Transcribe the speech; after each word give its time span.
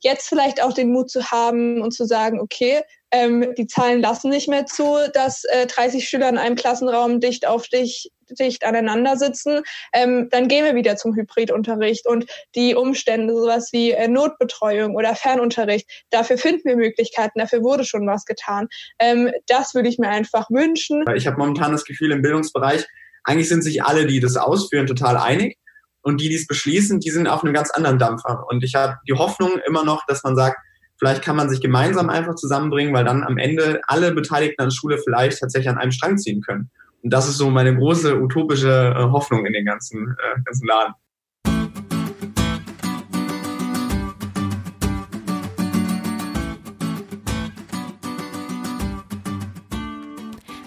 jetzt 0.00 0.28
vielleicht 0.28 0.62
auch 0.62 0.72
den 0.72 0.92
Mut 0.92 1.10
zu 1.10 1.30
haben 1.30 1.80
und 1.80 1.92
zu 1.92 2.04
sagen, 2.04 2.40
okay, 2.40 2.82
ähm, 3.10 3.54
die 3.56 3.66
Zahlen 3.66 4.00
lassen 4.00 4.30
nicht 4.30 4.48
mehr 4.48 4.66
zu, 4.66 4.98
dass 5.12 5.44
äh, 5.44 5.66
30 5.66 6.08
Schüler 6.08 6.28
in 6.28 6.38
einem 6.38 6.56
Klassenraum 6.56 7.20
dicht 7.20 7.46
auf 7.46 7.68
dich 7.68 8.10
dicht 8.30 8.64
aneinander 8.64 9.16
sitzen, 9.16 9.62
ähm, 9.92 10.28
dann 10.30 10.48
gehen 10.48 10.64
wir 10.64 10.74
wieder 10.74 10.96
zum 10.96 11.14
Hybridunterricht 11.14 12.08
und 12.08 12.26
die 12.56 12.74
Umstände, 12.74 13.34
sowas 13.34 13.68
wie 13.72 13.92
äh, 13.92 14.08
Notbetreuung 14.08 14.96
oder 14.96 15.14
Fernunterricht, 15.14 15.88
dafür 16.10 16.36
finden 16.36 16.62
wir 16.64 16.76
Möglichkeiten, 16.76 17.38
dafür 17.38 17.62
wurde 17.62 17.84
schon 17.84 18.06
was 18.06 18.24
getan. 18.24 18.66
Ähm, 18.98 19.30
das 19.46 19.74
würde 19.74 19.88
ich 19.88 19.98
mir 19.98 20.08
einfach 20.08 20.50
wünschen. 20.50 21.04
Ich 21.14 21.26
habe 21.28 21.38
momentan 21.38 21.72
das 21.72 21.84
Gefühl 21.84 22.10
im 22.10 22.22
Bildungsbereich, 22.22 22.84
eigentlich 23.24 23.48
sind 23.48 23.62
sich 23.62 23.82
alle, 23.82 24.06
die 24.06 24.20
das 24.20 24.36
ausführen, 24.36 24.86
total 24.86 25.16
einig. 25.16 25.58
Und 26.06 26.20
die, 26.20 26.28
die 26.28 26.36
es 26.36 26.46
beschließen, 26.46 27.00
die 27.00 27.10
sind 27.10 27.26
auf 27.26 27.42
einem 27.42 27.52
ganz 27.52 27.70
anderen 27.70 27.98
Dampfer. 27.98 28.44
Und 28.48 28.62
ich 28.62 28.76
habe 28.76 28.98
die 29.08 29.14
Hoffnung 29.14 29.58
immer 29.66 29.84
noch, 29.84 30.06
dass 30.06 30.22
man 30.22 30.36
sagt, 30.36 30.56
Vielleicht 30.98 31.22
kann 31.22 31.36
man 31.36 31.50
sich 31.50 31.60
gemeinsam 31.60 32.08
einfach 32.08 32.36
zusammenbringen, 32.36 32.94
weil 32.94 33.04
dann 33.04 33.22
am 33.22 33.36
Ende 33.36 33.80
alle 33.86 34.12
Beteiligten 34.12 34.62
an 34.62 34.70
Schule 34.70 34.98
vielleicht 34.98 35.40
tatsächlich 35.40 35.68
an 35.68 35.78
einem 35.78 35.92
Strang 35.92 36.16
ziehen 36.16 36.40
können. 36.40 36.70
Und 37.02 37.12
das 37.12 37.28
ist 37.28 37.36
so 37.36 37.50
meine 37.50 37.76
große 37.76 38.18
utopische 38.18 38.94
äh, 38.96 39.02
Hoffnung 39.12 39.44
in 39.44 39.52
den 39.52 39.66
ganzen, 39.66 40.16
äh, 40.18 40.40
ganzen 40.42 40.66
Laden. 40.66 40.94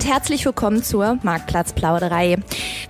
Und 0.00 0.06
herzlich 0.06 0.46
willkommen 0.46 0.82
zur 0.82 1.18
Marktplatzplauderei. 1.22 2.38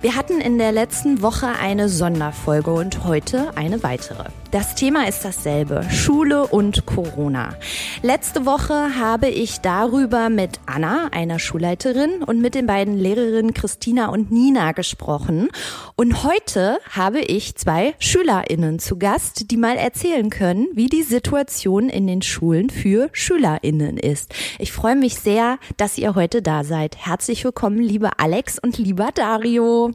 Wir 0.01 0.15
hatten 0.15 0.41
in 0.41 0.57
der 0.57 0.71
letzten 0.71 1.21
Woche 1.21 1.45
eine 1.45 1.87
Sonderfolge 1.87 2.71
und 2.71 3.03
heute 3.03 3.55
eine 3.55 3.83
weitere. 3.83 4.23
Das 4.49 4.73
Thema 4.75 5.07
ist 5.07 5.23
dasselbe, 5.23 5.83
Schule 5.91 6.47
und 6.47 6.85
Corona. 6.85 7.55
Letzte 8.01 8.45
Woche 8.45 8.97
habe 8.99 9.29
ich 9.29 9.61
darüber 9.61 10.29
mit 10.29 10.59
Anna, 10.65 11.07
einer 11.11 11.39
Schulleiterin, 11.39 12.23
und 12.23 12.41
mit 12.41 12.55
den 12.55 12.65
beiden 12.65 12.97
Lehrerinnen 12.97 13.53
Christina 13.53 14.07
und 14.07 14.31
Nina 14.31 14.73
gesprochen. 14.73 15.49
Und 15.95 16.23
heute 16.23 16.79
habe 16.89 17.19
ich 17.21 17.55
zwei 17.55 17.93
Schülerinnen 17.99 18.79
zu 18.79 18.97
Gast, 18.97 19.51
die 19.51 19.57
mal 19.57 19.77
erzählen 19.77 20.29
können, 20.29 20.67
wie 20.73 20.87
die 20.87 21.03
Situation 21.03 21.87
in 21.87 22.07
den 22.07 22.23
Schulen 22.23 22.69
für 22.71 23.09
Schülerinnen 23.13 23.97
ist. 23.97 24.33
Ich 24.59 24.73
freue 24.73 24.97
mich 24.97 25.15
sehr, 25.15 25.59
dass 25.77 25.97
ihr 25.97 26.15
heute 26.15 26.41
da 26.41 26.65
seid. 26.65 26.97
Herzlich 26.97 27.45
willkommen, 27.45 27.77
liebe 27.77 28.19
Alex 28.19 28.59
und 28.59 28.79
lieber 28.79 29.11
Dario. 29.13 29.90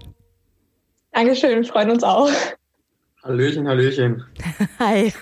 Dankeschön, 1.16 1.64
freuen 1.64 1.90
uns 1.92 2.04
auch. 2.04 2.30
Hallöchen, 3.24 3.66
Hallöchen. 3.66 4.22
Hi. 4.78 5.14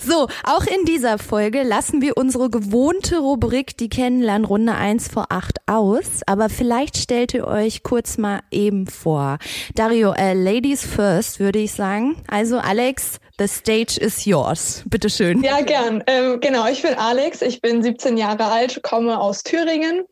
So, 0.00 0.26
auch 0.42 0.66
in 0.66 0.84
dieser 0.84 1.18
Folge 1.18 1.62
lassen 1.62 2.02
wir 2.02 2.16
unsere 2.16 2.50
gewohnte 2.50 3.18
Rubrik, 3.18 3.76
die 3.76 3.88
Kennenlernrunde 3.88 4.74
1 4.74 5.06
vor 5.06 5.26
8 5.30 5.58
aus. 5.66 6.22
Aber 6.26 6.48
vielleicht 6.48 6.96
stellt 6.96 7.34
ihr 7.34 7.46
euch 7.46 7.84
kurz 7.84 8.18
mal 8.18 8.40
eben 8.50 8.88
vor. 8.88 9.38
Dario, 9.76 10.12
äh, 10.12 10.34
Ladies 10.34 10.84
first, 10.84 11.38
würde 11.38 11.60
ich 11.60 11.70
sagen. 11.70 12.16
Also 12.26 12.58
Alex, 12.58 13.20
The 13.38 13.48
stage 13.48 13.98
is 13.98 14.24
yours. 14.24 14.82
Bitte 14.86 15.10
schön. 15.10 15.42
Ja, 15.42 15.60
gern. 15.60 16.02
Ähm, 16.06 16.40
genau, 16.40 16.66
ich 16.68 16.80
bin 16.80 16.94
Alex. 16.94 17.42
Ich 17.42 17.60
bin 17.60 17.82
17 17.82 18.16
Jahre 18.16 18.46
alt, 18.46 18.82
komme 18.82 19.20
aus 19.20 19.42
Thüringen, 19.42 20.04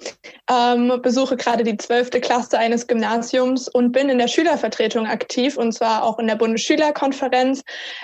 ähm, 0.50 1.00
besuche 1.00 1.38
gerade 1.38 1.64
die 1.64 1.78
12. 1.78 2.20
Klasse 2.20 2.58
eines 2.58 2.86
Gymnasiums 2.86 3.66
und 3.66 3.92
bin 3.92 4.10
in 4.10 4.18
der 4.18 4.28
Schülervertretung 4.28 5.06
aktiv 5.06 5.56
und 5.56 5.72
zwar 5.72 6.04
auch 6.04 6.18
in 6.18 6.26
der 6.26 6.34
Bundesschülerkonferenz. 6.34 7.62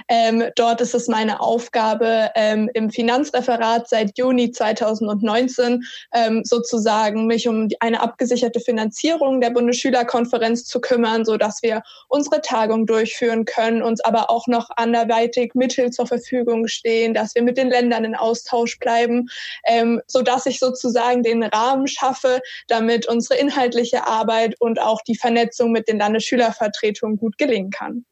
Ähm, 0.09 0.45
dort 0.57 0.81
ist 0.81 0.95
es 0.95 1.07
meine 1.07 1.41
Aufgabe, 1.41 2.31
ähm, 2.35 2.71
im 2.73 2.89
Finanzreferat 2.89 3.91
seit 3.91 4.17
Juni 4.17 4.53
2019 4.53 5.83
ähm, 6.15 6.45
sozusagen 6.47 7.27
mich 7.27 7.47
um 7.47 7.69
eine 7.81 8.01
abgesicherte 8.01 8.61
Finanzierung 8.61 9.43
der 9.43 9.51
Bundesschülerkonferenz 9.51 10.65
zu 10.65 10.81
kümmern, 10.81 11.27
so 11.27 11.37
dass 11.37 11.63
wir 11.63 11.83
unsere 12.09 12.41
Tagung 12.41 12.87
durchführen 12.87 13.45
können, 13.45 13.83
uns 13.83 14.01
aber 14.01 14.31
auch 14.31 14.47
noch 14.47 14.71
anderweitig 14.77 15.10
anderweitig 15.11 15.55
Mittel 15.55 15.91
zur 15.91 16.07
Verfügung 16.07 16.69
stehen, 16.69 17.15
dass 17.15 17.35
wir 17.35 17.43
mit 17.43 17.57
den 17.57 17.69
Ländern 17.69 18.05
in 18.05 18.15
Austausch 18.15 18.79
bleiben, 18.79 19.29
ähm, 19.67 20.01
so 20.07 20.23
dass 20.23 20.47
ich 20.47 20.59
sozusagen 20.59 21.23
den 21.23 21.43
Rahmen 21.43 21.87
schaffe, 21.87 22.41
damit 22.69 23.07
unsere 23.09 23.39
inhaltliche 23.41 24.07
Arbeit 24.07 24.55
und 24.61 24.81
auch 24.81 25.01
die 25.07 25.17
Vernetzung 25.17 25.73
mit 25.73 25.89
den 25.89 25.99
Landesschülervertretungen 25.99 27.17
gut 27.17 27.39
gelingen 27.39 27.71
kann. 27.71 28.05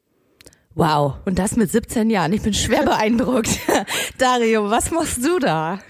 Wow, 0.75 1.15
und 1.25 1.39
das 1.39 1.57
mit 1.57 1.71
17 1.71 2.09
Jahren. 2.11 2.33
Ich 2.33 2.43
bin 2.43 2.55
schwer 2.55 2.85
beeindruckt. 2.85 3.51
Dario, 4.19 4.71
was 4.71 4.91
machst 4.91 5.25
du 5.25 5.39
da? 5.39 5.81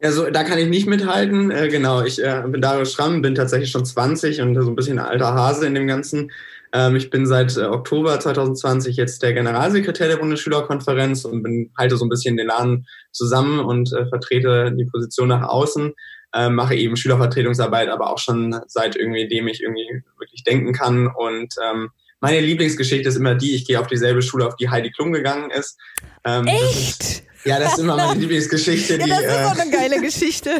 Ja, 0.00 0.12
so, 0.12 0.30
da 0.30 0.44
kann 0.44 0.58
ich 0.58 0.68
nicht 0.68 0.86
mithalten. 0.86 1.50
Äh, 1.50 1.68
genau, 1.68 2.04
ich 2.04 2.22
äh, 2.22 2.42
bin 2.46 2.62
Dario 2.62 2.84
Schramm, 2.84 3.20
bin 3.20 3.34
tatsächlich 3.34 3.70
schon 3.70 3.84
20 3.84 4.40
und 4.40 4.54
so 4.54 4.70
ein 4.70 4.76
bisschen 4.76 4.98
alter 4.98 5.34
Hase 5.34 5.66
in 5.66 5.74
dem 5.74 5.88
Ganzen. 5.88 6.30
Ähm, 6.72 6.96
ich 6.96 7.10
bin 7.10 7.26
seit 7.26 7.56
äh, 7.56 7.64
Oktober 7.64 8.18
2020 8.20 8.96
jetzt 8.96 9.22
der 9.22 9.32
Generalsekretär 9.32 10.08
der 10.08 10.16
Bundesschülerkonferenz 10.16 11.24
und 11.24 11.42
bin, 11.42 11.72
halte 11.76 11.96
so 11.96 12.04
ein 12.04 12.10
bisschen 12.10 12.36
den 12.36 12.48
Laden 12.48 12.86
zusammen 13.12 13.60
und 13.60 13.92
äh, 13.92 14.06
vertrete 14.06 14.72
die 14.72 14.84
Position 14.84 15.28
nach 15.28 15.48
außen. 15.48 15.92
Äh, 16.34 16.50
mache 16.50 16.74
eben 16.74 16.96
Schülervertretungsarbeit, 16.96 17.88
aber 17.88 18.10
auch 18.10 18.18
schon 18.18 18.60
seit 18.66 18.96
irgendwie 18.96 19.28
dem 19.28 19.48
ich 19.48 19.62
irgendwie 19.62 20.02
wirklich 20.18 20.44
denken 20.44 20.72
kann. 20.72 21.06
Und 21.06 21.54
ähm, 21.64 21.88
meine 22.20 22.40
Lieblingsgeschichte 22.40 23.08
ist 23.08 23.16
immer 23.16 23.34
die, 23.34 23.54
ich 23.54 23.66
gehe 23.66 23.80
auf 23.80 23.86
dieselbe 23.86 24.20
Schule, 24.20 24.46
auf 24.46 24.56
die 24.56 24.68
Heidi 24.68 24.90
Klum 24.90 25.12
gegangen 25.12 25.50
ist. 25.50 25.78
Ähm, 26.24 26.46
Echt? 26.46 27.00
Das 27.00 27.08
ist, 27.08 27.22
ja, 27.44 27.58
das 27.58 27.72
ist 27.74 27.78
immer 27.78 27.96
meine 27.96 28.14
Lieblingsgeschichte. 28.20 28.98
ja, 28.98 29.06
das 29.06 29.20
ist 29.20 29.44
auch 29.44 29.58
eine 29.58 29.70
geile 29.70 30.00
Geschichte. 30.02 30.58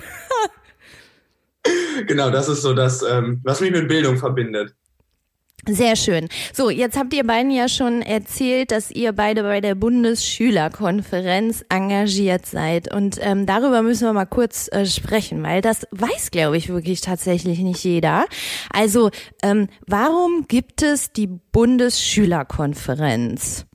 genau, 2.07 2.31
das 2.31 2.49
ist 2.49 2.63
so 2.63 2.73
das, 2.73 3.03
ähm, 3.03 3.41
was 3.45 3.61
mich 3.61 3.71
mit 3.71 3.89
Bildung 3.89 4.17
verbindet. 4.17 4.75
Sehr 5.71 5.97
schön. 5.97 6.31
So, 6.55 6.71
jetzt 6.71 6.99
habt 6.99 7.13
ihr 7.13 7.27
beiden 7.27 7.51
ja 7.51 7.69
schon 7.69 8.01
erzählt, 8.01 8.71
dass 8.71 8.91
ihr 8.91 9.13
beide 9.13 9.43
bei 9.43 9.61
der 9.61 9.75
Bundesschülerkonferenz 9.75 11.63
engagiert 11.69 12.47
seid. 12.47 12.91
Und 12.93 13.19
ähm, 13.21 13.45
darüber 13.45 13.83
müssen 13.83 14.07
wir 14.07 14.15
mal 14.15 14.25
kurz 14.25 14.73
äh, 14.73 14.87
sprechen, 14.87 15.43
weil 15.43 15.61
das 15.61 15.87
weiß, 15.91 16.31
glaube 16.31 16.57
ich, 16.57 16.71
wirklich 16.71 17.03
tatsächlich 17.03 17.59
nicht 17.59 17.85
jeder. 17.85 18.25
Also, 18.73 19.11
ähm, 19.43 19.69
warum 19.87 20.47
gibt 20.49 20.81
es 20.83 21.13
die 21.13 21.27
Bundesschülerkonferenz? 21.27 23.67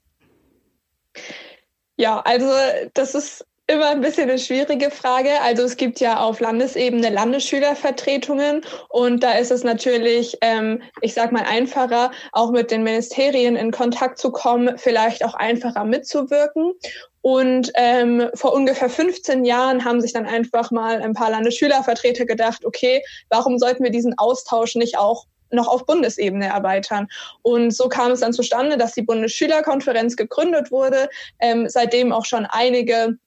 Ja, 1.95 2.21
also 2.21 2.51
das 2.95 3.13
ist 3.13 3.45
immer 3.67 3.89
ein 3.89 4.01
bisschen 4.01 4.29
eine 4.29 4.39
schwierige 4.39 4.91
Frage. 4.91 5.41
Also 5.41 5.63
es 5.63 5.77
gibt 5.77 5.99
ja 5.99 6.19
auf 6.19 6.39
Landesebene 6.39 7.09
Landesschülervertretungen 7.09 8.61
und 8.89 9.23
da 9.23 9.33
ist 9.33 9.51
es 9.51 9.63
natürlich, 9.63 10.37
ähm, 10.41 10.81
ich 11.01 11.13
sag 11.13 11.31
mal, 11.31 11.43
einfacher, 11.43 12.11
auch 12.33 12.51
mit 12.51 12.71
den 12.71 12.83
Ministerien 12.83 13.55
in 13.55 13.71
Kontakt 13.71 14.17
zu 14.19 14.31
kommen, 14.31 14.77
vielleicht 14.77 15.23
auch 15.23 15.33
einfacher 15.33 15.85
mitzuwirken. 15.85 16.73
Und 17.21 17.71
ähm, 17.75 18.29
vor 18.33 18.53
ungefähr 18.53 18.89
15 18.89 19.45
Jahren 19.45 19.85
haben 19.85 20.01
sich 20.01 20.11
dann 20.11 20.25
einfach 20.25 20.71
mal 20.71 21.01
ein 21.01 21.13
paar 21.13 21.29
Landesschülervertreter 21.29 22.25
gedacht, 22.25 22.65
okay, 22.65 23.01
warum 23.29 23.57
sollten 23.59 23.83
wir 23.85 23.91
diesen 23.91 24.17
Austausch 24.17 24.75
nicht 24.75 24.97
auch 24.97 25.25
noch 25.53 25.67
auf 25.67 25.85
Bundesebene 25.85 26.47
erweitern. 26.47 27.07
Und 27.43 27.71
so 27.71 27.87
kam 27.87 28.11
es 28.11 28.21
dann 28.21 28.33
zustande, 28.33 28.75
dass 28.75 28.93
die 28.93 29.03
Bundesschülerkonferenz 29.03 30.15
gegründet 30.15 30.71
wurde, 30.71 31.09
ähm, 31.39 31.69
seitdem 31.69 32.11
auch 32.11 32.25
schon 32.25 32.45
einige 32.45 33.17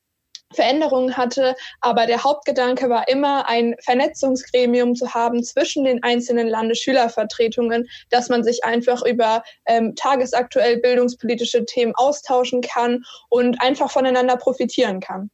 Veränderungen 0.57 1.17
hatte. 1.17 1.55
Aber 1.81 2.07
der 2.07 2.25
Hauptgedanke 2.25 2.89
war 2.89 3.09
immer, 3.09 3.49
ein 3.49 3.75
Vernetzungsgremium 3.85 4.95
zu 4.95 5.15
haben 5.15 5.45
zwischen 5.45 5.85
den 5.85 6.03
einzelnen 6.03 6.49
Landesschülervertretungen, 6.49 7.87
dass 8.11 8.29
man 8.29 8.43
sich 8.43 8.65
einfach 8.65 9.05
über 9.05 9.43
ähm, 9.67 9.95
tagesaktuell 9.95 10.79
bildungspolitische 10.79 11.65
Themen 11.65 11.95
austauschen 11.95 12.61
kann 12.61 13.05
und 13.29 13.61
einfach 13.61 13.91
voneinander 13.91 14.37
profitieren 14.37 15.01
kann. 15.01 15.31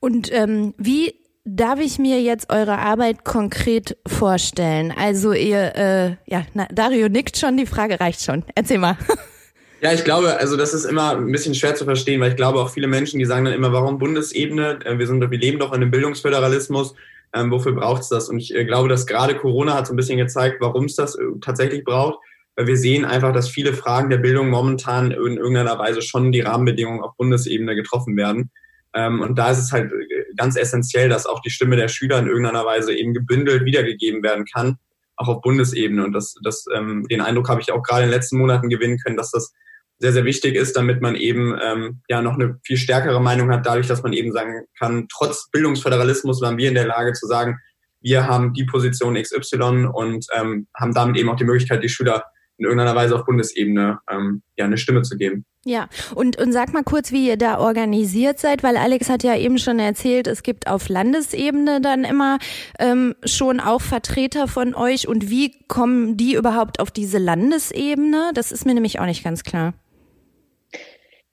Und 0.00 0.32
ähm, 0.32 0.74
wie 0.78 1.14
darf 1.44 1.80
ich 1.80 1.98
mir 1.98 2.20
jetzt 2.20 2.50
eure 2.50 2.78
Arbeit 2.78 3.24
konkret 3.24 3.96
vorstellen? 4.06 4.92
Also 4.96 5.32
ihr, 5.32 5.76
äh, 5.76 6.16
ja, 6.26 6.44
na, 6.54 6.66
Dario 6.70 7.08
nickt 7.08 7.36
schon, 7.36 7.56
die 7.56 7.66
Frage 7.66 8.00
reicht 8.00 8.22
schon. 8.22 8.44
Erzähl 8.54 8.78
mal. 8.78 8.96
Ja, 9.82 9.94
ich 9.94 10.04
glaube, 10.04 10.38
also 10.38 10.58
das 10.58 10.74
ist 10.74 10.84
immer 10.84 11.16
ein 11.16 11.32
bisschen 11.32 11.54
schwer 11.54 11.74
zu 11.74 11.86
verstehen, 11.86 12.20
weil 12.20 12.30
ich 12.30 12.36
glaube 12.36 12.58
auch 12.58 12.70
viele 12.70 12.86
Menschen, 12.86 13.18
die 13.18 13.24
sagen 13.24 13.46
dann 13.46 13.54
immer, 13.54 13.72
warum 13.72 13.98
Bundesebene? 13.98 14.78
Äh, 14.84 14.98
wir 14.98 15.06
sind, 15.06 15.28
wir 15.28 15.38
leben 15.38 15.58
doch 15.58 15.72
in 15.72 15.82
einem 15.82 15.90
Bildungsföderalismus. 15.90 16.94
Ähm, 17.32 17.50
wofür 17.50 17.72
braucht 17.72 18.02
es 18.02 18.08
das? 18.08 18.28
Und 18.28 18.38
ich 18.38 18.54
äh, 18.54 18.64
glaube, 18.64 18.88
dass 18.88 19.06
gerade 19.06 19.36
Corona 19.36 19.74
hat 19.74 19.86
so 19.86 19.94
ein 19.94 19.96
bisschen 19.96 20.18
gezeigt, 20.18 20.56
warum 20.60 20.84
es 20.84 20.96
das 20.96 21.14
äh, 21.14 21.22
tatsächlich 21.40 21.84
braucht. 21.84 22.18
Weil 22.56 22.66
wir 22.66 22.76
sehen 22.76 23.06
einfach, 23.06 23.32
dass 23.32 23.48
viele 23.48 23.72
Fragen 23.72 24.10
der 24.10 24.18
Bildung 24.18 24.50
momentan 24.50 25.12
in 25.12 25.38
irgendeiner 25.38 25.78
Weise 25.78 26.02
schon 26.02 26.30
die 26.30 26.40
Rahmenbedingungen 26.40 27.00
auf 27.00 27.16
Bundesebene 27.16 27.74
getroffen 27.74 28.16
werden. 28.18 28.50
Ähm, 28.92 29.20
und 29.22 29.38
da 29.38 29.50
ist 29.50 29.60
es 29.60 29.72
halt 29.72 29.92
äh, 29.92 30.34
ganz 30.36 30.56
essentiell, 30.56 31.08
dass 31.08 31.24
auch 31.24 31.40
die 31.40 31.50
Stimme 31.50 31.76
der 31.76 31.88
Schüler 31.88 32.18
in 32.18 32.26
irgendeiner 32.26 32.66
Weise 32.66 32.92
eben 32.92 33.14
gebündelt 33.14 33.64
wiedergegeben 33.64 34.22
werden 34.22 34.44
kann, 34.44 34.76
auch 35.16 35.28
auf 35.28 35.40
Bundesebene. 35.40 36.04
Und 36.04 36.12
das, 36.12 36.34
das, 36.42 36.66
ähm, 36.74 37.06
den 37.08 37.22
Eindruck 37.22 37.48
habe 37.48 37.62
ich 37.62 37.72
auch 37.72 37.82
gerade 37.82 38.02
in 38.02 38.08
den 38.08 38.14
letzten 38.14 38.36
Monaten 38.36 38.68
gewinnen 38.68 38.98
können, 38.98 39.16
dass 39.16 39.30
das 39.30 39.54
sehr, 40.00 40.12
sehr 40.12 40.24
wichtig 40.24 40.56
ist, 40.56 40.76
damit 40.76 41.02
man 41.02 41.14
eben 41.14 41.56
ähm, 41.62 42.00
ja 42.08 42.22
noch 42.22 42.34
eine 42.34 42.58
viel 42.64 42.78
stärkere 42.78 43.20
Meinung 43.20 43.50
hat, 43.50 43.66
dadurch, 43.66 43.86
dass 43.86 44.02
man 44.02 44.14
eben 44.14 44.32
sagen 44.32 44.64
kann, 44.78 45.06
trotz 45.12 45.50
Bildungsföderalismus 45.50 46.40
waren 46.40 46.56
wir 46.56 46.68
in 46.68 46.74
der 46.74 46.86
Lage 46.86 47.12
zu 47.12 47.26
sagen, 47.26 47.58
wir 48.00 48.26
haben 48.26 48.54
die 48.54 48.64
Position 48.64 49.14
XY 49.14 49.90
und 49.92 50.26
ähm, 50.34 50.66
haben 50.74 50.94
damit 50.94 51.18
eben 51.18 51.28
auch 51.28 51.36
die 51.36 51.44
Möglichkeit, 51.44 51.84
die 51.84 51.90
Schüler 51.90 52.24
in 52.56 52.64
irgendeiner 52.64 52.94
Weise 52.94 53.14
auf 53.14 53.24
Bundesebene 53.24 54.00
ähm, 54.10 54.42
ja 54.56 54.64
eine 54.64 54.78
Stimme 54.78 55.02
zu 55.02 55.16
geben. 55.16 55.44
Ja, 55.64 55.88
und, 56.14 56.38
und 56.38 56.52
sag 56.52 56.72
mal 56.72 56.82
kurz, 56.82 57.12
wie 57.12 57.28
ihr 57.28 57.36
da 57.36 57.58
organisiert 57.58 58.38
seid, 58.38 58.62
weil 58.62 58.78
Alex 58.78 59.10
hat 59.10 59.22
ja 59.22 59.36
eben 59.36 59.58
schon 59.58 59.78
erzählt, 59.78 60.26
es 60.26 60.42
gibt 60.42 60.66
auf 60.66 60.88
Landesebene 60.88 61.82
dann 61.82 62.04
immer 62.04 62.38
ähm, 62.78 63.14
schon 63.24 63.60
auch 63.60 63.82
Vertreter 63.82 64.48
von 64.48 64.74
euch. 64.74 65.08
Und 65.08 65.28
wie 65.28 65.52
kommen 65.68 66.16
die 66.16 66.34
überhaupt 66.34 66.80
auf 66.80 66.90
diese 66.90 67.18
Landesebene? 67.18 68.30
Das 68.34 68.52
ist 68.52 68.64
mir 68.64 68.72
nämlich 68.72 69.00
auch 69.00 69.06
nicht 69.06 69.24
ganz 69.24 69.42
klar. 69.42 69.74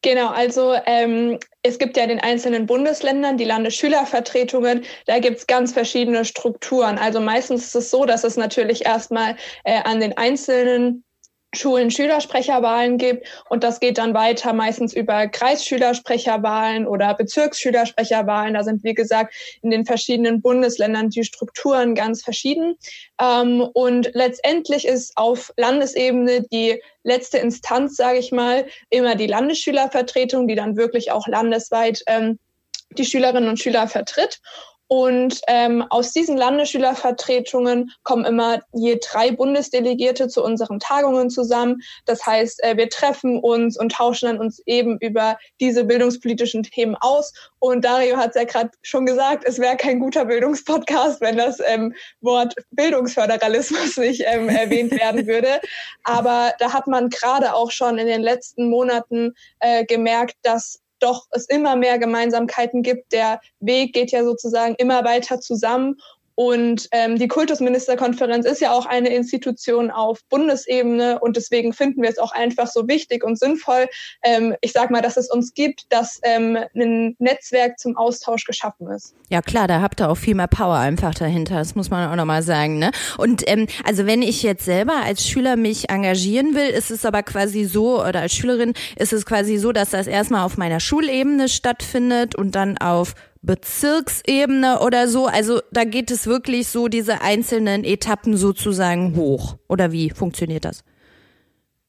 Genau, 0.07 0.29
also 0.29 0.73
ähm, 0.85 1.37
es 1.63 1.77
gibt 1.79 1.97
ja 1.97 2.03
in 2.03 2.07
den 2.07 2.21
einzelnen 2.21 2.65
Bundesländern 2.65 3.35
die 3.35 3.43
Landesschülervertretungen, 3.43 4.85
da 5.05 5.19
gibt 5.19 5.39
es 5.39 5.47
ganz 5.47 5.73
verschiedene 5.73 6.23
Strukturen. 6.23 6.97
Also 6.97 7.19
meistens 7.19 7.65
ist 7.65 7.75
es 7.75 7.91
so, 7.91 8.05
dass 8.05 8.23
es 8.23 8.37
natürlich 8.37 8.85
erstmal 8.85 9.35
äh, 9.65 9.81
an 9.83 9.99
den 9.99 10.15
einzelnen 10.15 11.03
Schulen 11.55 11.91
Schülersprecherwahlen 11.91 12.97
gibt 12.97 13.25
und 13.49 13.63
das 13.63 13.79
geht 13.79 13.97
dann 13.97 14.13
weiter 14.13 14.51
meistens 14.51 14.93
über 14.93 15.27
Kreisschülersprecherwahlen 15.27 16.85
oder 16.85 17.13
Bezirksschülersprecherwahlen. 17.13 18.53
Da 18.53 18.63
sind, 18.63 18.83
wie 18.83 18.93
gesagt, 18.93 19.33
in 19.61 19.69
den 19.69 19.85
verschiedenen 19.85 20.41
Bundesländern 20.41 21.09
die 21.09 21.23
Strukturen 21.23 21.95
ganz 21.95 22.21
verschieden. 22.21 22.75
Ähm, 23.21 23.61
und 23.73 24.11
letztendlich 24.13 24.85
ist 24.85 25.13
auf 25.15 25.53
Landesebene 25.55 26.43
die 26.51 26.81
letzte 27.03 27.37
Instanz, 27.37 27.95
sage 27.95 28.19
ich 28.19 28.31
mal, 28.33 28.67
immer 28.89 29.15
die 29.15 29.27
Landesschülervertretung, 29.27 30.47
die 30.47 30.55
dann 30.55 30.75
wirklich 30.75 31.11
auch 31.11 31.27
landesweit 31.27 32.03
ähm, 32.07 32.39
die 32.91 33.05
Schülerinnen 33.05 33.49
und 33.49 33.59
Schüler 33.59 33.87
vertritt. 33.87 34.41
Und 34.87 35.41
ähm, 35.47 35.83
aus 35.89 36.13
diesen 36.13 36.37
Landesschülervertretungen 36.37 37.91
kommen 38.03 38.25
immer 38.25 38.59
je 38.73 38.99
drei 39.01 39.31
Bundesdelegierte 39.31 40.29
zu 40.29 40.43
unseren 40.43 40.79
Tagungen 40.79 41.29
zusammen. 41.29 41.81
Das 42.05 42.25
heißt, 42.25 42.63
äh, 42.63 42.77
wir 42.77 42.89
treffen 42.89 43.39
uns 43.39 43.77
und 43.77 43.91
tauschen 43.91 44.27
dann 44.27 44.39
uns 44.39 44.61
eben 44.65 44.97
über 44.99 45.37
diese 45.59 45.83
bildungspolitischen 45.83 46.63
Themen 46.63 46.95
aus. 46.95 47.33
Und 47.59 47.83
Dario 47.83 48.17
hat 48.17 48.29
es 48.29 48.35
ja 48.35 48.45
gerade 48.45 48.71
schon 48.81 49.05
gesagt, 49.05 49.43
es 49.45 49.59
wäre 49.59 49.75
kein 49.75 49.99
guter 49.99 50.25
Bildungspodcast, 50.25 51.19
wenn 51.19 51.37
das 51.37 51.59
ähm, 51.65 51.93
Wort 52.21 52.55
Bildungsföderalismus 52.71 53.97
nicht 53.97 54.23
ähm, 54.25 54.47
erwähnt 54.49 54.91
werden 54.91 55.27
würde. 55.27 55.59
Aber 56.03 56.53
da 56.59 56.71
hat 56.71 56.87
man 56.87 57.09
gerade 57.09 57.53
auch 57.53 57.71
schon 57.71 57.97
in 57.97 58.07
den 58.07 58.21
letzten 58.21 58.69
Monaten 58.69 59.33
äh, 59.59 59.85
gemerkt, 59.85 60.35
dass 60.43 60.79
doch 60.99 61.27
es 61.31 61.45
immer 61.47 61.75
mehr 61.75 61.99
Gemeinsamkeiten 61.99 62.81
gibt. 62.83 63.11
Der 63.11 63.39
Weg 63.59 63.93
geht 63.93 64.11
ja 64.11 64.23
sozusagen 64.23 64.75
immer 64.77 65.03
weiter 65.03 65.39
zusammen 65.39 65.97
und 66.39 66.87
ähm, 66.91 67.17
die 67.17 67.27
Kultusministerkonferenz 67.27 68.45
ist 68.45 68.61
ja 68.61 68.71
auch 68.71 68.85
eine 68.85 69.09
Institution 69.09 69.89
auf 69.89 70.19
Bundesebene 70.29 71.17
und 71.19 71.35
deswegen 71.35 71.73
finden 71.73 72.03
wir 72.03 72.11
es 72.11 72.19
auch 72.19 72.31
einfach 72.31 72.67
so 72.67 72.87
wichtig 72.87 73.23
und 73.23 73.39
sinnvoll, 73.39 73.87
ähm, 74.21 74.55
ich 74.61 74.71
sage 74.71 74.93
mal, 74.93 75.01
dass 75.01 75.17
es 75.17 75.31
uns 75.31 75.55
gibt, 75.55 75.91
dass 75.91 76.19
ähm, 76.21 76.55
ein 76.75 77.15
Netzwerk 77.17 77.79
zum 77.79 77.97
Austausch 77.97 78.43
geschaffen 78.43 78.87
ist. 78.91 79.15
Ja 79.29 79.41
klar, 79.41 79.67
da 79.67 79.81
habt 79.81 79.99
ihr 79.99 80.11
auch 80.11 80.15
viel 80.15 80.35
mehr 80.35 80.47
Power 80.47 80.75
einfach 80.75 81.15
dahinter, 81.15 81.55
das 81.55 81.73
muss 81.73 81.89
man 81.89 82.07
auch 82.07 82.15
nochmal 82.15 82.43
sagen. 82.43 82.77
Ne? 82.77 82.91
Und 83.17 83.41
ähm, 83.47 83.65
also 83.83 84.05
wenn 84.05 84.21
ich 84.21 84.43
jetzt 84.43 84.63
selber 84.63 84.97
als 85.03 85.27
Schüler 85.27 85.55
mich 85.55 85.89
engagieren 85.89 86.53
will, 86.53 86.69
ist 86.69 86.91
es 86.91 87.03
aber 87.03 87.23
quasi 87.23 87.65
so, 87.65 87.99
oder 87.99 88.21
als 88.21 88.35
Schülerin 88.35 88.73
ist 88.95 89.11
es 89.11 89.25
quasi 89.25 89.57
so, 89.57 89.71
dass 89.71 89.89
das 89.89 90.05
erstmal 90.05 90.45
auf 90.45 90.55
meiner 90.55 90.81
Schulebene 90.81 91.49
stattfindet 91.49 92.35
und 92.35 92.53
dann 92.53 92.77
auf 92.77 93.15
Bezirksebene 93.41 94.79
oder 94.79 95.07
so. 95.07 95.27
Also 95.27 95.61
da 95.71 95.83
geht 95.83 96.11
es 96.11 96.27
wirklich 96.27 96.67
so 96.67 96.87
diese 96.87 97.21
einzelnen 97.21 97.83
Etappen 97.83 98.37
sozusagen 98.37 99.15
hoch. 99.15 99.57
Oder 99.67 99.91
wie 99.91 100.09
funktioniert 100.09 100.65
das? 100.65 100.83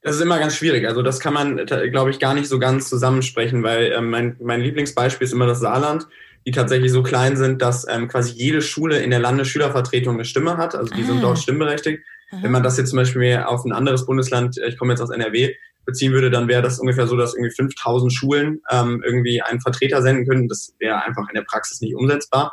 Das 0.03 0.17
ist 0.17 0.23
immer 0.23 0.39
ganz 0.39 0.55
schwierig. 0.55 0.87
Also 0.87 1.03
das 1.03 1.21
kann 1.21 1.35
man, 1.35 1.67
glaube 1.67 2.11
ich, 2.11 2.19
gar 2.19 2.35
nicht 2.35 2.49
so 2.49 2.59
ganz 2.59 2.89
zusammensprechen, 2.89 3.63
weil 3.63 3.93
ähm, 3.93 4.11
mein, 4.11 4.37
mein 4.41 4.61
Lieblingsbeispiel 4.61 5.27
ist 5.27 5.33
immer 5.33 5.47
das 5.47 5.61
Saarland, 5.61 6.07
die 6.47 6.53
tatsächlich 6.53 6.93
so 6.93 7.03
klein 7.03 7.37
sind, 7.37 7.61
dass 7.61 7.87
ähm, 7.89 8.09
quasi 8.09 8.33
jede 8.35 8.63
Schule 8.63 8.99
in 9.01 9.11
der 9.11 9.19
Landesschülervertretung 9.19 10.15
eine 10.15 10.25
Stimme 10.25 10.57
hat. 10.57 10.75
Also 10.75 10.95
die 10.95 11.03
ah. 11.03 11.07
sind 11.07 11.23
dort 11.23 11.39
stimmberechtigt. 11.39 12.03
Aha. 12.31 12.43
Wenn 12.43 12.53
man 12.53 12.63
das 12.63 12.79
jetzt 12.79 12.91
zum 12.91 12.99
Beispiel 12.99 13.43
auf 13.45 13.65
ein 13.65 13.73
anderes 13.73 14.07
Bundesland, 14.07 14.57
ich 14.67 14.79
komme 14.79 14.93
jetzt 14.93 15.01
aus 15.01 15.11
NRW, 15.11 15.55
beziehen 15.89 16.13
würde, 16.13 16.31
dann 16.31 16.49
wäre 16.49 16.61
das 16.61 16.79
ungefähr 16.79 17.07
so, 17.07 17.17
dass 17.17 17.35
irgendwie 17.35 17.55
5000 17.55 18.13
Schulen 18.13 18.61
ähm, 18.71 19.03
irgendwie 19.03 19.41
einen 19.41 19.63
Vertreter 19.63 20.03
senden 20.03 20.29
können. 20.29 20.47
Das 20.47 20.75
wäre 20.79 21.03
einfach 21.03 21.27
in 21.31 21.35
der 21.35 21.47
Praxis 21.49 21.81
nicht 21.81 21.97
umsetzbar. 21.97 22.53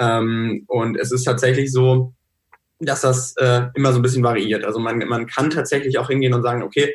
Ähm, 0.00 0.64
und 0.66 0.98
es 0.98 1.12
ist 1.12 1.22
tatsächlich 1.22 1.72
so, 1.72 2.12
dass 2.80 3.02
das 3.02 3.36
äh, 3.36 3.66
immer 3.74 3.92
so 3.92 4.00
ein 4.00 4.02
bisschen 4.02 4.24
variiert. 4.24 4.64
Also 4.64 4.80
man, 4.80 4.98
man 4.98 5.28
kann 5.28 5.50
tatsächlich 5.50 5.96
auch 5.98 6.08
hingehen 6.08 6.34
und 6.34 6.42
sagen, 6.42 6.64
okay, 6.64 6.92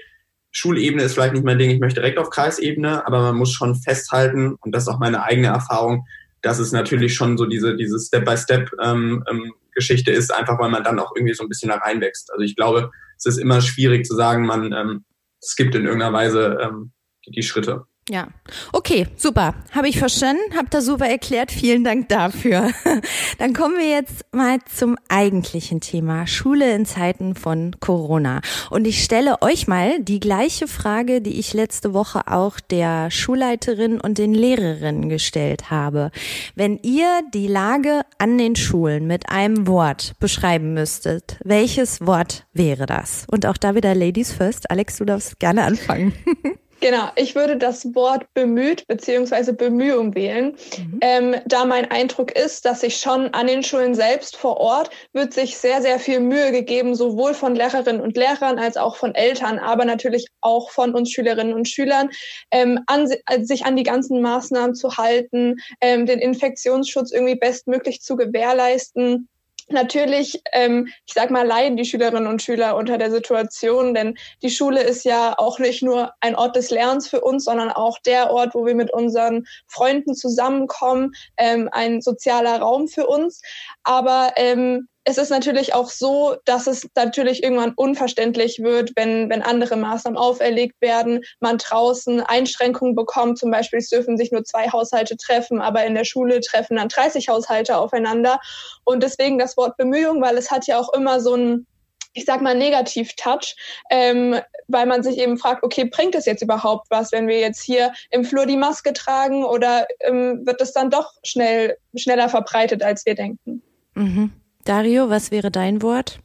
Schulebene 0.52 1.04
ist 1.04 1.14
vielleicht 1.14 1.34
nicht 1.34 1.46
mein 1.46 1.58
Ding, 1.58 1.70
ich 1.70 1.80
möchte 1.80 2.02
direkt 2.02 2.18
auf 2.18 2.32
Kreisebene, 2.32 3.08
aber 3.08 3.22
man 3.22 3.36
muss 3.36 3.54
schon 3.54 3.76
festhalten, 3.76 4.56
und 4.60 4.76
das 4.76 4.84
ist 4.84 4.90
auch 4.90 5.00
meine 5.00 5.24
eigene 5.24 5.48
Erfahrung, 5.48 6.06
dass 6.42 6.60
es 6.60 6.74
natürlich 6.74 7.16
schon 7.16 7.38
so 7.38 7.46
diese, 7.46 7.78
diese 7.78 7.98
Step-by-Step-Geschichte 7.98 10.12
ähm, 10.12 10.18
ähm, 10.18 10.20
ist, 10.20 10.34
einfach 10.34 10.60
weil 10.60 10.70
man 10.70 10.84
dann 10.84 11.00
auch 11.00 11.14
irgendwie 11.16 11.34
so 11.34 11.44
ein 11.44 11.50
bisschen 11.50 11.70
da 11.70 11.78
reinwächst. 11.78 12.30
Also 12.34 12.44
ich 12.44 12.58
glaube, 12.58 12.92
es 13.18 13.26
ist 13.26 13.38
immer 13.38 13.62
schwierig 13.62 14.06
zu 14.06 14.16
sagen, 14.16 14.46
man 14.46 14.74
ähm, 14.74 15.06
es 15.42 15.56
gibt 15.56 15.76
in 15.76 15.86
irgendeiner 15.86 16.14
Weise 16.14 16.58
ähm, 16.62 16.92
die, 17.26 17.32
die 17.32 17.44
Schritte. 17.44 17.86
Ja, 18.10 18.30
okay, 18.72 19.08
super. 19.18 19.54
Habe 19.72 19.90
ich 19.90 20.00
verstanden, 20.00 20.56
habe 20.56 20.70
da 20.70 20.80
super 20.80 21.08
erklärt. 21.08 21.52
Vielen 21.52 21.84
Dank 21.84 22.08
dafür. 22.08 22.72
Dann 23.38 23.52
kommen 23.52 23.78
wir 23.78 23.90
jetzt 23.90 24.24
mal 24.32 24.60
zum 24.74 24.96
eigentlichen 25.10 25.82
Thema 25.82 26.26
Schule 26.26 26.74
in 26.74 26.86
Zeiten 26.86 27.36
von 27.36 27.76
Corona. 27.82 28.40
Und 28.70 28.88
ich 28.88 29.04
stelle 29.04 29.42
euch 29.42 29.68
mal 29.68 30.02
die 30.02 30.22
gleiche 30.22 30.70
Frage, 30.70 31.20
die 31.20 31.38
ich 31.38 31.54
letzte 31.54 31.94
Woche 31.94 32.28
auch 32.28 32.62
der 32.62 33.12
Schulleiterin 33.12 34.00
und 34.00 34.18
den 34.18 34.34
Lehrerinnen 34.34 35.10
gestellt 35.10 35.70
habe. 35.70 36.12
Wenn 36.56 36.80
ihr 36.84 37.24
die 37.34 37.48
Lage 37.48 38.04
an 38.20 38.38
den 38.38 38.56
Schulen 38.56 39.08
mit 39.08 39.30
einem 39.30 39.68
Wort 39.68 40.14
beschreiben 40.22 40.74
müsstet, 40.74 41.38
welches 41.44 42.00
Wort 42.08 42.46
wäre 42.54 42.86
das? 42.86 43.26
Und 43.30 43.46
auch 43.46 43.58
da 43.58 43.76
wieder 43.76 43.94
Ladies 43.94 44.32
first. 44.32 44.72
Alex, 44.72 44.96
du 44.96 45.04
darfst 45.04 45.40
gerne 45.40 45.66
anfangen. 45.66 46.14
Genau, 46.80 47.10
ich 47.16 47.34
würde 47.34 47.58
das 47.58 47.96
Wort 47.96 48.32
bemüht 48.34 48.86
bzw. 48.88 49.52
Bemühung 49.54 50.14
wählen, 50.14 50.56
mhm. 50.78 51.00
ähm, 51.02 51.36
da 51.46 51.66
mein 51.66 51.90
Eindruck 51.90 52.32
ist, 52.32 52.66
dass 52.66 52.82
sich 52.82 52.98
schon 52.98 53.34
an 53.34 53.48
den 53.48 53.64
Schulen 53.64 53.96
selbst 53.96 54.38
vor 54.38 54.58
Ort 54.58 54.92
wird 55.12 55.34
sich 55.34 55.58
sehr, 55.58 55.82
sehr 55.82 56.00
viel 56.00 56.20
Mühe 56.20 56.52
gegeben, 56.52 56.94
sowohl 56.94 57.34
von 57.34 57.56
Lehrerinnen 57.56 58.02
und 58.02 58.16
Lehrern 58.16 58.60
als 58.60 58.78
auch 58.78 58.96
von 58.96 59.16
Eltern, 59.16 59.58
aber 59.58 59.86
natürlich 59.86 60.28
auch 60.42 60.70
von 60.70 60.94
uns 60.94 61.12
Schülerinnen 61.12 61.54
und 61.54 61.68
Schülern, 61.68 62.10
ähm, 62.52 62.80
an, 62.86 63.08
sich 63.42 63.66
an 63.66 63.76
die 63.76 63.84
ganzen 63.84 64.22
Maßnahmen 64.22 64.76
zu 64.76 64.98
halten, 64.98 65.56
ähm, 65.82 66.06
den 66.06 66.20
Infektionsschutz 66.20 67.12
irgendwie 67.12 67.36
bestmöglich 67.36 68.02
zu 68.02 68.16
gewährleisten 68.16 69.28
Natürlich, 69.70 70.42
ähm, 70.54 70.88
ich 71.06 71.14
sag 71.14 71.30
mal, 71.30 71.46
leiden 71.46 71.76
die 71.76 71.84
Schülerinnen 71.84 72.28
und 72.28 72.42
Schüler 72.42 72.78
unter 72.78 72.98
der 72.98 73.12
Situation, 73.12 73.94
denn 73.94 74.18
die 74.42 74.50
Schule 74.50 74.82
ist 74.82 75.04
ja 75.04 75.36
auch 75.38 75.60
nicht 75.60 75.84
nur 75.84 76.14
ein 76.22 76.36
Ort 76.36 76.56
des 76.56 76.70
Lernens 76.70 77.10
für 77.10 77.20
uns, 77.20 77.44
sondern 77.44 77.72
auch 77.72 78.00
der 78.00 78.32
Ort, 78.32 78.56
wo 78.56 78.66
wir 78.66 78.76
mit 78.76 78.94
unseren 78.94 79.46
Freunden 79.68 80.16
zusammenkommen, 80.16 81.12
ähm, 81.38 81.68
ein 81.72 82.02
sozialer 82.02 82.60
Raum 82.60 82.88
für 82.88 83.08
uns. 83.08 83.42
Aber 83.84 84.32
ähm, 84.38 84.88
es 85.08 85.18
ist 85.18 85.30
natürlich 85.30 85.74
auch 85.74 85.90
so, 85.90 86.36
dass 86.44 86.68
es 86.68 86.86
natürlich 86.94 87.42
irgendwann 87.42 87.72
unverständlich 87.78 88.60
wird, 88.60 88.92
wenn, 88.98 89.30
wenn 89.30 89.42
andere 89.42 89.78
Maßnahmen 89.78 90.18
auferlegt 90.18 90.82
werden, 90.82 91.24
man 91.40 91.60
draußen 91.60 92.20
Einschränkungen 92.20 92.94
bekommt, 92.94 93.38
zum 93.38 93.50
Beispiel 93.50 93.80
es 93.80 93.88
dürfen 93.88 94.18
sich 94.18 94.34
nur 94.34 94.44
zwei 94.44 94.68
Haushalte 94.68 95.16
treffen, 95.16 95.62
aber 95.62 95.86
in 95.86 95.96
der 95.96 96.04
Schule 96.04 96.42
treffen 96.42 96.76
dann 96.76 96.90
30 96.90 97.30
Haushalte 97.30 97.78
aufeinander. 97.78 98.42
Und 98.84 99.02
deswegen 99.02 99.38
das 99.38 99.56
Wort 99.56 99.78
Bemühung, 99.78 100.22
weil 100.22 100.38
es 100.38 100.52
hat 100.52 100.68
ja 100.68 100.78
auch 100.78 100.92
immer 100.92 101.22
so 101.22 101.36
ein 101.36 101.66
ich 102.12 102.26
sag 102.26 102.42
mal, 102.42 102.56
Negativ-Touch, 102.56 103.56
ähm, 103.92 104.36
weil 104.68 104.88
man 104.88 105.04
sich 105.04 105.20
eben 105.20 105.38
fragt, 105.38 105.64
okay, 105.64 105.86
bringt 105.86 106.16
es 106.16 106.26
jetzt 106.26 106.42
überhaupt 106.42 106.88
was, 106.90 107.12
wenn 107.12 107.28
wir 107.28 107.40
jetzt 107.40 107.62
hier 107.62 107.94
im 108.10 108.26
Flur 108.26 108.48
die 108.48 108.58
Maske 108.58 108.92
tragen 108.92 109.46
oder 109.46 109.88
ähm, 110.00 110.42
wird 110.46 110.60
es 110.60 110.74
dann 110.74 110.90
doch 110.90 111.14
schnell, 111.24 111.78
schneller 111.96 112.28
verbreitet, 112.28 112.82
als 112.82 113.06
wir 113.06 113.14
denken? 113.14 113.62
Mhm. 113.94 114.34
Dario, 114.68 115.10
was 115.10 115.32
wäre 115.32 115.50
dein 115.50 115.82
Wort? 115.82 116.20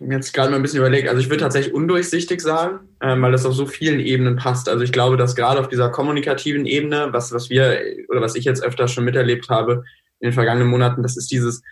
Jetzt 0.00 0.32
gerade 0.32 0.50
mal 0.50 0.56
ein 0.56 0.62
bisschen 0.62 0.78
überlegt. 0.78 1.08
Also 1.08 1.20
ich 1.20 1.28
würde 1.28 1.42
tatsächlich 1.42 1.74
undurchsichtig 1.74 2.40
sagen, 2.40 2.88
ähm, 3.02 3.20
weil 3.20 3.32
das 3.32 3.44
auf 3.44 3.54
so 3.54 3.66
vielen 3.66 4.00
Ebenen 4.00 4.36
passt. 4.36 4.68
Also 4.68 4.82
ich 4.82 4.92
glaube, 4.92 5.18
dass 5.18 5.36
gerade 5.36 5.60
auf 5.60 5.68
dieser 5.68 5.90
kommunikativen 5.90 6.64
Ebene, 6.64 7.08
was, 7.12 7.32
was 7.32 7.50
wir 7.50 7.80
oder 8.08 8.22
was 8.22 8.34
ich 8.34 8.44
jetzt 8.44 8.62
öfter 8.62 8.88
schon 8.88 9.04
miterlebt 9.04 9.50
habe 9.50 9.84
in 10.20 10.30
den 10.30 10.32
vergangenen 10.32 10.68
Monaten, 10.68 11.02
das 11.02 11.18
ist 11.18 11.30
dieses, 11.30 11.62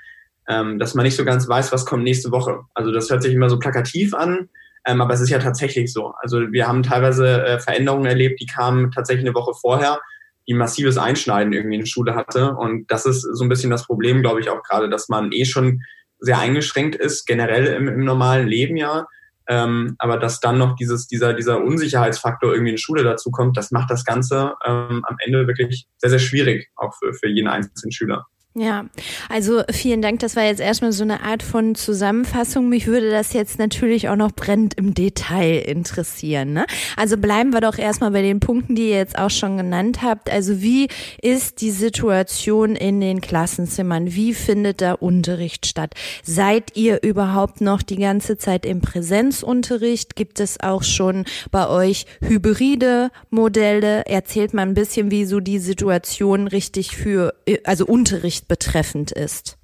ähm, 0.46 0.78
dass 0.78 0.94
man 0.94 1.04
nicht 1.04 1.16
so 1.16 1.24
ganz 1.24 1.48
weiß, 1.48 1.72
was 1.72 1.86
kommt 1.86 2.04
nächste 2.04 2.30
Woche. 2.30 2.60
Also 2.74 2.92
das 2.92 3.08
hört 3.08 3.22
sich 3.22 3.32
immer 3.32 3.48
so 3.48 3.58
plakativ 3.58 4.12
an, 4.12 4.50
ähm, 4.86 5.00
aber 5.00 5.14
es 5.14 5.20
ist 5.20 5.30
ja 5.30 5.38
tatsächlich 5.38 5.90
so. 5.90 6.12
Also 6.20 6.52
wir 6.52 6.68
haben 6.68 6.82
teilweise 6.82 7.44
äh, 7.44 7.58
Veränderungen 7.58 8.06
erlebt, 8.06 8.40
die 8.40 8.46
kamen 8.46 8.90
tatsächlich 8.90 9.26
eine 9.26 9.34
Woche 9.34 9.54
vorher, 9.54 10.00
die 10.46 10.54
massives 10.54 10.98
Einschneiden 10.98 11.52
irgendwie 11.52 11.76
in 11.76 11.86
Schule 11.86 12.14
hatte. 12.14 12.54
Und 12.54 12.90
das 12.90 13.06
ist 13.06 13.22
so 13.22 13.44
ein 13.44 13.48
bisschen 13.48 13.70
das 13.70 13.86
Problem, 13.86 14.22
glaube 14.22 14.40
ich, 14.40 14.50
auch 14.50 14.62
gerade, 14.62 14.88
dass 14.88 15.08
man 15.08 15.32
eh 15.32 15.44
schon 15.44 15.82
sehr 16.18 16.38
eingeschränkt 16.38 16.96
ist, 16.96 17.26
generell 17.26 17.66
im, 17.66 17.88
im 17.88 18.04
normalen 18.04 18.48
Leben 18.48 18.76
ja. 18.76 19.06
Ähm, 19.46 19.94
aber 19.98 20.18
dass 20.18 20.40
dann 20.40 20.56
noch 20.56 20.74
dieses, 20.76 21.06
dieser, 21.06 21.34
dieser 21.34 21.62
Unsicherheitsfaktor 21.62 22.52
irgendwie 22.52 22.72
in 22.72 22.78
Schule 22.78 23.04
dazu 23.04 23.30
kommt, 23.30 23.56
das 23.58 23.70
macht 23.72 23.90
das 23.90 24.04
Ganze 24.04 24.54
ähm, 24.64 25.04
am 25.06 25.16
Ende 25.18 25.46
wirklich 25.46 25.86
sehr, 25.98 26.10
sehr 26.10 26.18
schwierig, 26.18 26.70
auch 26.76 26.94
für, 26.98 27.12
für 27.12 27.28
jeden 27.28 27.48
einzelnen 27.48 27.92
Schüler. 27.92 28.26
Ja, 28.56 28.84
also 29.28 29.64
vielen 29.72 30.00
Dank. 30.00 30.20
Das 30.20 30.36
war 30.36 30.44
jetzt 30.44 30.60
erstmal 30.60 30.92
so 30.92 31.02
eine 31.02 31.24
Art 31.24 31.42
von 31.42 31.74
Zusammenfassung. 31.74 32.68
Mich 32.68 32.86
würde 32.86 33.10
das 33.10 33.32
jetzt 33.32 33.58
natürlich 33.58 34.08
auch 34.08 34.14
noch 34.14 34.30
brennend 34.30 34.74
im 34.74 34.94
Detail 34.94 35.58
interessieren. 35.58 36.52
Ne? 36.52 36.64
Also 36.96 37.16
bleiben 37.16 37.52
wir 37.52 37.60
doch 37.60 37.78
erstmal 37.78 38.12
bei 38.12 38.22
den 38.22 38.38
Punkten, 38.38 38.76
die 38.76 38.90
ihr 38.90 38.98
jetzt 38.98 39.18
auch 39.18 39.30
schon 39.30 39.56
genannt 39.56 40.02
habt. 40.02 40.30
Also 40.30 40.62
wie 40.62 40.86
ist 41.20 41.62
die 41.62 41.72
Situation 41.72 42.76
in 42.76 43.00
den 43.00 43.20
Klassenzimmern? 43.20 44.14
Wie 44.14 44.32
findet 44.34 44.80
da 44.80 44.92
Unterricht 44.92 45.66
statt? 45.66 45.94
Seid 46.22 46.76
ihr 46.76 47.02
überhaupt 47.02 47.60
noch 47.60 47.82
die 47.82 47.98
ganze 47.98 48.38
Zeit 48.38 48.64
im 48.66 48.80
Präsenzunterricht? 48.80 50.14
Gibt 50.14 50.38
es 50.38 50.60
auch 50.60 50.84
schon 50.84 51.24
bei 51.50 51.68
euch 51.68 52.06
hybride 52.20 53.10
Modelle? 53.30 54.06
Erzählt 54.06 54.54
mal 54.54 54.62
ein 54.62 54.74
bisschen, 54.74 55.10
wie 55.10 55.24
so 55.24 55.40
die 55.40 55.58
Situation 55.58 56.46
richtig 56.46 56.96
für, 56.96 57.34
also 57.64 57.84
Unterricht 57.84 58.43
betreffend 58.48 59.12
ist? 59.12 59.58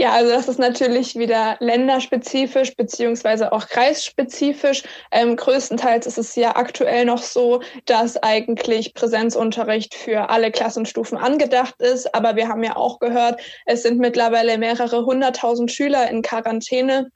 Ja, 0.00 0.12
also 0.12 0.30
das 0.30 0.46
ist 0.46 0.60
natürlich 0.60 1.16
wieder 1.16 1.56
länderspezifisch 1.58 2.76
beziehungsweise 2.76 3.50
auch 3.52 3.66
kreisspezifisch. 3.66 4.84
Ähm, 5.10 5.34
größtenteils 5.34 6.06
ist 6.06 6.18
es 6.18 6.36
ja 6.36 6.54
aktuell 6.54 7.04
noch 7.04 7.20
so, 7.20 7.62
dass 7.84 8.16
eigentlich 8.16 8.94
Präsenzunterricht 8.94 9.96
für 9.96 10.30
alle 10.30 10.52
Klassenstufen 10.52 11.18
angedacht 11.18 11.74
ist. 11.80 12.14
Aber 12.14 12.36
wir 12.36 12.46
haben 12.46 12.62
ja 12.62 12.76
auch 12.76 13.00
gehört, 13.00 13.40
es 13.66 13.82
sind 13.82 13.98
mittlerweile 13.98 14.56
mehrere 14.56 15.04
hunderttausend 15.04 15.72
Schüler 15.72 16.08
in 16.08 16.22
Quarantäne 16.22 17.10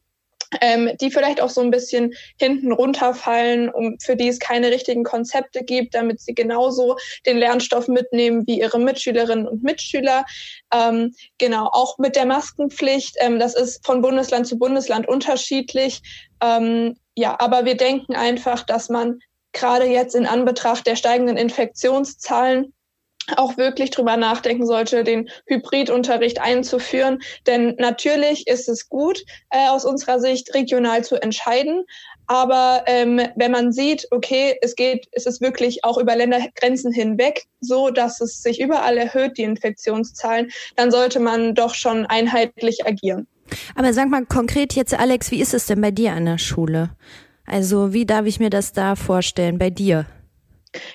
ähm, 0.61 0.91
die 1.01 1.11
vielleicht 1.11 1.41
auch 1.41 1.51
so 1.51 1.61
ein 1.61 1.71
bisschen 1.71 2.13
hinten 2.39 2.73
runterfallen, 2.73 3.71
um, 3.71 3.97
für 4.01 4.17
die 4.17 4.29
es 4.29 4.39
keine 4.39 4.71
richtigen 4.71 5.05
Konzepte 5.05 5.65
gibt, 5.65 5.95
damit 5.95 6.21
sie 6.21 6.35
genauso 6.35 6.97
den 7.27 7.39
Lernstoff 7.39 7.89
mitnehmen 7.89 8.47
wie 8.47 8.61
ihre 8.61 8.79
Mitschülerinnen 8.79 9.49
und 9.49 9.63
Mitschüler. 9.63 10.25
Ähm, 10.73 11.15
genau, 11.39 11.69
auch 11.73 11.99
mit 11.99 12.17
der 12.17 12.27
Maskenpflicht. 12.27 13.17
Ähm, 13.21 13.39
das 13.39 13.55
ist 13.55 13.85
von 13.85 14.03
Bundesland 14.03 14.47
zu 14.47 14.59
Bundesland 14.59 15.09
unterschiedlich. 15.09 16.03
Ähm, 16.43 16.97
ja, 17.15 17.37
aber 17.39 17.65
wir 17.65 17.77
denken 17.77 18.15
einfach, 18.15 18.63
dass 18.65 18.89
man 18.89 19.19
gerade 19.53 19.87
jetzt 19.87 20.15
in 20.15 20.27
Anbetracht 20.27 20.87
der 20.87 20.97
steigenden 20.97 21.37
Infektionszahlen 21.37 22.73
auch 23.37 23.57
wirklich 23.57 23.91
drüber 23.91 24.17
nachdenken 24.17 24.67
sollte, 24.67 25.05
den 25.05 25.29
Hybridunterricht 25.47 26.41
einzuführen. 26.41 27.23
Denn 27.47 27.77
natürlich 27.79 28.47
ist 28.47 28.69
es 28.69 28.89
gut, 28.89 29.23
äh, 29.51 29.69
aus 29.69 29.85
unserer 29.85 30.19
Sicht 30.19 30.55
regional 30.55 31.05
zu 31.05 31.17
entscheiden. 31.17 31.85
Aber 32.27 32.85
ähm, 32.87 33.21
wenn 33.37 33.53
man 33.53 33.73
sieht, 33.73 34.07
okay, 34.11 34.57
es 34.63 34.75
geht, 34.75 35.07
es 35.13 35.27
ist 35.27 35.41
wirklich 35.41 35.85
auch 35.85 35.99
über 35.99 36.17
Ländergrenzen 36.17 36.93
hinweg 36.93 37.45
so, 37.61 37.91
dass 37.91 38.21
es 38.21 38.43
sich 38.43 38.61
überall 38.61 38.97
erhöht, 38.97 39.39
die 39.39 39.43
Infektionszahlen, 39.43 40.51
dann 40.77 40.91
sollte 40.91 41.21
man 41.21 41.55
doch 41.55 41.75
schon 41.75 42.07
einheitlich 42.07 42.87
agieren. 42.87 43.27
Aber 43.75 43.93
sag 43.93 44.09
mal 44.09 44.25
konkret 44.25 44.75
jetzt, 44.75 44.95
Alex, 44.95 45.31
wie 45.31 45.41
ist 45.41 45.55
es 45.55 45.67
denn 45.67 45.81
bei 45.81 45.91
dir 45.91 46.13
an 46.13 46.25
der 46.25 46.39
Schule? 46.39 46.91
Also 47.45 47.93
wie 47.93 48.07
darf 48.07 48.27
ich 48.27 48.41
mir 48.41 48.51
das 48.51 48.73
da 48.73 48.97
vorstellen 48.97 49.59
bei 49.59 49.71
dir? 49.71 50.07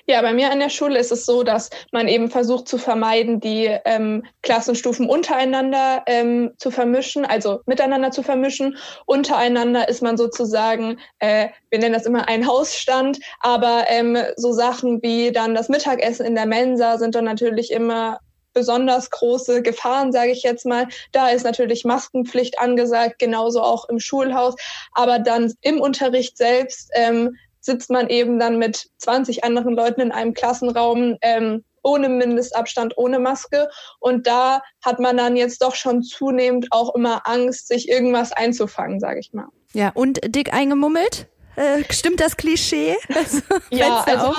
Ja, 0.08 0.22
bei 0.22 0.34
mir 0.34 0.52
an 0.52 0.60
der 0.60 0.70
Schule 0.70 0.98
ist 0.98 1.12
es 1.12 1.26
so, 1.26 1.44
dass 1.44 1.70
man 1.92 2.08
eben 2.08 2.30
versucht 2.30 2.68
zu 2.68 2.78
vermeiden, 2.78 3.40
die 3.40 3.66
ähm, 3.86 4.26
Klassenstufen 4.42 5.08
untereinander 5.08 6.04
ähm, 6.08 6.52
zu 6.58 6.72
vermischen, 6.72 7.26
also 7.26 7.62
miteinander 7.66 8.12
zu 8.12 8.24
vermischen. 8.24 8.78
Untereinander 9.06 9.88
ist 9.88 10.02
man 10.02 10.18
sozusagen, 10.18 11.00
äh, 11.20 11.50
wir 11.70 11.80
nennen 11.80 11.94
das 11.94 12.06
immer 12.06 12.28
ein 12.28 12.48
Hausstand, 12.48 13.20
aber 13.40 13.86
ähm, 13.88 14.18
so 14.36 14.52
Sachen 14.52 15.02
wie 15.04 15.32
dann 15.32 15.54
das 15.54 15.70
Mittagessen 15.70 16.26
in 16.26 16.36
der 16.36 16.48
Mensa 16.48 16.98
sind 16.98 17.14
dann 17.14 17.26
natürlich 17.26 17.72
immer 17.72 18.20
besonders 18.58 19.12
große 19.12 19.62
Gefahren, 19.62 20.12
sage 20.12 20.32
ich 20.32 20.42
jetzt 20.42 20.66
mal. 20.66 20.88
Da 21.12 21.30
ist 21.30 21.44
natürlich 21.44 21.86
Maskenpflicht 21.86 22.58
angesagt, 22.60 23.20
genauso 23.20 23.62
auch 23.62 23.88
im 23.88 24.00
Schulhaus. 24.00 24.56
Aber 24.94 25.20
dann 25.20 25.54
im 25.62 25.80
Unterricht 25.80 26.38
selbst 26.38 26.90
ähm, 26.96 27.36
sitzt 27.68 27.92
man 27.92 28.10
eben 28.10 28.40
dann 28.40 28.58
mit 28.58 28.90
20 28.98 29.44
anderen 29.44 29.76
Leuten 29.76 30.02
in 30.02 30.12
einem 30.12 30.34
Klassenraum 30.34 31.18
ähm, 31.22 31.64
ohne 31.84 32.10
Mindestabstand, 32.10 32.98
ohne 32.98 33.20
Maske. 33.20 33.70
Und 34.00 34.26
da 34.26 34.62
hat 34.84 35.00
man 35.00 35.16
dann 35.16 35.36
jetzt 35.38 35.62
doch 35.62 35.76
schon 35.76 36.02
zunehmend 36.02 36.68
auch 36.72 36.96
immer 36.96 37.28
Angst, 37.28 37.68
sich 37.68 37.88
irgendwas 37.88 38.32
einzufangen, 38.32 39.00
sage 39.00 39.20
ich 39.20 39.32
mal. 39.34 39.48
Ja, 39.74 39.92
und 39.94 40.20
dick 40.26 40.54
eingemummelt? 40.54 41.28
Äh, 41.56 41.84
stimmt 41.92 42.20
das 42.20 42.38
Klischee? 42.38 42.98
ja, 43.70 44.04
also 44.08 44.34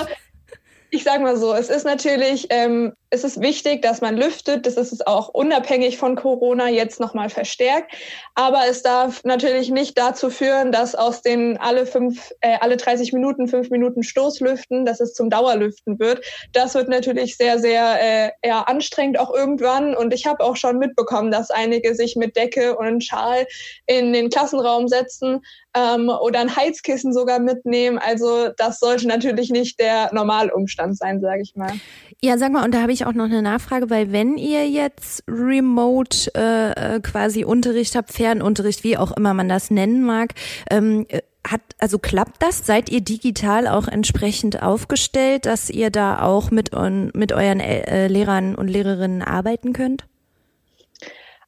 ich 0.91 1.03
sage 1.03 1.21
mal 1.21 1.37
so, 1.37 1.53
es 1.53 1.69
ist 1.69 1.85
natürlich 1.85 2.47
ähm, 2.49 2.93
es 3.11 3.23
ist 3.23 3.41
wichtig, 3.41 3.81
dass 3.81 4.01
man 4.01 4.15
lüftet. 4.15 4.65
Das 4.65 4.75
ist 4.75 4.93
es 4.93 5.05
auch 5.05 5.29
unabhängig 5.29 5.97
von 5.97 6.15
Corona 6.15 6.69
jetzt 6.69 6.99
nochmal 6.99 7.29
verstärkt. 7.29 7.93
Aber 8.35 8.61
es 8.69 8.83
darf 8.83 9.23
natürlich 9.23 9.71
nicht 9.71 9.97
dazu 9.97 10.29
führen, 10.29 10.71
dass 10.71 10.93
aus 10.93 11.21
den 11.21 11.57
alle 11.57 11.85
fünf, 11.85 12.31
äh, 12.41 12.57
alle 12.61 12.77
30 12.77 13.11
Minuten, 13.13 13.47
fünf 13.47 13.71
Minuten 13.71 14.03
Stoßlüften, 14.03 14.85
dass 14.85 14.99
es 14.99 15.13
zum 15.13 15.29
Dauerlüften 15.29 15.99
wird. 15.99 16.23
Das 16.53 16.75
wird 16.75 16.87
natürlich 16.87 17.37
sehr, 17.37 17.57
sehr 17.57 17.97
äh, 18.01 18.31
ja, 18.45 18.61
anstrengend 18.61 19.19
auch 19.19 19.33
irgendwann. 19.33 19.95
Und 19.95 20.13
ich 20.13 20.27
habe 20.27 20.43
auch 20.43 20.55
schon 20.55 20.77
mitbekommen, 20.77 21.31
dass 21.31 21.49
einige 21.49 21.95
sich 21.95 22.15
mit 22.15 22.35
Decke 22.35 22.77
und 22.77 23.03
Schal 23.03 23.47
in 23.87 24.13
den 24.13 24.29
Klassenraum 24.29 24.87
setzen 24.87 25.41
ähm, 25.75 26.09
oder 26.09 26.39
ein 26.39 26.55
Heizkissen 26.55 27.13
sogar 27.13 27.39
mitnehmen. 27.39 27.97
Also 27.97 28.49
das 28.57 28.79
sollte 28.79 29.07
natürlich 29.07 29.49
nicht 29.49 29.79
der 29.79 30.13
Normalumstand 30.13 30.97
sein, 30.97 31.21
sage 31.21 31.41
ich 31.41 31.55
mal. 31.55 31.73
Ja, 32.21 32.37
sag 32.37 32.51
mal, 32.51 32.65
und 32.65 32.73
da 32.73 32.81
habe 32.81 32.91
ich 32.91 32.98
auch 33.05 33.13
noch 33.13 33.25
eine 33.25 33.41
Nachfrage, 33.41 33.89
weil 33.89 34.11
wenn 34.11 34.37
ihr 34.37 34.69
jetzt 34.69 35.23
remote 35.27 36.31
äh, 36.35 36.95
äh, 36.95 36.99
quasi 36.99 37.43
Unterricht 37.43 37.95
habt, 37.95 38.11
Fernunterricht, 38.11 38.83
wie 38.83 38.97
auch 38.97 39.11
immer 39.15 39.33
man 39.33 39.49
das 39.49 39.71
nennen 39.71 40.03
mag, 40.03 40.33
ähm, 40.69 41.05
äh, 41.09 41.21
hat, 41.47 41.61
also 41.79 41.99
klappt 41.99 42.41
das? 42.41 42.65
Seid 42.65 42.89
ihr 42.89 43.01
digital 43.01 43.67
auch 43.67 43.87
entsprechend 43.87 44.61
aufgestellt, 44.61 45.45
dass 45.45 45.69
ihr 45.69 45.89
da 45.89 46.21
auch 46.21 46.51
mit, 46.51 46.71
mit 47.13 47.31
euren 47.31 47.59
äh, 47.59 48.07
Lehrern 48.07 48.55
und 48.55 48.67
Lehrerinnen 48.67 49.21
arbeiten 49.21 49.73
könnt? 49.73 50.05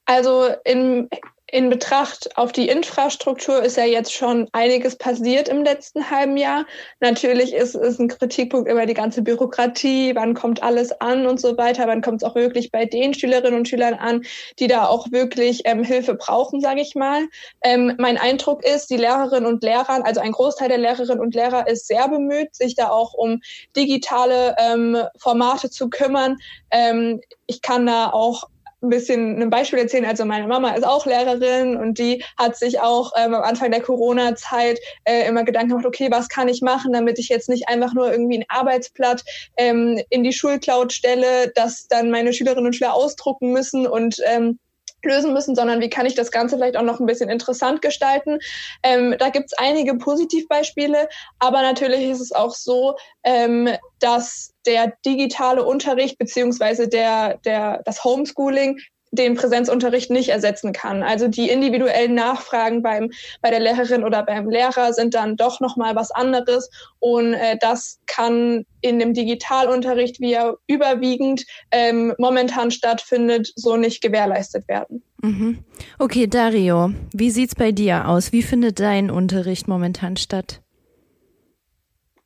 Also 0.06 0.50
im 0.66 1.10
in 1.52 1.70
Betracht 1.70 2.38
auf 2.38 2.54
die 2.54 2.70
Infrastruktur 2.70 3.62
ist 3.62 3.76
ja 3.76 3.84
jetzt 3.84 4.14
schon 4.14 4.48
einiges 4.54 4.96
passiert 4.96 5.50
im 5.50 5.64
letzten 5.64 6.10
halben 6.10 6.38
Jahr. 6.38 6.66
Natürlich 7.02 7.54
ist 7.54 7.76
es 7.76 8.00
ein 8.00 8.08
Kritikpunkt 8.08 8.72
über 8.72 8.86
die 8.86 8.94
ganze 8.94 9.22
Bürokratie, 9.22 10.16
wann 10.16 10.34
kommt 10.34 10.64
alles 10.64 10.92
an 11.02 11.28
und 11.28 11.42
so 11.42 11.58
weiter, 11.58 11.88
wann 11.88 12.02
kommt 12.02 12.24
es 12.24 12.30
auch 12.30 12.36
wirklich 12.36 12.72
bei 12.72 12.86
den 12.86 13.14
Schülerinnen 13.14 13.60
und 13.60 13.68
Schülern 13.68 13.96
an, 13.96 14.24
die 14.60 14.68
da 14.68 14.88
auch 14.88 15.12
wirklich 15.12 15.62
ähm, 15.66 15.84
Hilfe 15.84 16.16
brauchen, 16.16 16.62
sage 16.62 16.80
ich 16.80 16.96
mal. 16.96 17.28
Ähm, 17.62 17.96
mein 17.98 18.18
Eindruck 18.18 18.64
ist, 18.64 18.90
die 18.90 18.98
Lehrerinnen 18.98 19.46
und 19.46 19.62
Lehrer, 19.62 20.06
also 20.06 20.22
ein 20.22 20.32
Großteil 20.32 20.70
der 20.70 20.78
Lehrerinnen 20.78 21.20
und 21.20 21.36
Lehrer 21.36 21.68
ist 21.68 21.88
sehr 21.88 22.08
bemüht, 22.08 22.56
sich 22.56 22.76
da 22.76 22.90
auch 22.90 23.14
um 23.14 23.42
digitale 23.76 24.56
ähm, 24.58 24.98
Formate 25.18 25.70
zu 25.70 25.90
kümmern. 25.90 26.38
Ähm, 26.72 27.20
ich 27.46 27.62
kann 27.62 27.86
da 27.86 28.10
auch 28.12 28.51
ein 28.82 28.90
bisschen 28.90 29.42
ein 29.42 29.50
Beispiel 29.50 29.80
erzählen. 29.80 30.06
Also 30.06 30.26
meine 30.26 30.48
Mama 30.48 30.72
ist 30.72 30.86
auch 30.86 31.06
Lehrerin 31.06 31.78
und 31.78 32.00
die 32.00 32.24
hat 32.38 32.58
sich 32.58 32.80
auch 32.80 33.12
ähm, 33.18 33.34
am 33.34 33.44
Anfang 33.44 33.72
der 33.72 33.82
Corona-Zeit 33.82 34.80
äh, 35.06 35.28
immer 35.28 35.44
Gedanken 35.44 35.70
gemacht, 35.70 35.86
okay, 35.86 36.10
was 36.12 36.30
kann 36.30 36.48
ich 36.48 36.62
machen, 36.62 36.94
damit 36.94 37.20
ich 37.20 37.30
jetzt 37.30 37.50
nicht 37.50 37.68
einfach 37.68 37.94
nur 37.94 38.12
irgendwie 38.12 38.40
ein 38.40 38.46
Arbeitsblatt 38.48 39.24
ähm, 39.58 40.02
in 40.10 40.24
die 40.24 40.34
Schulcloud 40.34 40.92
stelle, 40.92 41.52
das 41.56 41.88
dann 41.88 42.12
meine 42.12 42.34
Schülerinnen 42.34 42.66
und 42.66 42.76
Schüler 42.76 42.94
ausdrucken 42.94 43.52
müssen 43.52 43.88
und 43.88 44.18
ähm, 44.26 44.60
lösen 45.06 45.34
müssen, 45.34 45.56
sondern 45.56 45.82
wie 45.82 45.90
kann 45.90 46.06
ich 46.06 46.16
das 46.16 46.32
Ganze 46.32 46.58
vielleicht 46.58 46.78
auch 46.78 46.84
noch 46.84 47.00
ein 47.00 47.06
bisschen 47.06 47.30
interessant 47.30 47.82
gestalten. 47.82 48.40
Ähm, 48.84 49.16
da 49.20 49.30
gibt 49.30 49.48
es 49.52 49.58
einige 49.58 49.96
Positivbeispiele, 49.96 51.10
aber 51.40 51.62
natürlich 51.62 52.04
ist 52.04 52.22
es 52.22 52.32
auch 52.32 52.54
so, 52.54 52.96
ähm, 53.24 53.70
dass 54.00 54.54
der 54.66 54.94
digitale 55.06 55.64
Unterricht 55.64 56.18
beziehungsweise 56.18 56.88
der, 56.88 57.38
der, 57.46 57.82
das 57.86 58.04
Homeschooling 58.04 58.80
den 59.12 59.36
Präsenzunterricht 59.36 60.10
nicht 60.10 60.30
ersetzen 60.30 60.72
kann. 60.72 61.04
Also 61.04 61.28
die 61.28 61.50
individuellen 61.50 62.16
Nachfragen 62.16 62.82
beim, 62.82 63.12
bei 63.42 63.50
der 63.50 63.60
Lehrerin 63.60 64.04
oder 64.04 64.24
beim 64.24 64.50
Lehrer 64.50 64.94
sind 64.94 65.14
dann 65.14 65.36
doch 65.36 65.60
nochmal 65.60 65.96
was 65.96 66.12
anderes. 66.12 66.70
Und 67.00 67.34
äh, 67.34 67.58
das 67.60 68.00
kann 68.08 68.66
in 68.80 69.00
dem 69.00 69.14
Digitalunterricht, 69.14 70.20
wie 70.20 70.34
er 70.34 70.56
überwiegend 70.68 71.46
ähm, 71.72 72.14
momentan 72.18 72.72
stattfindet, 72.72 73.52
so 73.56 73.76
nicht 73.76 74.02
gewährleistet 74.02 74.68
werden. 74.68 75.04
Mhm. 75.22 75.60
Okay, 76.00 76.28
Dario, 76.28 76.94
wie 77.14 77.30
sieht's 77.30 77.56
bei 77.56 77.72
dir 77.72 78.08
aus? 78.08 78.32
Wie 78.32 78.42
findet 78.42 78.80
dein 78.80 79.12
Unterricht 79.12 79.68
momentan 79.68 80.18
statt? 80.18 80.62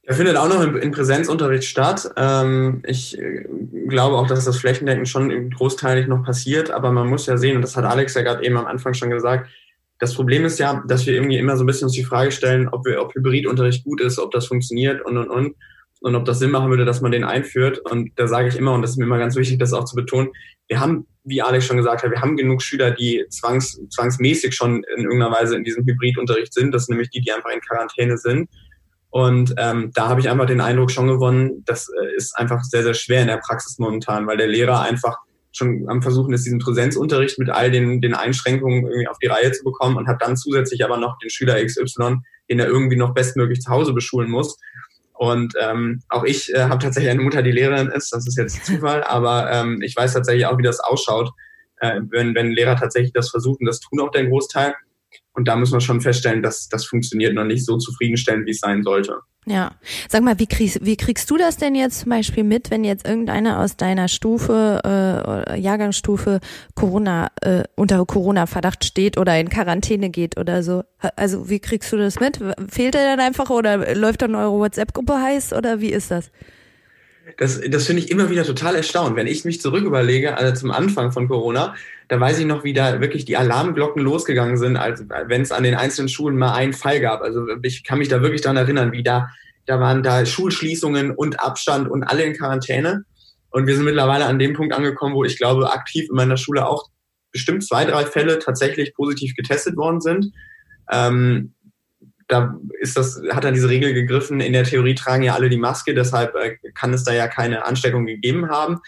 Er 0.07 0.13
findet 0.13 0.37
auch 0.37 0.47
noch 0.47 0.61
im 0.61 0.91
Präsenzunterricht 0.91 1.63
statt. 1.63 2.11
Ähm, 2.15 2.83
ich 2.85 3.17
äh, 3.17 3.45
glaube 3.87 4.15
auch, 4.17 4.27
dass 4.27 4.45
das 4.45 4.57
flächendeckend 4.57 5.09
schon 5.09 5.49
großteilig 5.49 6.07
noch 6.07 6.23
passiert, 6.23 6.69
aber 6.69 6.91
man 6.91 7.07
muss 7.07 7.25
ja 7.25 7.37
sehen, 7.37 7.55
und 7.55 7.63
das 7.63 7.75
hat 7.75 7.85
Alex 7.85 8.13
ja 8.13 8.21
gerade 8.21 8.45
eben 8.45 8.57
am 8.57 8.67
Anfang 8.67 8.93
schon 8.93 9.09
gesagt, 9.09 9.49
das 9.99 10.13
Problem 10.13 10.45
ist 10.45 10.59
ja, 10.59 10.83
dass 10.87 11.05
wir 11.05 11.13
irgendwie 11.13 11.37
immer 11.37 11.57
so 11.57 11.63
ein 11.63 11.67
bisschen 11.67 11.85
uns 11.85 11.93
die 11.95 12.03
Frage 12.03 12.31
stellen, 12.31 12.67
ob, 12.67 12.85
wir, 12.85 13.01
ob 13.01 13.15
Hybridunterricht 13.15 13.83
gut 13.83 14.01
ist, 14.01 14.19
ob 14.19 14.31
das 14.31 14.47
funktioniert 14.47 15.03
und, 15.05 15.17
und, 15.17 15.29
und. 15.29 15.55
Und 16.01 16.15
ob 16.15 16.25
das 16.25 16.37
Sinn 16.37 16.51
machen 16.51 16.69
würde, 16.69 16.85
dass 16.85 17.01
man 17.01 17.11
den 17.11 17.23
einführt. 17.23 17.79
Und 17.79 18.11
da 18.17 18.27
sage 18.27 18.49
ich 18.49 18.57
immer, 18.57 18.73
und 18.73 18.83
das 18.83 18.91
ist 18.91 18.97
mir 18.97 19.05
immer 19.05 19.17
ganz 19.17 19.35
wichtig, 19.35 19.57
das 19.57 19.73
auch 19.73 19.85
zu 19.85 19.95
betonen, 19.95 20.29
wir 20.67 20.79
haben, 20.79 21.07
wie 21.23 21.41
Alex 21.41 21.65
schon 21.65 21.77
gesagt 21.77 22.03
hat, 22.03 22.11
wir 22.11 22.21
haben 22.21 22.37
genug 22.37 22.61
Schüler, 22.61 22.91
die 22.91 23.25
zwangs, 23.29 23.79
zwangsmäßig 23.89 24.53
schon 24.53 24.83
in 24.95 25.03
irgendeiner 25.03 25.31
Weise 25.31 25.55
in 25.55 25.63
diesem 25.63 25.85
Hybridunterricht 25.85 26.53
sind. 26.53 26.73
Das 26.73 26.85
sind 26.85 26.93
nämlich 26.93 27.09
die, 27.09 27.21
die 27.21 27.31
einfach 27.31 27.49
in 27.49 27.61
Quarantäne 27.61 28.17
sind. 28.17 28.49
Und 29.15 29.53
ähm, 29.57 29.91
da 29.93 30.09
habe 30.09 30.19
ich 30.19 30.27
einfach 30.27 30.45
den 30.45 30.59
Eindruck 30.59 30.91
schon 30.91 31.07
gewonnen, 31.07 31.63
das 31.65 31.87
äh, 31.87 32.17
ist 32.17 32.37
einfach 32.37 32.65
sehr, 32.65 32.83
sehr 32.83 32.93
schwer 32.93 33.21
in 33.21 33.29
der 33.29 33.37
Praxis 33.37 33.79
momentan, 33.79 34.27
weil 34.27 34.35
der 34.35 34.49
Lehrer 34.49 34.81
einfach 34.81 35.15
schon 35.53 35.85
am 35.87 36.01
Versuchen 36.01 36.33
ist, 36.33 36.45
diesen 36.45 36.59
Präsenzunterricht 36.59 37.39
mit 37.39 37.49
all 37.49 37.71
den, 37.71 38.01
den 38.01 38.13
Einschränkungen 38.13 38.83
irgendwie 38.83 39.07
auf 39.07 39.17
die 39.19 39.27
Reihe 39.27 39.53
zu 39.53 39.63
bekommen 39.63 39.95
und 39.95 40.09
hat 40.09 40.21
dann 40.21 40.35
zusätzlich 40.35 40.83
aber 40.83 40.97
noch 40.97 41.17
den 41.19 41.29
Schüler 41.29 41.63
XY, 41.63 42.17
den 42.49 42.59
er 42.59 42.67
irgendwie 42.67 42.97
noch 42.97 43.13
bestmöglich 43.13 43.61
zu 43.61 43.71
Hause 43.71 43.93
beschulen 43.93 44.29
muss. 44.29 44.57
Und 45.13 45.53
ähm, 45.61 46.01
auch 46.09 46.25
ich 46.25 46.53
äh, 46.53 46.63
habe 46.63 46.83
tatsächlich 46.83 47.11
eine 47.11 47.21
Mutter, 47.21 47.41
die 47.41 47.53
Lehrerin 47.53 47.87
ist, 47.87 48.11
das 48.11 48.27
ist 48.27 48.37
jetzt 48.37 48.65
Zufall, 48.65 49.01
aber 49.07 49.49
ähm, 49.49 49.81
ich 49.81 49.95
weiß 49.95 50.11
tatsächlich 50.11 50.45
auch, 50.45 50.57
wie 50.57 50.63
das 50.63 50.81
ausschaut, 50.81 51.31
äh, 51.77 52.01
wenn, 52.09 52.35
wenn 52.35 52.51
Lehrer 52.51 52.75
tatsächlich 52.75 53.13
das 53.13 53.29
versuchen, 53.29 53.65
das 53.65 53.79
tun 53.79 54.01
auch 54.01 54.11
den 54.11 54.29
Großteil. 54.29 54.75
Und 55.35 55.47
da 55.47 55.55
müssen 55.55 55.73
wir 55.73 55.81
schon 55.81 56.01
feststellen, 56.01 56.41
dass 56.41 56.69
das 56.69 56.85
funktioniert 56.85 57.33
noch 57.33 57.43
nicht 57.43 57.65
so 57.65 57.77
zufriedenstellend, 57.77 58.45
wie 58.47 58.51
es 58.51 58.59
sein 58.59 58.83
sollte. 58.83 59.19
Ja. 59.45 59.73
Sag 60.09 60.23
mal, 60.23 60.39
wie 60.39 60.47
kriegst, 60.47 60.83
wie 60.83 60.97
kriegst 60.97 61.29
du 61.29 61.37
das 61.37 61.57
denn 61.57 61.75
jetzt 61.75 61.99
zum 61.99 62.09
Beispiel 62.09 62.43
mit, 62.43 62.71
wenn 62.71 62.83
jetzt 62.83 63.07
irgendeiner 63.07 63.59
aus 63.59 63.77
deiner 63.77 64.07
Stufe, 64.07 64.81
äh, 64.83 65.59
Jahrgangsstufe 65.59 66.39
Corona, 66.73 67.29
äh, 67.41 67.63
unter 67.75 68.03
Corona-Verdacht 68.05 68.85
steht 68.85 69.17
oder 69.17 69.39
in 69.39 69.49
Quarantäne 69.49 70.09
geht 70.09 70.39
oder 70.39 70.63
so? 70.63 70.83
Also 71.15 71.49
wie 71.49 71.59
kriegst 71.59 71.93
du 71.93 71.97
das 71.97 72.19
mit? 72.19 72.39
Fehlt 72.69 72.95
er 72.95 73.15
dann 73.15 73.19
einfach 73.19 73.51
oder 73.51 73.93
läuft 73.93 74.23
dann 74.23 74.33
eure 74.33 74.57
WhatsApp-Gruppe 74.57 75.21
heiß 75.21 75.53
oder 75.53 75.79
wie 75.79 75.91
ist 75.91 76.09
das? 76.09 76.31
Das, 77.37 77.59
das 77.59 77.87
finde 77.87 78.03
ich 78.03 78.11
immer 78.11 78.29
wieder 78.29 78.43
total 78.43 78.75
erstaunt. 78.75 79.15
Wenn 79.15 79.27
ich 79.27 79.45
mich 79.45 79.59
zurück 79.59 79.83
überlege, 79.83 80.37
also 80.37 80.53
zum 80.53 80.71
Anfang 80.71 81.11
von 81.11 81.27
Corona, 81.27 81.75
da 82.07 82.19
weiß 82.19 82.39
ich 82.39 82.45
noch, 82.45 82.63
wie 82.63 82.73
da 82.73 83.01
wirklich 83.01 83.25
die 83.25 83.35
Alarmglocken 83.35 84.01
losgegangen 84.01 84.57
sind, 84.57 84.77
als 84.77 85.03
wenn 85.27 85.41
es 85.41 85.51
an 85.51 85.63
den 85.63 85.75
einzelnen 85.75 86.09
Schulen 86.09 86.37
mal 86.37 86.53
einen 86.53 86.73
Fall 86.73 86.99
gab. 86.99 87.21
Also 87.21 87.47
ich 87.63 87.83
kann 87.83 87.97
mich 87.97 88.09
da 88.09 88.21
wirklich 88.21 88.41
daran 88.41 88.57
erinnern, 88.57 88.91
wie 88.91 89.01
da, 89.01 89.29
da 89.65 89.79
waren 89.79 90.03
da 90.03 90.25
Schulschließungen 90.25 91.11
und 91.11 91.39
Abstand 91.39 91.89
und 91.89 92.03
alle 92.03 92.23
in 92.23 92.33
Quarantäne. 92.33 93.05
Und 93.49 93.65
wir 93.65 93.75
sind 93.75 93.85
mittlerweile 93.85 94.25
an 94.25 94.37
dem 94.37 94.53
Punkt 94.53 94.73
angekommen, 94.73 95.15
wo 95.15 95.23
ich 95.23 95.37
glaube, 95.37 95.71
aktiv 95.71 96.07
in 96.09 96.15
meiner 96.15 96.37
Schule 96.37 96.67
auch 96.67 96.89
bestimmt 97.31 97.65
zwei, 97.65 97.85
drei 97.85 98.05
Fälle 98.05 98.37
tatsächlich 98.37 98.93
positiv 98.93 99.33
getestet 99.35 99.77
worden 99.77 99.99
sind. 99.99 100.31
Ähm, 100.91 101.54
da 102.27 102.57
ist 102.79 102.97
das, 102.97 103.21
hat 103.31 103.43
dann 103.43 103.53
diese 103.53 103.69
Regel 103.69 103.93
gegriffen, 103.93 104.39
in 104.39 104.53
der 104.53 104.63
Theorie 104.63 104.95
tragen 104.95 105.23
ja 105.23 105.35
alle 105.35 105.49
die 105.49 105.57
Maske, 105.57 105.93
deshalb 105.93 106.35
äh, 106.35 106.57
kann 106.73 106.93
es 106.93 107.03
da 107.03 107.13
ja 107.13 107.27
keine 107.27 107.65
Ansteckung 107.65 108.05
gegeben 108.05 108.49
haben. 108.49 108.79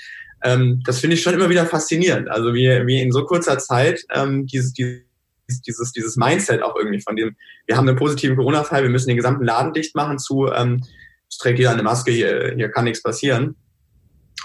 Ähm, 0.44 0.82
das 0.86 1.00
finde 1.00 1.16
ich 1.16 1.22
schon 1.22 1.34
immer 1.34 1.50
wieder 1.50 1.66
faszinierend. 1.66 2.30
Also 2.30 2.54
wie, 2.54 2.68
wie 2.88 3.02
in 3.02 3.12
so 3.12 3.26
kurzer 3.26 3.58
Zeit 3.60 4.04
ähm, 4.14 4.46
dieses, 4.48 4.74
dieses, 4.74 5.04
dieses, 5.66 5.92
dieses 5.92 6.16
Mindset 6.16 6.64
auch 6.64 6.76
irgendwie 6.76 7.02
von 7.02 7.16
dem, 7.16 7.36
wir 7.66 7.78
haben 7.78 7.88
einen 7.88 7.98
positiven 7.98 8.36
Corona-Fall, 8.36 8.84
wir 8.84 8.90
müssen 8.90 9.08
den 9.08 9.18
gesamten 9.18 9.46
Laden 9.46 9.74
dicht 9.74 9.96
machen 9.96 10.18
zu, 10.18 10.48
ähm, 10.52 10.84
es 11.30 11.38
trägt 11.38 11.60
jeder 11.60 11.72
eine 11.72 11.84
Maske, 11.84 12.12
hier, 12.12 12.54
hier 12.56 12.70
kann 12.70 12.86
nichts 12.86 13.04
passieren. 13.04 13.56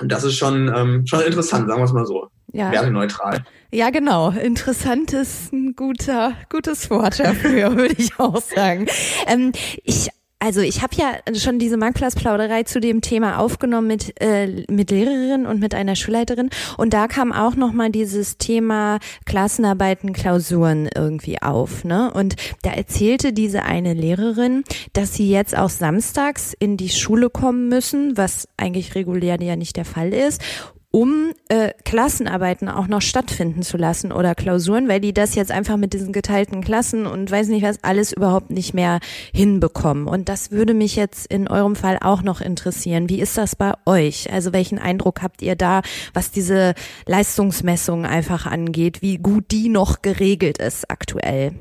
Und 0.01 0.11
das 0.11 0.25
ist 0.25 0.37
schon, 0.37 0.73
ähm, 0.75 1.07
schon 1.07 1.21
interessant, 1.21 1.69
sagen 1.69 1.81
wir 1.81 1.85
es 1.85 1.93
mal 1.93 2.07
so. 2.07 2.29
Ja. 2.53 2.71
Werteneutral. 2.73 3.45
Ja, 3.75 3.89
genau. 3.89 4.29
Interessant 4.31 5.15
ist 5.15 5.51
ein 5.51 5.75
guter, 5.75 6.35
gutes 6.51 6.91
Wort 6.91 7.21
dafür, 7.21 7.75
würde 7.77 7.95
ich 7.97 8.19
auch 8.19 8.41
sagen. 8.43 8.87
Ähm, 9.27 9.53
ich 9.83 10.11
also 10.39 10.61
ich 10.61 10.83
habe 10.83 10.97
ja 10.97 11.35
schon 11.37 11.61
diese 11.61 11.77
Marktplatzplauderei 11.77 12.65
zu 12.65 12.81
dem 12.81 13.01
Thema 13.01 13.39
aufgenommen 13.39 13.87
mit 13.87 14.21
äh, 14.21 14.67
mit 14.69 14.91
Lehrerin 14.91 15.47
und 15.47 15.61
mit 15.61 15.73
einer 15.73 15.95
Schulleiterin 15.95 16.51
und 16.77 16.93
da 16.93 17.07
kam 17.07 17.33
auch 17.33 17.55
noch 17.55 17.73
mal 17.73 17.91
dieses 17.91 18.39
Thema 18.39 18.99
Klassenarbeiten, 19.25 20.13
Klausuren 20.13 20.91
irgendwie 20.93 21.41
auf, 21.41 21.85
ne? 21.85 22.13
Und 22.13 22.35
da 22.63 22.73
erzählte 22.73 23.33
diese 23.33 23.63
eine 23.63 23.95
Lehrerin, 23.95 24.65
dass 24.95 25.15
sie 25.15 25.31
jetzt 25.31 25.57
auch 25.57 25.71
samstags 25.71 26.57
in 26.59 26.77
die 26.77 26.89
Schule 26.89 27.31
kommen 27.31 27.69
müssen, 27.69 28.17
was 28.17 28.49
eigentlich 28.57 28.97
regulär 28.97 29.41
ja 29.41 29.55
nicht 29.55 29.77
der 29.77 29.85
Fall 29.85 30.13
ist 30.13 30.43
um 30.93 31.33
äh, 31.49 31.73
Klassenarbeiten 31.85 32.69
auch 32.69 32.87
noch 32.87 33.01
stattfinden 33.01 33.63
zu 33.63 33.79
lassen 33.79 34.13
oder 34.13 34.35
Klausuren, 34.35 34.89
weil 34.89 35.01
die 35.01 35.15
das 35.15 35.35
jetzt 35.35 35.51
einfach 35.51 35.79
mit 35.79 35.95
diesen 35.95 36.13
geteilten 36.13 36.63
Klassen 36.63 37.07
und 37.07 37.31
weiß 37.31 37.49
nicht 37.49 37.65
was 37.65 37.83
alles 37.83 38.13
überhaupt 38.13 38.51
nicht 38.51 38.75
mehr 38.75 39.01
hinbekommen. 39.33 40.07
Und 40.07 40.29
das 40.29 40.51
würde 40.51 40.75
mich 40.75 40.95
jetzt 40.95 41.27
in 41.27 41.49
eurem 41.49 41.77
Fall 41.77 41.99
auch 42.01 42.23
noch 42.23 42.43
interessieren. 42.43 43.09
Wie 43.09 43.21
ist 43.21 43.39
das 43.39 43.57
bei 43.57 43.73
euch? 43.87 44.31
Also 44.31 44.53
welchen 44.53 44.79
Eindruck 44.79 45.23
habt 45.23 45.41
ihr 45.41 45.57
da, 45.57 45.81
was 46.13 46.31
diese 46.31 46.75
Leistungsmessung 47.07 48.05
einfach 48.05 48.45
angeht, 48.45 49.01
wie 49.01 49.17
gut 49.17 49.51
die 49.51 49.71
noch 49.71 50.03
geregelt 50.03 50.59
ist 50.59 50.91
aktuell? 50.91 51.55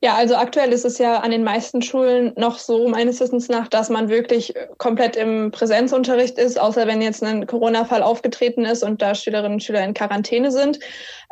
Ja, 0.00 0.14
also 0.14 0.36
aktuell 0.36 0.72
ist 0.72 0.84
es 0.84 0.98
ja 0.98 1.18
an 1.18 1.32
den 1.32 1.42
meisten 1.42 1.82
Schulen 1.82 2.32
noch 2.36 2.58
so, 2.58 2.86
meines 2.86 3.18
Wissens 3.18 3.48
nach, 3.48 3.66
dass 3.66 3.90
man 3.90 4.08
wirklich 4.08 4.54
komplett 4.76 5.16
im 5.16 5.50
Präsenzunterricht 5.50 6.38
ist, 6.38 6.60
außer 6.60 6.86
wenn 6.86 7.02
jetzt 7.02 7.24
ein 7.24 7.48
Corona-Fall 7.48 8.04
aufgetreten 8.04 8.64
ist 8.64 8.84
und 8.84 9.02
da 9.02 9.16
Schülerinnen 9.16 9.54
und 9.54 9.62
Schüler 9.62 9.82
in 9.82 9.94
Quarantäne 9.94 10.52
sind. 10.52 10.78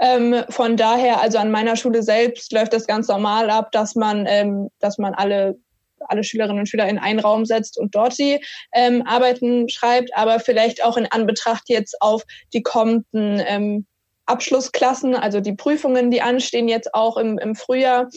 Ähm, 0.00 0.42
von 0.48 0.76
daher, 0.76 1.20
also 1.20 1.38
an 1.38 1.52
meiner 1.52 1.76
Schule 1.76 2.02
selbst 2.02 2.52
läuft 2.52 2.72
das 2.72 2.88
ganz 2.88 3.06
normal 3.06 3.50
ab, 3.50 3.70
dass 3.70 3.94
man, 3.94 4.26
ähm, 4.28 4.68
dass 4.80 4.98
man 4.98 5.14
alle 5.14 5.56
alle 6.08 6.24
Schülerinnen 6.24 6.60
und 6.60 6.68
Schüler 6.68 6.88
in 6.88 6.98
einen 6.98 7.20
Raum 7.20 7.46
setzt 7.46 7.78
und 7.78 7.94
dort 7.94 8.18
die 8.18 8.38
ähm, 8.72 9.02
Arbeiten 9.06 9.68
schreibt, 9.68 10.10
aber 10.14 10.40
vielleicht 10.40 10.84
auch 10.84 10.96
in 10.96 11.06
Anbetracht 11.06 11.68
jetzt 11.68 12.00
auf 12.00 12.22
die 12.52 12.62
kommenden 12.62 13.42
ähm, 13.46 13.86
Abschlussklassen, 14.26 15.14
also 15.14 15.40
die 15.40 15.54
Prüfungen, 15.54 16.10
die 16.10 16.22
anstehen 16.22 16.68
jetzt 16.68 16.94
auch 16.94 17.16
im, 17.16 17.38
im 17.38 17.54
Frühjahr, 17.54 18.08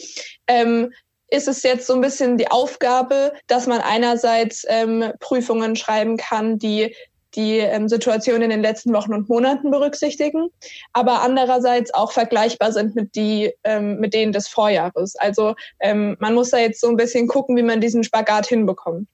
ähm, 0.46 0.92
ist 1.28 1.48
es 1.48 1.62
jetzt 1.62 1.86
so 1.86 1.94
ein 1.94 2.00
bisschen 2.00 2.36
die 2.36 2.50
Aufgabe, 2.50 3.32
dass 3.46 3.66
man 3.66 3.80
einerseits 3.80 4.64
ähm, 4.68 5.12
Prüfungen 5.20 5.76
schreiben 5.76 6.16
kann, 6.16 6.58
die 6.58 6.94
die 7.36 7.58
ähm, 7.58 7.88
Situation 7.88 8.42
in 8.42 8.50
den 8.50 8.62
letzten 8.62 8.92
Wochen 8.92 9.14
und 9.14 9.28
Monaten 9.28 9.70
berücksichtigen, 9.70 10.48
aber 10.92 11.22
andererseits 11.22 11.94
auch 11.94 12.12
vergleichbar 12.12 12.72
sind 12.72 12.96
mit 12.96 13.14
die 13.14 13.52
ähm, 13.62 14.00
mit 14.00 14.14
denen 14.14 14.32
des 14.32 14.48
Vorjahres. 14.48 15.16
Also 15.16 15.54
ähm, 15.78 16.16
man 16.18 16.34
muss 16.34 16.50
da 16.50 16.58
jetzt 16.58 16.80
so 16.80 16.88
ein 16.88 16.96
bisschen 16.96 17.28
gucken, 17.28 17.56
wie 17.56 17.62
man 17.62 17.80
diesen 17.80 18.02
Spagat 18.02 18.46
hinbekommt. 18.48 19.06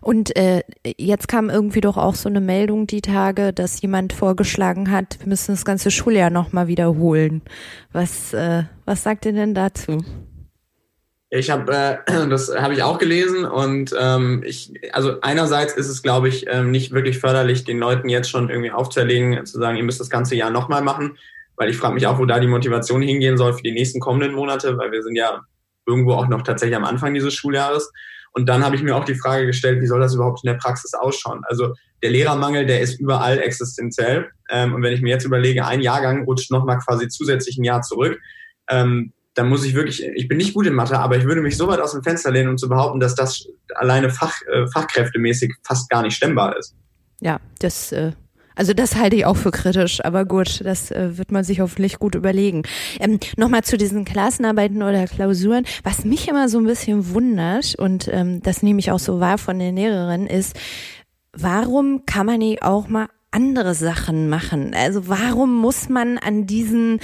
Und 0.00 0.36
äh, 0.36 0.62
jetzt 0.98 1.28
kam 1.28 1.48
irgendwie 1.50 1.80
doch 1.80 1.96
auch 1.96 2.14
so 2.14 2.28
eine 2.28 2.40
Meldung 2.40 2.86
die 2.86 3.00
Tage, 3.00 3.52
dass 3.52 3.80
jemand 3.80 4.12
vorgeschlagen 4.12 4.90
hat, 4.90 5.18
wir 5.20 5.28
müssen 5.28 5.52
das 5.52 5.64
ganze 5.64 5.90
Schuljahr 5.90 6.30
nochmal 6.30 6.68
wiederholen. 6.68 7.42
Was, 7.92 8.32
äh, 8.32 8.64
was 8.84 9.02
sagt 9.02 9.24
ihr 9.26 9.32
denn 9.32 9.54
dazu? 9.54 10.04
Ich 11.30 11.50
habe, 11.50 11.72
äh, 11.72 11.96
das 12.28 12.54
habe 12.54 12.74
ich 12.74 12.82
auch 12.82 12.98
gelesen 12.98 13.44
und 13.44 13.94
ähm, 13.98 14.42
ich, 14.46 14.72
also 14.92 15.20
einerseits 15.22 15.74
ist 15.74 15.88
es, 15.88 16.02
glaube 16.02 16.28
ich, 16.28 16.46
ähm, 16.48 16.70
nicht 16.70 16.92
wirklich 16.92 17.18
förderlich, 17.18 17.64
den 17.64 17.78
Leuten 17.78 18.08
jetzt 18.08 18.30
schon 18.30 18.48
irgendwie 18.48 18.70
aufzuerlegen, 18.70 19.44
zu 19.46 19.58
sagen, 19.58 19.76
ihr 19.76 19.84
müsst 19.84 20.00
das 20.00 20.10
ganze 20.10 20.36
Jahr 20.36 20.50
nochmal 20.50 20.82
machen, 20.82 21.16
weil 21.56 21.70
ich 21.70 21.76
frage 21.76 21.94
mich 21.94 22.06
auch, 22.06 22.18
wo 22.18 22.26
da 22.26 22.38
die 22.38 22.46
Motivation 22.46 23.02
hingehen 23.02 23.36
soll 23.36 23.54
für 23.54 23.62
die 23.62 23.72
nächsten 23.72 23.98
kommenden 23.98 24.34
Monate, 24.34 24.76
weil 24.78 24.92
wir 24.92 25.02
sind 25.02 25.16
ja 25.16 25.40
irgendwo 25.86 26.12
auch 26.12 26.28
noch 26.28 26.42
tatsächlich 26.42 26.76
am 26.76 26.84
Anfang 26.84 27.14
dieses 27.14 27.34
Schuljahres. 27.34 27.92
Und 28.36 28.50
dann 28.50 28.62
habe 28.62 28.76
ich 28.76 28.82
mir 28.82 28.94
auch 28.94 29.06
die 29.06 29.14
Frage 29.14 29.46
gestellt, 29.46 29.80
wie 29.80 29.86
soll 29.86 29.98
das 29.98 30.14
überhaupt 30.14 30.44
in 30.44 30.48
der 30.48 30.58
Praxis 30.58 30.92
ausschauen? 30.92 31.40
Also 31.48 31.72
der 32.02 32.10
Lehrermangel, 32.10 32.66
der 32.66 32.82
ist 32.82 33.00
überall 33.00 33.38
existenziell. 33.38 34.28
Ähm, 34.50 34.74
und 34.74 34.82
wenn 34.82 34.92
ich 34.92 35.00
mir 35.00 35.08
jetzt 35.08 35.24
überlege, 35.24 35.66
ein 35.66 35.80
Jahrgang 35.80 36.24
rutscht 36.24 36.50
nochmal 36.50 36.78
quasi 36.78 37.08
zusätzlich 37.08 37.56
ein 37.56 37.64
Jahr 37.64 37.80
zurück, 37.80 38.20
ähm, 38.68 39.14
dann 39.32 39.48
muss 39.48 39.64
ich 39.64 39.74
wirklich, 39.74 40.04
ich 40.04 40.28
bin 40.28 40.36
nicht 40.36 40.52
gut 40.52 40.66
in 40.66 40.74
Mathe, 40.74 40.98
aber 40.98 41.16
ich 41.16 41.24
würde 41.24 41.40
mich 41.40 41.56
so 41.56 41.66
weit 41.68 41.80
aus 41.80 41.92
dem 41.92 42.02
Fenster 42.02 42.30
lehnen, 42.30 42.50
um 42.50 42.58
zu 42.58 42.68
behaupten, 42.68 43.00
dass 43.00 43.14
das 43.14 43.46
alleine 43.74 44.10
Fach, 44.10 44.34
äh, 44.52 44.66
fachkräftemäßig 44.66 45.54
fast 45.62 45.88
gar 45.88 46.02
nicht 46.02 46.14
stemmbar 46.14 46.58
ist. 46.58 46.74
Ja, 47.20 47.40
das 47.58 47.90
äh, 47.92 48.12
also 48.56 48.72
das 48.72 48.96
halte 48.96 49.16
ich 49.16 49.26
auch 49.26 49.36
für 49.36 49.50
kritisch, 49.50 50.04
aber 50.04 50.24
gut, 50.24 50.62
das 50.64 50.90
äh, 50.90 51.16
wird 51.18 51.30
man 51.30 51.44
sich 51.44 51.60
hoffentlich 51.60 51.98
gut 51.98 52.14
überlegen. 52.14 52.62
Ähm, 52.98 53.20
Nochmal 53.36 53.62
zu 53.62 53.76
diesen 53.76 54.04
Klassenarbeiten 54.04 54.82
oder 54.82 55.06
Klausuren. 55.06 55.64
Was 55.84 56.04
mich 56.04 56.26
immer 56.28 56.48
so 56.48 56.58
ein 56.58 56.64
bisschen 56.64 57.10
wundert, 57.12 57.74
und 57.76 58.08
ähm, 58.10 58.42
das 58.42 58.62
nehme 58.62 58.80
ich 58.80 58.90
auch 58.90 58.98
so 58.98 59.20
wahr 59.20 59.36
von 59.38 59.58
den 59.58 59.76
Lehrerinnen, 59.76 60.26
ist, 60.26 60.56
warum 61.32 62.06
kann 62.06 62.26
man 62.26 62.38
nicht 62.38 62.62
auch 62.62 62.88
mal 62.88 63.08
andere 63.30 63.74
Sachen 63.74 64.30
machen? 64.30 64.72
Also 64.74 65.08
warum 65.08 65.54
muss 65.54 65.90
man 65.90 66.16
an 66.16 66.46
diesen 66.46 67.00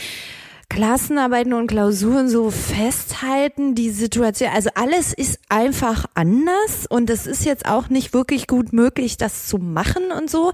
Klassenarbeiten 0.72 1.52
und 1.52 1.66
Klausuren 1.66 2.30
so 2.30 2.50
festhalten, 2.50 3.74
die 3.74 3.90
Situation, 3.90 4.48
also 4.54 4.70
alles 4.74 5.12
ist 5.12 5.38
einfach 5.50 6.06
anders 6.14 6.86
und 6.88 7.10
es 7.10 7.26
ist 7.26 7.44
jetzt 7.44 7.66
auch 7.66 7.90
nicht 7.90 8.14
wirklich 8.14 8.46
gut 8.46 8.72
möglich, 8.72 9.18
das 9.18 9.46
zu 9.48 9.58
machen 9.58 10.04
und 10.18 10.30
so. 10.30 10.50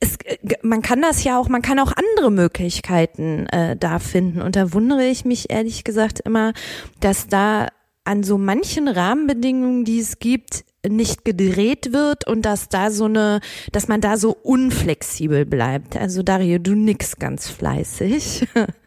Es, 0.00 0.18
man 0.62 0.82
kann 0.82 1.00
das 1.00 1.22
ja 1.22 1.38
auch, 1.38 1.48
man 1.48 1.62
kann 1.62 1.78
auch 1.78 1.92
andere 1.92 2.32
Möglichkeiten 2.32 3.46
äh, 3.46 3.76
da 3.76 4.00
finden 4.00 4.42
und 4.42 4.56
da 4.56 4.72
wundere 4.72 5.06
ich 5.06 5.24
mich 5.24 5.50
ehrlich 5.50 5.84
gesagt 5.84 6.18
immer, 6.18 6.52
dass 6.98 7.28
da 7.28 7.68
an 8.02 8.24
so 8.24 8.38
manchen 8.38 8.88
Rahmenbedingungen, 8.88 9.84
die 9.84 10.00
es 10.00 10.18
gibt, 10.18 10.64
nicht 10.84 11.24
gedreht 11.24 11.92
wird 11.92 12.26
und 12.26 12.42
dass 12.42 12.70
da 12.70 12.90
so 12.90 13.04
eine, 13.04 13.40
dass 13.70 13.86
man 13.86 14.00
da 14.00 14.16
so 14.16 14.32
unflexibel 14.32 15.46
bleibt. 15.46 15.96
Also 15.96 16.24
Dario, 16.24 16.58
du 16.58 16.74
nix 16.74 17.18
ganz 17.20 17.48
fleißig. 17.48 18.48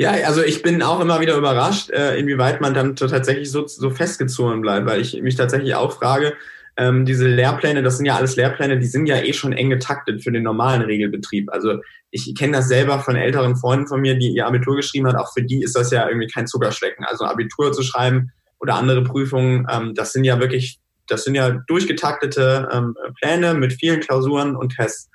Ja, 0.00 0.12
also 0.26 0.44
ich 0.44 0.62
bin 0.62 0.80
auch 0.80 1.00
immer 1.00 1.20
wieder 1.20 1.36
überrascht, 1.36 1.90
äh, 1.90 2.16
inwieweit 2.16 2.60
man 2.60 2.72
dann 2.72 2.94
tatsächlich 2.94 3.50
so, 3.50 3.66
so 3.66 3.90
festgezogen 3.90 4.60
bleibt, 4.60 4.86
weil 4.86 5.00
ich 5.00 5.20
mich 5.20 5.34
tatsächlich 5.34 5.74
auch 5.74 5.98
frage, 5.98 6.34
ähm, 6.76 7.04
diese 7.04 7.26
Lehrpläne, 7.26 7.82
das 7.82 7.96
sind 7.96 8.06
ja 8.06 8.14
alles 8.14 8.36
Lehrpläne, 8.36 8.78
die 8.78 8.86
sind 8.86 9.06
ja 9.06 9.16
eh 9.16 9.32
schon 9.32 9.52
eng 9.52 9.70
getaktet 9.70 10.22
für 10.22 10.30
den 10.30 10.44
normalen 10.44 10.82
Regelbetrieb. 10.82 11.50
Also 11.50 11.80
ich 12.12 12.32
kenne 12.36 12.58
das 12.58 12.68
selber 12.68 13.00
von 13.00 13.16
älteren 13.16 13.56
Freunden 13.56 13.88
von 13.88 14.00
mir, 14.00 14.16
die 14.16 14.28
ihr 14.28 14.46
Abitur 14.46 14.76
geschrieben 14.76 15.08
hat, 15.08 15.16
auch 15.16 15.32
für 15.32 15.42
die 15.42 15.64
ist 15.64 15.74
das 15.74 15.90
ja 15.90 16.08
irgendwie 16.08 16.28
kein 16.28 16.46
Zuckerschlecken. 16.46 17.04
Also 17.04 17.24
Abitur 17.24 17.72
zu 17.72 17.82
schreiben 17.82 18.30
oder 18.60 18.76
andere 18.76 19.02
Prüfungen, 19.02 19.66
ähm, 19.68 19.94
das 19.96 20.12
sind 20.12 20.22
ja 20.22 20.38
wirklich, 20.38 20.78
das 21.08 21.24
sind 21.24 21.34
ja 21.34 21.50
durchgetaktete 21.66 22.68
ähm, 22.70 22.94
Pläne 23.20 23.54
mit 23.54 23.72
vielen 23.72 23.98
Klausuren 23.98 24.54
und 24.54 24.76
Tests. 24.76 25.10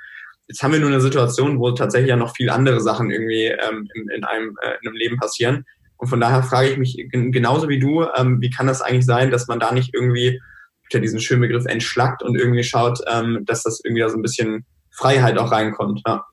Jetzt 0.48 0.62
haben 0.62 0.74
wir 0.74 0.80
nur 0.80 0.90
eine 0.90 1.02
Situation, 1.02 1.60
wo 1.60 1.72
tatsächlich 1.72 2.10
ja 2.10 2.16
noch 2.16 2.36
viel 2.36 2.50
andere 2.50 2.82
Sachen 2.82 3.10
irgendwie 3.10 3.46
ähm, 3.46 3.88
in, 3.94 4.10
in, 4.10 4.24
einem, 4.24 4.56
äh, 4.62 4.74
in 4.82 4.88
einem 4.88 4.98
Leben 4.98 5.18
passieren. 5.18 5.66
Und 5.98 6.08
von 6.08 6.20
daher 6.20 6.44
frage 6.44 6.70
ich 6.70 6.78
mich 6.78 7.08
genauso 7.12 7.70
wie 7.70 7.80
du, 7.80 8.06
ähm, 8.18 8.42
wie 8.42 8.50
kann 8.50 8.68
das 8.68 8.82
eigentlich 8.82 9.06
sein, 9.06 9.32
dass 9.32 9.48
man 9.48 9.60
da 9.60 9.72
nicht 9.72 9.94
irgendwie 9.94 10.42
ja 10.92 11.00
diesen 11.00 11.20
schönen 11.20 11.42
Begriff 11.42 11.66
entschlackt 11.66 12.24
und 12.24 12.36
irgendwie 12.36 12.64
schaut, 12.64 13.00
ähm, 13.12 13.44
dass 13.46 13.64
das 13.64 13.82
irgendwie 13.84 14.02
da 14.02 14.10
so 14.10 14.18
ein 14.18 14.22
bisschen 14.22 14.66
Freiheit 14.92 15.38
auch 15.38 15.52
reinkommt. 15.52 16.02
Ja. 16.06 16.26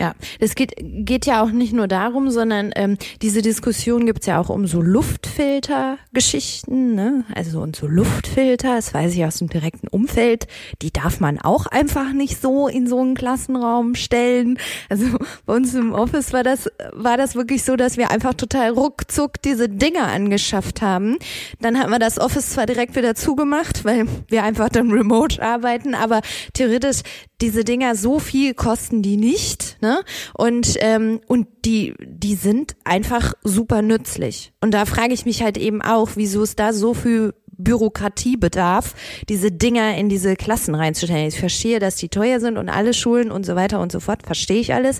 Ja, 0.00 0.14
es 0.38 0.54
geht, 0.54 0.72
geht 0.80 1.26
ja 1.26 1.42
auch 1.42 1.50
nicht 1.50 1.74
nur 1.74 1.86
darum, 1.86 2.30
sondern 2.30 2.70
ähm, 2.74 2.96
diese 3.20 3.42
Diskussion 3.42 4.06
gibt's 4.06 4.24
ja 4.24 4.40
auch 4.40 4.48
um 4.48 4.66
so 4.66 4.80
Luftfilter-Geschichten, 4.80 6.94
ne? 6.94 7.26
Also 7.34 7.60
und 7.60 7.76
so 7.76 7.86
Luftfilter, 7.86 8.76
das 8.76 8.94
weiß 8.94 9.14
ich 9.14 9.22
aus 9.26 9.40
dem 9.40 9.50
direkten 9.50 9.88
Umfeld, 9.88 10.46
die 10.80 10.90
darf 10.90 11.20
man 11.20 11.38
auch 11.38 11.66
einfach 11.66 12.14
nicht 12.14 12.40
so 12.40 12.66
in 12.66 12.86
so 12.86 12.98
einen 12.98 13.14
Klassenraum 13.14 13.94
stellen. 13.94 14.58
Also 14.88 15.04
bei 15.44 15.54
uns 15.54 15.74
im 15.74 15.92
Office 15.92 16.32
war 16.32 16.44
das, 16.44 16.70
war 16.92 17.18
das 17.18 17.34
wirklich 17.34 17.62
so, 17.62 17.76
dass 17.76 17.98
wir 17.98 18.10
einfach 18.10 18.32
total 18.32 18.70
ruckzuck 18.70 19.42
diese 19.42 19.68
Dinger 19.68 20.06
angeschafft 20.06 20.80
haben. 20.80 21.18
Dann 21.60 21.78
haben 21.78 21.90
wir 21.90 21.98
das 21.98 22.18
Office 22.18 22.48
zwar 22.48 22.64
direkt 22.64 22.96
wieder 22.96 23.14
zugemacht, 23.14 23.84
weil 23.84 24.06
wir 24.28 24.44
einfach 24.44 24.70
dann 24.70 24.92
remote 24.92 25.42
arbeiten, 25.42 25.94
aber 25.94 26.22
theoretisch 26.54 27.02
diese 27.40 27.64
Dinger 27.64 27.94
so 27.94 28.18
viel 28.18 28.54
kosten 28.54 29.02
die 29.02 29.16
nicht, 29.16 29.78
ne? 29.80 30.02
Und 30.34 30.76
ähm, 30.80 31.20
und 31.26 31.46
die 31.64 31.94
die 32.00 32.34
sind 32.34 32.76
einfach 32.84 33.34
super 33.42 33.82
nützlich. 33.82 34.52
Und 34.60 34.72
da 34.72 34.84
frage 34.84 35.14
ich 35.14 35.24
mich 35.24 35.42
halt 35.42 35.58
eben 35.58 35.82
auch, 35.82 36.10
wieso 36.14 36.42
es 36.42 36.56
da 36.56 36.72
so 36.72 36.94
viel 36.94 37.34
Bürokratie 37.64 38.36
bedarf, 38.36 38.94
diese 39.28 39.52
Dinger 39.52 39.96
in 39.96 40.08
diese 40.08 40.36
Klassen 40.36 40.74
reinzustellen. 40.74 41.28
Ich 41.28 41.38
verstehe, 41.38 41.78
dass 41.78 41.96
die 41.96 42.08
teuer 42.08 42.40
sind 42.40 42.58
und 42.58 42.68
alle 42.68 42.94
Schulen 42.94 43.30
und 43.30 43.44
so 43.44 43.54
weiter 43.54 43.80
und 43.80 43.92
so 43.92 44.00
fort, 44.00 44.22
verstehe 44.24 44.60
ich 44.60 44.74
alles. 44.74 44.98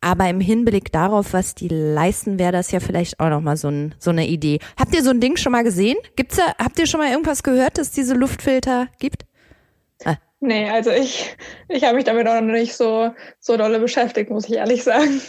Aber 0.00 0.28
im 0.28 0.40
Hinblick 0.40 0.92
darauf, 0.92 1.32
was 1.32 1.56
die 1.56 1.66
leisten, 1.68 2.38
wäre 2.38 2.52
das 2.52 2.70
ja 2.70 2.78
vielleicht 2.78 3.18
auch 3.18 3.30
nochmal 3.30 3.56
so, 3.56 3.68
ein, 3.68 3.96
so 3.98 4.10
eine 4.10 4.28
Idee. 4.28 4.60
Habt 4.78 4.94
ihr 4.94 5.02
so 5.02 5.10
ein 5.10 5.20
Ding 5.20 5.36
schon 5.36 5.50
mal 5.50 5.64
gesehen? 5.64 5.96
Gibt's 6.14 6.36
da, 6.36 6.54
habt 6.56 6.78
ihr 6.78 6.86
schon 6.86 7.00
mal 7.00 7.10
irgendwas 7.10 7.42
gehört, 7.42 7.78
dass 7.78 7.90
diese 7.90 8.14
Luftfilter 8.14 8.86
gibt? 9.00 9.24
Ah. 10.04 10.16
Nee, 10.40 10.70
also 10.70 10.90
ich, 10.90 11.36
ich 11.68 11.82
habe 11.84 11.96
mich 11.96 12.04
damit 12.04 12.28
auch 12.28 12.40
noch 12.40 12.52
nicht 12.52 12.74
so, 12.76 13.12
so 13.40 13.56
dolle 13.56 13.80
beschäftigt, 13.80 14.30
muss 14.30 14.48
ich 14.48 14.54
ehrlich 14.54 14.84
sagen. 14.84 15.20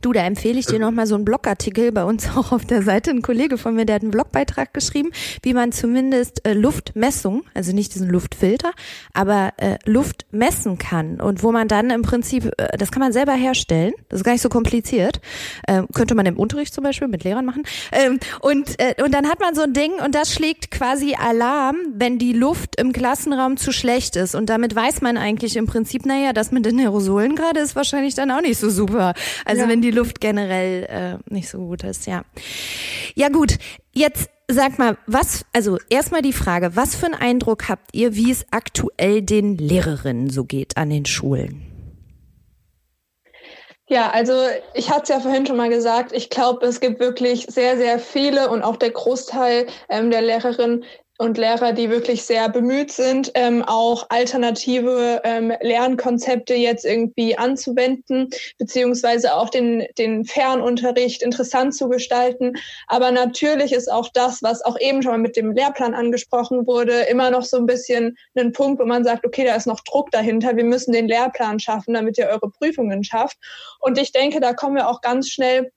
Du, 0.00 0.12
da 0.12 0.22
empfehle 0.22 0.58
ich 0.58 0.66
dir 0.66 0.78
nochmal 0.78 1.06
so 1.06 1.14
einen 1.14 1.24
Blogartikel 1.24 1.92
bei 1.92 2.04
uns 2.04 2.28
auch 2.36 2.52
auf 2.52 2.64
der 2.64 2.82
Seite. 2.82 3.10
Ein 3.10 3.22
Kollege 3.22 3.58
von 3.58 3.74
mir, 3.74 3.84
der 3.84 3.96
hat 3.96 4.02
einen 4.02 4.10
Blogbeitrag 4.10 4.72
geschrieben, 4.72 5.10
wie 5.42 5.52
man 5.52 5.72
zumindest 5.72 6.46
äh, 6.46 6.54
Luftmessung, 6.54 7.44
also 7.54 7.72
nicht 7.72 7.94
diesen 7.94 8.08
Luftfilter, 8.08 8.72
aber 9.12 9.52
äh, 9.58 9.76
Luft 9.84 10.26
messen 10.30 10.78
kann 10.78 11.20
und 11.20 11.42
wo 11.42 11.52
man 11.52 11.68
dann 11.68 11.90
im 11.90 12.02
Prinzip, 12.02 12.46
äh, 12.56 12.78
das 12.78 12.90
kann 12.90 13.00
man 13.00 13.12
selber 13.12 13.32
herstellen, 13.32 13.92
das 14.08 14.20
ist 14.20 14.24
gar 14.24 14.32
nicht 14.32 14.42
so 14.42 14.48
kompliziert, 14.48 15.20
ähm, 15.68 15.86
könnte 15.92 16.14
man 16.14 16.26
im 16.26 16.38
Unterricht 16.38 16.72
zum 16.72 16.84
Beispiel 16.84 17.08
mit 17.08 17.24
Lehrern 17.24 17.44
machen 17.44 17.64
ähm, 17.92 18.18
und, 18.40 18.80
äh, 18.80 19.02
und 19.02 19.12
dann 19.12 19.28
hat 19.28 19.40
man 19.40 19.54
so 19.54 19.62
ein 19.62 19.72
Ding 19.72 19.92
und 20.04 20.14
das 20.14 20.32
schlägt 20.32 20.70
quasi 20.70 21.14
Alarm, 21.14 21.76
wenn 21.94 22.18
die 22.18 22.32
Luft 22.32 22.80
im 22.80 22.92
Klassenraum 22.92 23.56
zu 23.56 23.72
schlecht 23.72 24.16
ist 24.16 24.34
und 24.34 24.48
damit 24.48 24.74
weiß 24.74 25.02
man 25.02 25.16
eigentlich 25.18 25.56
im 25.56 25.66
Prinzip, 25.66 26.06
naja, 26.06 26.32
das 26.32 26.52
mit 26.52 26.64
den 26.64 26.80
Aerosolen 26.80 27.36
gerade 27.36 27.60
ist 27.60 27.76
wahrscheinlich 27.76 28.14
dann 28.14 28.30
auch 28.30 28.40
nicht 28.40 28.58
so 28.58 28.70
super. 28.70 29.14
Also 29.44 29.62
ja. 29.62 29.68
wenn 29.68 29.79
die 29.82 29.90
Luft 29.90 30.20
generell 30.20 30.84
äh, 30.84 31.32
nicht 31.32 31.48
so 31.48 31.58
gut 31.58 31.84
ist, 31.84 32.06
ja. 32.06 32.22
Ja 33.14 33.28
gut, 33.28 33.58
jetzt 33.92 34.30
sag 34.48 34.78
mal, 34.78 34.98
was, 35.06 35.44
also 35.52 35.78
erstmal 35.88 36.22
die 36.22 36.32
Frage, 36.32 36.76
was 36.76 36.94
für 36.94 37.06
einen 37.06 37.14
Eindruck 37.14 37.68
habt 37.68 37.94
ihr, 37.94 38.14
wie 38.14 38.30
es 38.30 38.46
aktuell 38.50 39.22
den 39.22 39.56
Lehrerinnen 39.56 40.30
so 40.30 40.44
geht 40.44 40.76
an 40.76 40.90
den 40.90 41.06
Schulen? 41.06 41.66
Ja, 43.88 44.10
also 44.10 44.34
ich 44.74 44.88
hatte 44.88 45.02
es 45.02 45.08
ja 45.08 45.18
vorhin 45.18 45.46
schon 45.46 45.56
mal 45.56 45.68
gesagt, 45.68 46.12
ich 46.12 46.30
glaube, 46.30 46.64
es 46.64 46.78
gibt 46.78 47.00
wirklich 47.00 47.46
sehr, 47.48 47.76
sehr 47.76 47.98
viele 47.98 48.48
und 48.48 48.62
auch 48.62 48.76
der 48.76 48.90
Großteil 48.90 49.66
ähm, 49.88 50.12
der 50.12 50.22
Lehrerinnen 50.22 50.84
und 51.20 51.36
Lehrer, 51.36 51.74
die 51.74 51.90
wirklich 51.90 52.22
sehr 52.22 52.48
bemüht 52.48 52.90
sind, 52.92 53.30
ähm, 53.34 53.62
auch 53.62 54.06
alternative 54.08 55.20
ähm, 55.22 55.52
Lernkonzepte 55.60 56.54
jetzt 56.54 56.86
irgendwie 56.86 57.36
anzuwenden, 57.36 58.30
beziehungsweise 58.56 59.34
auch 59.34 59.50
den, 59.50 59.86
den 59.98 60.24
Fernunterricht 60.24 61.22
interessant 61.22 61.74
zu 61.74 61.90
gestalten. 61.90 62.54
Aber 62.86 63.10
natürlich 63.10 63.74
ist 63.74 63.92
auch 63.92 64.08
das, 64.14 64.42
was 64.42 64.62
auch 64.62 64.80
eben 64.80 65.02
schon 65.02 65.12
mal 65.12 65.18
mit 65.18 65.36
dem 65.36 65.52
Lehrplan 65.52 65.92
angesprochen 65.92 66.66
wurde, 66.66 67.02
immer 67.02 67.30
noch 67.30 67.44
so 67.44 67.58
ein 67.58 67.66
bisschen 67.66 68.16
ein 68.34 68.52
Punkt, 68.52 68.80
wo 68.80 68.86
man 68.86 69.04
sagt, 69.04 69.26
okay, 69.26 69.44
da 69.44 69.54
ist 69.56 69.66
noch 69.66 69.80
Druck 69.80 70.10
dahinter, 70.12 70.56
wir 70.56 70.64
müssen 70.64 70.92
den 70.92 71.06
Lehrplan 71.06 71.60
schaffen, 71.60 71.92
damit 71.92 72.16
ihr 72.16 72.28
eure 72.28 72.48
Prüfungen 72.50 73.04
schafft. 73.04 73.36
Und 73.80 73.98
ich 73.98 74.12
denke, 74.12 74.40
da 74.40 74.54
kommen 74.54 74.76
wir 74.76 74.88
auch 74.88 75.02
ganz 75.02 75.28
schnell 75.28 75.70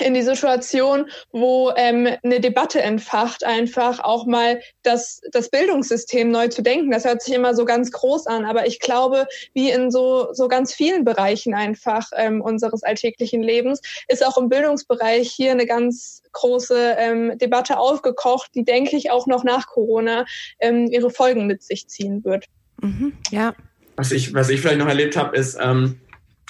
in 0.00 0.14
die 0.14 0.22
Situation, 0.22 1.08
wo 1.32 1.72
ähm, 1.76 2.08
eine 2.22 2.40
Debatte 2.40 2.80
entfacht, 2.80 3.44
einfach 3.44 4.00
auch 4.00 4.26
mal 4.26 4.60
das, 4.82 5.20
das 5.32 5.48
Bildungssystem 5.50 6.30
neu 6.30 6.48
zu 6.48 6.62
denken. 6.62 6.90
Das 6.90 7.04
hört 7.04 7.22
sich 7.22 7.34
immer 7.34 7.54
so 7.54 7.64
ganz 7.64 7.90
groß 7.90 8.26
an, 8.26 8.44
aber 8.44 8.66
ich 8.66 8.80
glaube, 8.80 9.26
wie 9.54 9.70
in 9.70 9.90
so, 9.90 10.28
so 10.32 10.48
ganz 10.48 10.74
vielen 10.74 11.04
Bereichen 11.04 11.54
einfach 11.54 12.08
ähm, 12.16 12.40
unseres 12.40 12.82
alltäglichen 12.82 13.42
Lebens, 13.42 13.80
ist 14.08 14.24
auch 14.24 14.38
im 14.38 14.48
Bildungsbereich 14.48 15.30
hier 15.30 15.52
eine 15.52 15.66
ganz 15.66 16.22
große 16.32 16.96
ähm, 16.98 17.38
Debatte 17.38 17.78
aufgekocht, 17.78 18.50
die, 18.54 18.64
denke 18.64 18.96
ich, 18.96 19.10
auch 19.10 19.26
noch 19.26 19.44
nach 19.44 19.66
Corona 19.66 20.26
ähm, 20.60 20.86
ihre 20.90 21.10
Folgen 21.10 21.46
mit 21.46 21.62
sich 21.62 21.88
ziehen 21.88 22.24
wird. 22.24 22.46
Mhm, 22.82 23.14
ja. 23.30 23.54
Was 23.96 24.12
ich, 24.12 24.34
was 24.34 24.50
ich 24.50 24.60
vielleicht 24.60 24.78
noch 24.78 24.88
erlebt 24.88 25.16
habe, 25.16 25.34
ist, 25.36 25.56
ähm, 25.60 25.98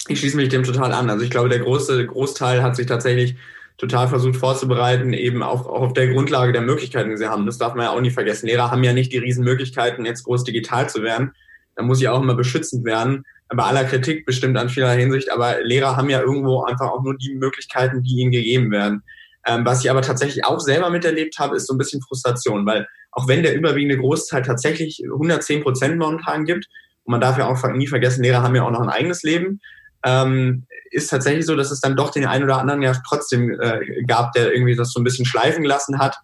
ich 0.09 0.21
schließe 0.21 0.37
mich 0.37 0.49
dem 0.49 0.62
total 0.62 0.92
an. 0.92 1.11
Also 1.11 1.25
ich 1.25 1.31
glaube, 1.31 1.49
der 1.49 1.61
große 1.61 2.07
Großteil 2.07 2.62
hat 2.62 2.77
sich 2.77 2.87
tatsächlich 2.87 3.37
total 3.79 4.09
versucht 4.09 4.37
vorzubereiten, 4.37 5.12
eben 5.12 5.42
auch, 5.42 5.66
auch 5.66 5.83
auf 5.83 5.92
der 5.92 6.09
Grundlage 6.09 6.53
der 6.53 6.62
Möglichkeiten, 6.62 7.11
die 7.11 7.16
sie 7.16 7.29
haben. 7.29 7.47
Das 7.47 7.59
darf 7.59 7.75
man 7.75 7.87
ja 7.87 7.90
auch 7.92 8.01
nie 8.01 8.11
vergessen. 8.11 8.47
Lehrer 8.47 8.71
haben 8.71 8.85
ja 8.85 8.92
nicht 8.92 9.12
die 9.12 9.19
Riesenmöglichkeiten, 9.19 10.07
jetzt 10.07 10.25
groß 10.25 10.45
digital 10.45 10.88
zu 10.88 11.03
werden. 11.03 11.33
Da 11.75 11.83
muss 11.83 12.01
ich 12.01 12.09
auch 12.09 12.23
immer 12.23 12.35
beschützend 12.35 12.85
werden. 12.85 13.25
Bei 13.49 13.64
aller 13.64 13.85
Kritik 13.85 14.27
bestimmt 14.27 14.57
an 14.57 14.71
vieler 14.71 14.92
Hinsicht, 14.92 15.31
aber 15.31 15.61
Lehrer 15.62 15.97
haben 15.97 16.11
ja 16.11 16.21
irgendwo 16.21 16.64
einfach 16.64 16.90
auch 16.90 17.03
nur 17.03 17.16
die 17.16 17.35
Möglichkeiten, 17.35 18.03
die 18.03 18.16
ihnen 18.16 18.33
gegeben 18.33 18.71
werden. 18.71 19.03
Ähm, 19.47 19.64
was 19.64 19.85
ich 19.85 19.90
aber 19.90 20.03
tatsächlich 20.03 20.45
auch 20.45 20.59
selber 20.59 20.90
miterlebt 20.90 21.38
habe, 21.38 21.55
ist 21.55 21.66
so 21.66 21.75
ein 21.75 21.79
bisschen 21.79 22.03
Frustration, 22.03 22.66
weil 22.66 22.88
auch 23.12 23.29
wenn 23.29 23.42
der 23.42 23.55
überwiegende 23.55 23.99
Großteil 23.99 24.42
tatsächlich 24.42 25.03
110 25.05 25.62
Prozent 25.62 25.99
momentan 25.99 26.45
gibt, 26.45 26.66
Und 27.05 27.12
man 27.12 27.21
darf 27.21 27.38
ja 27.38 27.47
auch 27.47 27.62
nie 27.69 27.87
vergessen, 27.87 28.25
Lehrer 28.25 28.42
haben 28.42 28.57
ja 28.57 28.64
auch 28.64 28.71
noch 28.71 28.81
ein 28.81 28.88
eigenes 28.88 29.23
Leben. 29.23 29.61
Ähm, 30.07 30.66
ist 30.92 31.11
tatsächlich 31.11 31.45
so, 31.45 31.57
dass 31.57 31.71
es 31.71 31.81
dann 31.81 31.97
doch 31.97 32.11
den 32.11 32.27
einen 32.27 32.45
oder 32.45 32.59
anderen 32.59 32.81
ja 32.81 32.92
trotzdem 33.07 33.51
äh, 33.61 34.05
gab, 34.07 34.33
der 34.33 34.53
irgendwie 34.53 34.77
das 34.77 34.92
so 34.92 35.01
ein 35.01 35.05
bisschen 35.05 35.27
schleifen 35.27 35.62
gelassen 35.62 35.99
hat. 35.99 36.16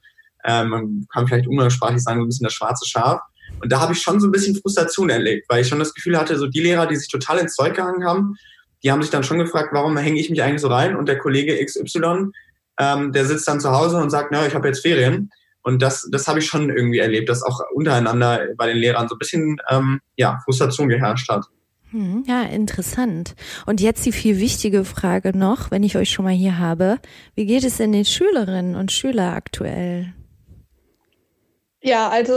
Ähm, 0.45 0.69
man 0.69 1.07
kann 1.13 1.27
vielleicht 1.27 1.49
umgangssprachlich 1.49 2.03
sagen, 2.03 2.21
so 2.21 2.25
ein 2.25 2.29
bisschen 2.29 2.45
das 2.45 2.55
schwarze 2.55 2.89
Schaf. 2.89 3.21
Und 3.61 3.71
da 3.71 3.81
habe 3.81 3.93
ich 3.93 4.01
schon 4.01 4.21
so 4.21 4.29
ein 4.29 4.33
bisschen 4.33 4.57
Frustration 4.57 5.11
erlebt, 5.11 5.47
weil 5.49 5.63
ich 5.63 5.69
schon 5.69 5.79
das 5.79 5.95
Gefühl 5.95 6.19
hatte, 6.19 6.39
so 6.39 6.47
die 6.47 6.61
Lehrer, 6.61 6.87
die 6.87 6.97
sich 6.97 7.09
total 7.09 7.39
ins 7.39 7.55
Zeug 7.55 7.75
gehangen 7.75 8.05
haben, 8.05 8.37
die 8.83 8.91
haben 8.91 9.03
sich 9.03 9.11
dann 9.11 9.25
schon 9.25 9.39
gefragt, 9.39 9.71
warum 9.73 9.97
hänge 9.97 10.21
ich 10.21 10.31
mich 10.31 10.43
eigentlich 10.43 10.61
so 10.61 10.69
rein? 10.69 10.97
Und 10.97 11.07
der 11.07 11.19
Kollege 11.19 11.65
XY, 11.65 12.31
ähm, 12.79 13.13
der 13.13 13.25
sitzt 13.27 13.47
dann 13.47 13.61
zu 13.61 13.71
Hause 13.71 13.99
und 13.99 14.11
sagt, 14.11 14.33
naja, 14.33 14.47
ich 14.47 14.55
habe 14.55 14.69
jetzt 14.69 14.81
Ferien. 14.81 15.31
Und 15.63 15.81
das, 15.81 16.09
das 16.11 16.27
habe 16.27 16.41
ich 16.41 16.47
schon 16.47 16.71
irgendwie 16.71 16.99
erlebt, 16.99 17.29
dass 17.29 17.45
auch 17.45 17.61
untereinander 17.73 18.49
bei 18.57 18.67
den 18.67 18.79
Lehrern 18.79 19.09
so 19.09 19.15
ein 19.15 19.19
bisschen 19.19 19.59
ähm, 19.69 20.01
ja, 20.17 20.41
Frustration 20.45 20.89
geherrscht 20.89 21.29
hat. 21.29 21.47
Hm, 21.93 22.25
ja, 22.27 22.43
interessant. 22.45 23.35
Und 23.67 23.83
jetzt 23.83 24.05
die 24.07 24.13
viel 24.13 24.39
wichtige 24.39 24.85
Frage 24.85 25.37
noch, 25.37 25.71
wenn 25.71 25.83
ich 25.83 25.97
euch 25.97 26.11
schon 26.11 26.25
mal 26.25 26.33
hier 26.33 26.59
habe. 26.59 26.99
Wie 27.35 27.45
geht 27.45 27.65
es 27.65 27.77
denn 27.77 27.93
den 27.93 28.07
Schülerinnen 28.07 28.77
und 28.77 28.91
Schülern 28.91 29.35
aktuell? 29.35 30.15
Ja, 31.83 32.09
also 32.09 32.33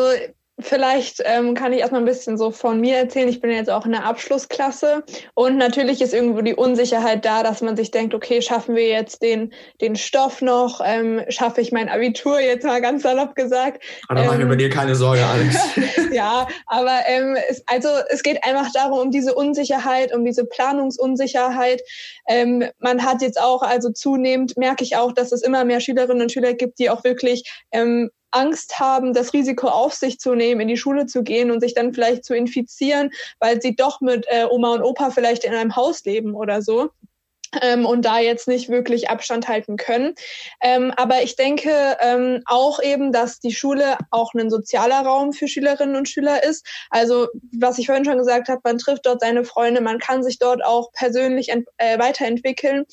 Vielleicht 0.59 1.21
ähm, 1.25 1.53
kann 1.53 1.73
ich 1.73 1.79
erstmal 1.79 2.01
ein 2.01 2.05
bisschen 2.05 2.37
so 2.37 2.49
von 2.49 2.79
mir 2.79 2.95
erzählen. 2.95 3.27
Ich 3.27 3.41
bin 3.41 3.51
jetzt 3.51 3.69
auch 3.69 3.85
in 3.85 3.91
der 3.91 4.05
Abschlussklasse 4.05 5.03
und 5.33 5.57
natürlich 5.57 6.01
ist 6.01 6.13
irgendwo 6.13 6.39
die 6.39 6.55
Unsicherheit 6.55 7.25
da, 7.25 7.43
dass 7.43 7.61
man 7.61 7.75
sich 7.75 7.91
denkt, 7.91 8.13
okay, 8.13 8.41
schaffen 8.41 8.73
wir 8.73 8.87
jetzt 8.87 9.21
den, 9.21 9.53
den 9.81 9.97
Stoff 9.97 10.41
noch? 10.41 10.79
Ähm, 10.83 11.21
schaffe 11.27 11.59
ich 11.59 11.73
mein 11.73 11.89
Abitur 11.89 12.39
jetzt 12.39 12.65
mal 12.65 12.79
ganz 12.79 13.03
salopp 13.03 13.35
gesagt? 13.35 13.83
Aber 14.07 14.21
ähm, 14.21 14.27
mache 14.27 14.53
ich 14.53 14.57
dir 14.57 14.69
keine 14.69 14.95
Sorge, 14.95 15.25
Alex. 15.25 15.57
ja, 16.13 16.47
aber 16.67 16.99
ähm, 17.05 17.35
es, 17.49 17.61
also 17.67 17.89
es 18.09 18.23
geht 18.23 18.45
einfach 18.45 18.71
darum, 18.71 18.99
um 18.99 19.11
diese 19.11 19.35
Unsicherheit, 19.35 20.15
um 20.15 20.23
diese 20.23 20.45
Planungsunsicherheit. 20.45 21.81
Ähm, 22.29 22.63
man 22.79 23.03
hat 23.03 23.21
jetzt 23.21 23.41
auch, 23.41 23.61
also 23.61 23.89
zunehmend 23.91 24.55
merke 24.55 24.85
ich 24.85 24.95
auch, 24.95 25.11
dass 25.11 25.33
es 25.33 25.41
immer 25.41 25.65
mehr 25.65 25.81
Schülerinnen 25.81 26.21
und 26.21 26.31
Schüler 26.31 26.53
gibt, 26.53 26.79
die 26.79 26.89
auch 26.89 27.03
wirklich 27.03 27.43
ähm, 27.73 28.09
Angst 28.35 28.79
haben, 28.79 29.13
das 29.13 29.33
Risiko 29.33 29.67
auf 29.67 29.93
sich 29.93 30.19
zu 30.19 30.35
nehmen, 30.35 30.61
in 30.61 30.67
die 30.67 30.77
Schule 30.77 31.05
zu 31.05 31.23
gehen 31.23 31.51
und 31.51 31.61
sich 31.61 31.73
dann 31.73 31.93
vielleicht 31.93 32.25
zu 32.25 32.35
infizieren, 32.35 33.11
weil 33.39 33.61
sie 33.61 33.75
doch 33.75 34.01
mit 34.01 34.25
äh, 34.29 34.45
Oma 34.49 34.73
und 34.73 34.83
Opa 34.83 35.09
vielleicht 35.09 35.45
in 35.45 35.53
einem 35.53 35.75
Haus 35.75 36.03
leben 36.03 36.35
oder 36.35 36.61
so. 36.61 36.91
Ähm, 37.61 37.85
und 37.85 38.03
da 38.03 38.19
jetzt 38.19 38.49
nicht 38.49 38.67
wirklich 38.67 39.09
Abstand 39.09 39.47
halten 39.47 39.77
können. 39.77 40.13
Ähm, 40.61 40.91
aber 40.97 41.21
ich 41.21 41.37
denke 41.37 41.97
ähm, 42.01 42.41
auch 42.47 42.81
eben, 42.81 43.13
dass 43.13 43.39
die 43.39 43.53
Schule 43.53 43.97
auch 44.11 44.33
ein 44.33 44.49
sozialer 44.49 45.05
Raum 45.05 45.31
für 45.31 45.47
Schülerinnen 45.47 45.95
und 45.95 46.09
Schüler 46.09 46.43
ist. 46.43 46.67
Also 46.89 47.29
was 47.57 47.77
ich 47.77 47.85
vorhin 47.85 48.03
schon 48.03 48.17
gesagt 48.17 48.49
habe, 48.49 48.59
man 48.65 48.77
trifft 48.77 49.05
dort 49.05 49.21
seine 49.21 49.45
Freunde, 49.45 49.79
man 49.79 49.99
kann 49.99 50.21
sich 50.21 50.37
dort 50.37 50.65
auch 50.65 50.91
persönlich 50.91 51.49
äh, 51.77 51.97
weiterentwickeln. 51.97 52.85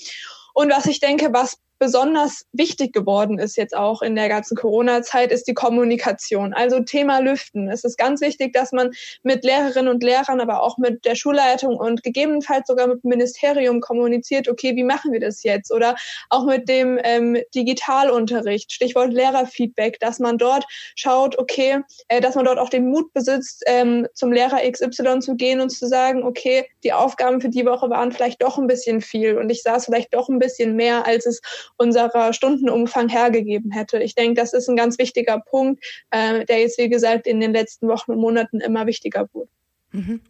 Und 0.54 0.70
was 0.70 0.86
ich 0.86 1.00
denke, 1.00 1.32
was 1.32 1.58
besonders 1.82 2.46
wichtig 2.52 2.92
geworden 2.92 3.40
ist 3.40 3.56
jetzt 3.56 3.76
auch 3.76 4.02
in 4.02 4.14
der 4.14 4.28
ganzen 4.28 4.56
Corona-Zeit, 4.56 5.32
ist 5.32 5.48
die 5.48 5.52
Kommunikation. 5.52 6.54
Also 6.54 6.78
Thema 6.78 7.18
Lüften. 7.18 7.68
Es 7.68 7.82
ist 7.82 7.98
ganz 7.98 8.20
wichtig, 8.20 8.52
dass 8.52 8.70
man 8.70 8.92
mit 9.24 9.42
Lehrerinnen 9.42 9.92
und 9.92 10.00
Lehrern, 10.00 10.40
aber 10.40 10.62
auch 10.62 10.78
mit 10.78 11.04
der 11.04 11.16
Schulleitung 11.16 11.76
und 11.76 12.04
gegebenenfalls 12.04 12.68
sogar 12.68 12.86
mit 12.86 13.02
dem 13.02 13.08
Ministerium 13.08 13.80
kommuniziert, 13.80 14.48
okay, 14.48 14.76
wie 14.76 14.84
machen 14.84 15.10
wir 15.10 15.18
das 15.18 15.42
jetzt? 15.42 15.72
Oder 15.72 15.96
auch 16.30 16.44
mit 16.44 16.68
dem 16.68 17.00
ähm, 17.02 17.36
Digitalunterricht, 17.52 18.70
Stichwort 18.70 19.12
Lehrerfeedback, 19.12 19.98
dass 19.98 20.20
man 20.20 20.38
dort 20.38 20.64
schaut, 20.94 21.36
okay, 21.36 21.80
äh, 22.06 22.20
dass 22.20 22.36
man 22.36 22.44
dort 22.44 22.60
auch 22.60 22.68
den 22.68 22.90
Mut 22.90 23.12
besitzt, 23.12 23.64
ähm, 23.66 24.06
zum 24.14 24.30
Lehrer 24.30 24.60
XY 24.70 25.18
zu 25.18 25.34
gehen 25.34 25.60
und 25.60 25.70
zu 25.70 25.88
sagen, 25.88 26.22
okay, 26.22 26.64
die 26.84 26.92
Aufgaben 26.92 27.40
für 27.40 27.48
die 27.48 27.66
Woche 27.66 27.90
waren 27.90 28.12
vielleicht 28.12 28.40
doch 28.40 28.56
ein 28.56 28.68
bisschen 28.68 29.00
viel 29.00 29.36
und 29.36 29.50
ich 29.50 29.64
saß 29.64 29.86
vielleicht 29.86 30.14
doch 30.14 30.28
ein 30.28 30.38
bisschen 30.38 30.76
mehr, 30.76 31.06
als 31.06 31.26
es 31.26 31.40
unserer 31.76 32.32
Stundenumfang 32.32 33.08
hergegeben 33.08 33.70
hätte. 33.70 33.98
Ich 33.98 34.14
denke, 34.14 34.40
das 34.40 34.52
ist 34.52 34.68
ein 34.68 34.76
ganz 34.76 34.98
wichtiger 34.98 35.40
Punkt, 35.40 35.84
äh, 36.10 36.44
der 36.44 36.60
jetzt, 36.60 36.78
wie 36.78 36.88
gesagt, 36.88 37.26
in 37.26 37.40
den 37.40 37.52
letzten 37.52 37.88
Wochen 37.88 38.12
und 38.12 38.18
Monaten 38.18 38.60
immer 38.60 38.86
wichtiger 38.86 39.28
wurde. 39.32 39.50
Mhm. 39.92 40.20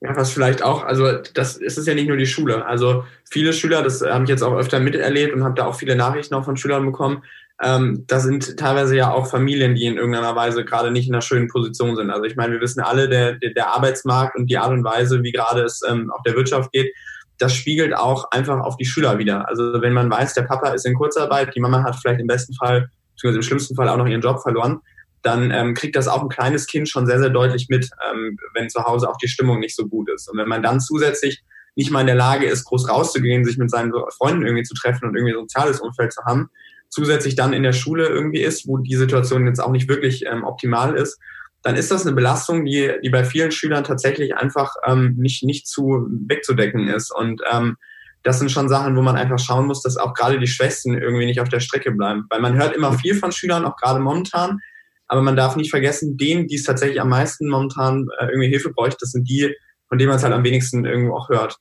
Ja, 0.00 0.14
was 0.14 0.30
vielleicht 0.30 0.62
auch, 0.62 0.84
also 0.84 1.10
das 1.34 1.56
ist 1.56 1.78
es 1.78 1.86
ja 1.86 1.94
nicht 1.94 2.08
nur 2.08 2.18
die 2.18 2.26
Schule. 2.26 2.66
Also 2.66 3.04
viele 3.28 3.52
Schüler, 3.52 3.82
das 3.82 4.02
habe 4.02 4.24
ich 4.24 4.30
jetzt 4.30 4.42
auch 4.42 4.54
öfter 4.54 4.78
miterlebt 4.78 5.34
und 5.34 5.42
habe 5.42 5.54
da 5.54 5.66
auch 5.66 5.74
viele 5.74 5.96
Nachrichten 5.96 6.34
auch 6.34 6.44
von 6.44 6.56
Schülern 6.56 6.84
bekommen. 6.84 7.22
Ähm, 7.62 8.04
da 8.06 8.20
sind 8.20 8.58
teilweise 8.58 8.96
ja 8.96 9.10
auch 9.10 9.28
Familien, 9.28 9.74
die 9.74 9.86
in 9.86 9.96
irgendeiner 9.96 10.36
Weise 10.36 10.64
gerade 10.66 10.90
nicht 10.90 11.08
in 11.08 11.14
einer 11.14 11.22
schönen 11.22 11.48
Position 11.48 11.96
sind. 11.96 12.10
Also 12.10 12.24
ich 12.24 12.36
meine, 12.36 12.52
wir 12.52 12.60
wissen 12.60 12.80
alle, 12.80 13.08
der, 13.08 13.32
der, 13.34 13.54
der 13.54 13.68
Arbeitsmarkt 13.68 14.36
und 14.36 14.50
die 14.50 14.58
Art 14.58 14.72
und 14.72 14.84
Weise, 14.84 15.22
wie 15.22 15.32
gerade 15.32 15.62
es 15.62 15.80
ähm, 15.88 16.10
auf 16.10 16.22
der 16.26 16.36
Wirtschaft 16.36 16.72
geht, 16.72 16.94
das 17.38 17.54
spiegelt 17.54 17.94
auch 17.94 18.30
einfach 18.30 18.60
auf 18.60 18.76
die 18.76 18.84
Schüler 18.84 19.18
wieder. 19.18 19.48
Also 19.48 19.80
wenn 19.80 19.92
man 19.92 20.10
weiß, 20.10 20.34
der 20.34 20.42
Papa 20.42 20.70
ist 20.70 20.86
in 20.86 20.94
Kurzarbeit, 20.94 21.54
die 21.54 21.60
Mama 21.60 21.82
hat 21.82 21.96
vielleicht 21.96 22.20
im 22.20 22.26
besten 22.26 22.54
Fall, 22.54 22.88
beziehungsweise 23.14 23.38
im 23.38 23.42
schlimmsten 23.42 23.74
Fall 23.74 23.88
auch 23.88 23.96
noch 23.96 24.06
ihren 24.06 24.20
Job 24.20 24.40
verloren, 24.40 24.80
dann 25.22 25.50
ähm, 25.50 25.74
kriegt 25.74 25.96
das 25.96 26.08
auch 26.08 26.22
ein 26.22 26.28
kleines 26.28 26.66
Kind 26.66 26.88
schon 26.88 27.06
sehr, 27.06 27.18
sehr 27.18 27.30
deutlich 27.30 27.66
mit, 27.68 27.90
ähm, 28.08 28.38
wenn 28.54 28.70
zu 28.70 28.84
Hause 28.84 29.08
auch 29.08 29.16
die 29.16 29.28
Stimmung 29.28 29.58
nicht 29.58 29.74
so 29.74 29.86
gut 29.86 30.08
ist. 30.08 30.30
Und 30.30 30.38
wenn 30.38 30.48
man 30.48 30.62
dann 30.62 30.80
zusätzlich 30.80 31.42
nicht 31.74 31.90
mal 31.90 32.00
in 32.00 32.06
der 32.06 32.16
Lage 32.16 32.46
ist, 32.46 32.64
groß 32.64 32.88
rauszugehen, 32.88 33.44
sich 33.44 33.58
mit 33.58 33.70
seinen 33.70 33.92
Freunden 34.16 34.46
irgendwie 34.46 34.62
zu 34.62 34.74
treffen 34.74 35.08
und 35.08 35.16
irgendwie 35.16 35.34
ein 35.34 35.40
soziales 35.40 35.80
Umfeld 35.80 36.12
zu 36.12 36.22
haben, 36.24 36.48
zusätzlich 36.88 37.34
dann 37.34 37.52
in 37.52 37.62
der 37.62 37.72
Schule 37.72 38.06
irgendwie 38.06 38.40
ist, 38.40 38.66
wo 38.66 38.78
die 38.78 38.94
Situation 38.94 39.46
jetzt 39.46 39.60
auch 39.60 39.72
nicht 39.72 39.88
wirklich 39.88 40.24
ähm, 40.24 40.44
optimal 40.44 40.94
ist, 40.94 41.18
dann 41.66 41.74
ist 41.74 41.90
das 41.90 42.06
eine 42.06 42.14
Belastung, 42.14 42.64
die, 42.64 42.92
die 43.02 43.10
bei 43.10 43.24
vielen 43.24 43.50
Schülern 43.50 43.82
tatsächlich 43.82 44.36
einfach 44.36 44.76
ähm, 44.86 45.16
nicht, 45.18 45.42
nicht 45.42 45.66
zu 45.66 46.06
wegzudecken 46.28 46.86
ist. 46.86 47.12
Und 47.12 47.42
ähm, 47.52 47.76
das 48.22 48.38
sind 48.38 48.52
schon 48.52 48.68
Sachen, 48.68 48.94
wo 48.94 49.02
man 49.02 49.16
einfach 49.16 49.40
schauen 49.40 49.66
muss, 49.66 49.82
dass 49.82 49.96
auch 49.96 50.14
gerade 50.14 50.38
die 50.38 50.46
Schwestern 50.46 50.94
irgendwie 50.94 51.26
nicht 51.26 51.40
auf 51.40 51.48
der 51.48 51.58
Strecke 51.58 51.90
bleiben. 51.90 52.24
Weil 52.30 52.40
man 52.40 52.54
hört 52.54 52.76
immer 52.76 52.92
viel 52.92 53.16
von 53.16 53.32
Schülern, 53.32 53.64
auch 53.64 53.74
gerade 53.74 53.98
momentan, 53.98 54.60
aber 55.08 55.22
man 55.22 55.34
darf 55.34 55.56
nicht 55.56 55.70
vergessen, 55.70 56.16
denen, 56.16 56.46
die 56.46 56.54
es 56.54 56.62
tatsächlich 56.62 57.00
am 57.00 57.08
meisten 57.08 57.48
momentan 57.48 58.06
äh, 58.20 58.26
irgendwie 58.26 58.48
Hilfe 58.48 58.70
bräuchte, 58.70 58.98
das 59.00 59.10
sind 59.10 59.28
die, 59.28 59.52
von 59.88 59.98
denen 59.98 60.10
man 60.10 60.18
es 60.18 60.22
halt 60.22 60.34
am 60.34 60.44
wenigsten 60.44 60.84
irgendwo 60.84 61.16
auch 61.16 61.30
hört. 61.30 61.56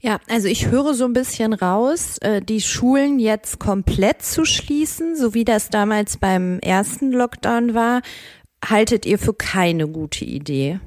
Ja, 0.00 0.18
also 0.28 0.48
ich 0.48 0.70
höre 0.70 0.92
so 0.92 1.06
ein 1.06 1.14
bisschen 1.14 1.54
raus, 1.54 2.18
äh, 2.18 2.42
die 2.42 2.60
Schulen 2.60 3.18
jetzt 3.18 3.58
komplett 3.58 4.20
zu 4.20 4.44
schließen, 4.44 5.16
so 5.16 5.32
wie 5.32 5.46
das 5.46 5.70
damals 5.70 6.18
beim 6.18 6.58
ersten 6.58 7.10
Lockdown 7.10 7.72
war, 7.72 8.02
haltet 8.70 9.06
ihr 9.06 9.18
für 9.18 9.34
keine 9.34 9.88
gute 9.88 10.24
Idee. 10.24 10.80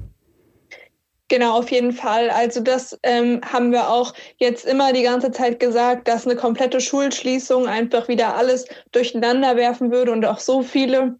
Genau, 1.28 1.58
auf 1.58 1.70
jeden 1.70 1.92
Fall. 1.92 2.30
Also 2.30 2.60
das 2.60 2.98
ähm, 3.02 3.40
haben 3.44 3.70
wir 3.70 3.90
auch 3.90 4.14
jetzt 4.38 4.64
immer 4.64 4.94
die 4.94 5.02
ganze 5.02 5.30
Zeit 5.30 5.60
gesagt, 5.60 6.08
dass 6.08 6.26
eine 6.26 6.36
komplette 6.36 6.80
Schulschließung 6.80 7.66
einfach 7.66 8.08
wieder 8.08 8.34
alles 8.34 8.66
durcheinander 8.92 9.56
werfen 9.56 9.90
würde 9.92 10.12
und 10.12 10.24
auch 10.24 10.38
so 10.38 10.62
viele 10.62 11.18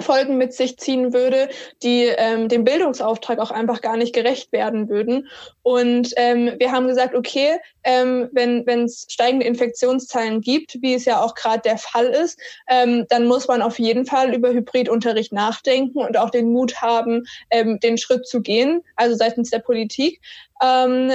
Folgen 0.00 0.38
mit 0.38 0.52
sich 0.52 0.78
ziehen 0.78 1.12
würde, 1.12 1.48
die 1.82 2.04
ähm, 2.04 2.48
dem 2.48 2.64
Bildungsauftrag 2.64 3.38
auch 3.38 3.50
einfach 3.50 3.80
gar 3.80 3.96
nicht 3.96 4.14
gerecht 4.14 4.52
werden 4.52 4.88
würden. 4.88 5.28
Und 5.62 6.12
ähm, 6.16 6.52
wir 6.58 6.72
haben 6.72 6.88
gesagt, 6.88 7.14
okay, 7.14 7.58
ähm, 7.84 8.28
wenn 8.32 8.84
es 8.84 9.06
steigende 9.08 9.46
Infektionszahlen 9.46 10.40
gibt, 10.40 10.78
wie 10.82 10.94
es 10.94 11.04
ja 11.04 11.20
auch 11.22 11.34
gerade 11.34 11.62
der 11.62 11.78
Fall 11.78 12.06
ist, 12.06 12.38
ähm, 12.68 13.06
dann 13.08 13.26
muss 13.26 13.46
man 13.46 13.62
auf 13.62 13.78
jeden 13.78 14.04
Fall 14.04 14.34
über 14.34 14.50
Hybridunterricht 14.50 15.32
nachdenken 15.32 15.98
und 15.98 16.16
auch 16.16 16.30
den 16.30 16.52
Mut 16.52 16.82
haben, 16.82 17.24
ähm, 17.50 17.78
den 17.80 17.96
Schritt 17.96 18.26
zu 18.26 18.42
gehen, 18.42 18.82
also 18.96 19.14
seitens 19.14 19.50
der 19.50 19.60
Politik. 19.60 20.20
Ähm, 20.62 21.12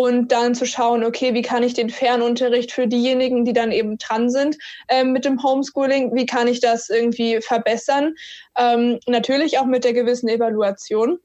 und 0.00 0.32
dann 0.32 0.54
zu 0.54 0.64
schauen, 0.64 1.04
okay, 1.04 1.34
wie 1.34 1.42
kann 1.42 1.62
ich 1.62 1.74
den 1.74 1.90
Fernunterricht 1.90 2.72
für 2.72 2.86
diejenigen, 2.86 3.44
die 3.44 3.52
dann 3.52 3.70
eben 3.70 3.98
dran 3.98 4.30
sind 4.30 4.56
äh, 4.88 5.04
mit 5.04 5.26
dem 5.26 5.42
Homeschooling, 5.42 6.14
wie 6.14 6.24
kann 6.24 6.48
ich 6.48 6.60
das 6.60 6.88
irgendwie 6.88 7.42
verbessern? 7.42 8.14
Ähm, 8.56 8.98
natürlich 9.06 9.58
auch 9.58 9.66
mit 9.66 9.84
der 9.84 9.92
gewissen 9.92 10.28
Evaluation. 10.30 11.18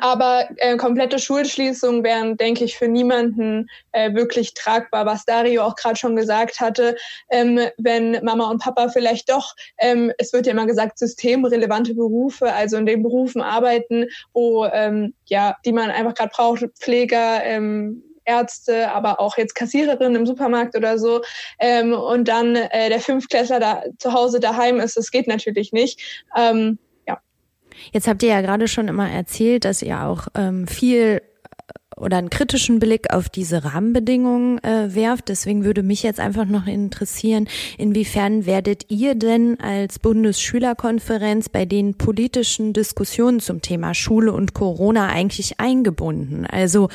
Aber 0.00 0.48
äh, 0.56 0.76
komplette 0.76 1.18
Schulschließungen 1.18 2.04
wären, 2.04 2.36
denke 2.36 2.64
ich, 2.64 2.76
für 2.76 2.88
niemanden 2.88 3.68
äh, 3.92 4.14
wirklich 4.14 4.54
tragbar. 4.54 5.06
Was 5.06 5.24
Dario 5.24 5.62
auch 5.62 5.76
gerade 5.76 5.96
schon 5.96 6.16
gesagt 6.16 6.60
hatte, 6.60 6.96
ähm, 7.30 7.60
wenn 7.78 8.22
Mama 8.24 8.50
und 8.50 8.62
Papa 8.62 8.88
vielleicht 8.88 9.30
doch, 9.30 9.54
ähm, 9.78 10.12
es 10.18 10.32
wird 10.32 10.46
ja 10.46 10.52
immer 10.52 10.66
gesagt, 10.66 10.98
systemrelevante 10.98 11.94
Berufe, 11.94 12.52
also 12.52 12.76
in 12.76 12.86
den 12.86 13.02
Berufen 13.02 13.42
arbeiten, 13.42 14.06
wo 14.32 14.64
ähm, 14.66 15.14
ja, 15.26 15.56
die 15.64 15.72
man 15.72 15.90
einfach 15.90 16.14
gerade 16.14 16.32
braucht, 16.34 16.64
Pfleger, 16.78 17.42
ähm, 17.44 18.02
Ärzte, 18.24 18.90
aber 18.92 19.20
auch 19.20 19.36
jetzt 19.36 19.54
Kassiererin 19.54 20.14
im 20.14 20.26
Supermarkt 20.26 20.76
oder 20.76 20.98
so. 20.98 21.22
Ähm, 21.58 21.92
und 21.92 22.28
dann 22.28 22.54
äh, 22.54 22.88
der 22.88 23.00
Fünftklässler 23.00 23.60
da 23.60 23.82
zu 23.98 24.12
Hause 24.12 24.40
daheim 24.40 24.78
ist, 24.78 24.96
das 24.96 25.10
geht 25.10 25.26
natürlich 25.26 25.72
nicht. 25.72 26.00
Ähm, 26.36 26.78
Jetzt 27.92 28.08
habt 28.08 28.22
ihr 28.22 28.30
ja 28.30 28.40
gerade 28.40 28.68
schon 28.68 28.88
immer 28.88 29.10
erzählt, 29.10 29.64
dass 29.64 29.82
ihr 29.82 30.02
auch 30.02 30.28
ähm, 30.34 30.66
viel 30.66 31.22
oder 32.00 32.16
einen 32.16 32.30
kritischen 32.30 32.78
Blick 32.78 33.12
auf 33.12 33.28
diese 33.28 33.64
Rahmenbedingungen 33.64 34.62
äh, 34.64 34.94
werft. 34.94 35.28
Deswegen 35.28 35.64
würde 35.64 35.82
mich 35.82 36.02
jetzt 36.02 36.18
einfach 36.18 36.46
noch 36.46 36.66
interessieren, 36.66 37.46
inwiefern 37.78 38.46
werdet 38.46 38.86
ihr 38.90 39.14
denn 39.14 39.60
als 39.60 39.98
Bundesschülerkonferenz 39.98 41.50
bei 41.50 41.66
den 41.66 41.94
politischen 41.94 42.72
Diskussionen 42.72 43.40
zum 43.40 43.60
Thema 43.60 43.94
Schule 43.94 44.32
und 44.32 44.54
Corona 44.54 45.08
eigentlich 45.08 45.60
eingebunden? 45.60 46.46
Also 46.46 46.88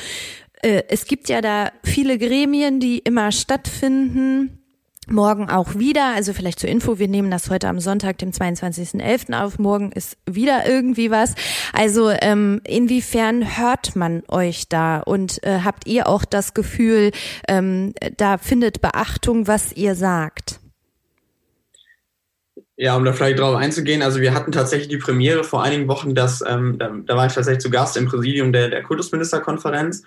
äh, 0.62 0.82
es 0.88 1.06
gibt 1.06 1.28
ja 1.28 1.40
da 1.40 1.70
viele 1.84 2.18
Gremien, 2.18 2.80
die 2.80 2.98
immer 2.98 3.30
stattfinden 3.32 4.58
Morgen 5.08 5.48
auch 5.48 5.76
wieder, 5.76 6.14
also 6.16 6.32
vielleicht 6.32 6.58
zur 6.58 6.68
Info, 6.68 6.98
wir 6.98 7.06
nehmen 7.06 7.30
das 7.30 7.48
heute 7.48 7.68
am 7.68 7.78
Sonntag, 7.78 8.18
dem 8.18 8.32
22.11. 8.32 9.40
auf. 9.40 9.60
Morgen 9.60 9.92
ist 9.92 10.16
wieder 10.28 10.68
irgendwie 10.68 11.12
was. 11.12 11.36
Also 11.72 12.10
ähm, 12.10 12.60
inwiefern 12.64 13.56
hört 13.56 13.94
man 13.94 14.24
euch 14.26 14.68
da 14.68 14.98
und 14.98 15.44
äh, 15.44 15.60
habt 15.62 15.86
ihr 15.86 16.08
auch 16.08 16.24
das 16.24 16.54
Gefühl, 16.54 17.12
ähm, 17.46 17.94
da 18.16 18.36
findet 18.36 18.80
Beachtung, 18.80 19.46
was 19.46 19.72
ihr 19.72 19.94
sagt? 19.94 20.58
Ja, 22.76 22.96
um 22.96 23.04
da 23.04 23.12
vielleicht 23.12 23.38
drauf 23.38 23.54
einzugehen, 23.54 24.02
also 24.02 24.20
wir 24.20 24.34
hatten 24.34 24.50
tatsächlich 24.50 24.88
die 24.88 24.98
Premiere 24.98 25.44
vor 25.44 25.62
einigen 25.62 25.86
Wochen, 25.86 26.16
dass, 26.16 26.42
ähm, 26.44 26.78
da, 26.78 26.90
da 27.06 27.16
war 27.16 27.26
ich 27.26 27.32
tatsächlich 27.32 27.62
zu 27.62 27.70
Gast 27.70 27.96
im 27.96 28.06
Präsidium 28.06 28.52
der, 28.52 28.70
der 28.70 28.82
Kultusministerkonferenz. 28.82 30.02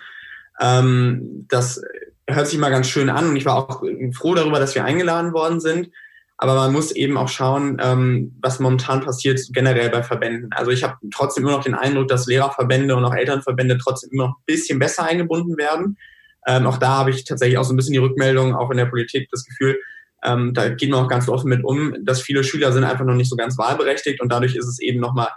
Ähm, 0.60 1.46
das 1.48 1.80
hört 2.28 2.46
sich 2.46 2.58
mal 2.58 2.70
ganz 2.70 2.88
schön 2.88 3.10
an 3.10 3.28
und 3.28 3.36
ich 3.36 3.44
war 3.44 3.56
auch 3.56 3.82
froh 4.12 4.34
darüber, 4.34 4.58
dass 4.58 4.74
wir 4.74 4.84
eingeladen 4.84 5.32
worden 5.32 5.60
sind. 5.60 5.90
Aber 6.42 6.54
man 6.54 6.72
muss 6.72 6.90
eben 6.92 7.18
auch 7.18 7.28
schauen, 7.28 7.76
ähm, 7.82 8.34
was 8.40 8.60
momentan 8.60 9.02
passiert 9.02 9.40
generell 9.52 9.90
bei 9.90 10.02
Verbänden. 10.02 10.50
Also 10.52 10.70
ich 10.70 10.82
habe 10.82 10.96
trotzdem 11.12 11.44
immer 11.44 11.56
noch 11.56 11.64
den 11.64 11.74
Eindruck, 11.74 12.08
dass 12.08 12.26
Lehrerverbände 12.26 12.96
und 12.96 13.04
auch 13.04 13.14
Elternverbände 13.14 13.76
trotzdem 13.76 14.10
immer 14.12 14.28
noch 14.28 14.38
ein 14.38 14.44
bisschen 14.46 14.78
besser 14.78 15.04
eingebunden 15.04 15.58
werden. 15.58 15.98
Ähm, 16.46 16.66
auch 16.66 16.78
da 16.78 16.98
habe 16.98 17.10
ich 17.10 17.24
tatsächlich 17.24 17.58
auch 17.58 17.64
so 17.64 17.74
ein 17.74 17.76
bisschen 17.76 17.92
die 17.92 17.98
Rückmeldung, 17.98 18.54
auch 18.54 18.70
in 18.70 18.78
der 18.78 18.86
Politik, 18.86 19.28
das 19.30 19.44
Gefühl, 19.44 19.78
ähm, 20.22 20.52
da 20.54 20.68
geht 20.68 20.90
man 20.90 21.04
auch 21.04 21.08
ganz 21.08 21.28
offen 21.28 21.48
mit 21.48 21.64
um, 21.64 21.94
dass 22.02 22.20
viele 22.20 22.44
Schüler 22.44 22.72
sind 22.72 22.84
einfach 22.84 23.04
noch 23.04 23.14
nicht 23.14 23.30
so 23.30 23.36
ganz 23.36 23.56
wahlberechtigt 23.56 24.20
und 24.20 24.30
dadurch 24.30 24.54
ist 24.54 24.66
es 24.66 24.78
eben 24.80 25.00
nochmal, 25.00 25.28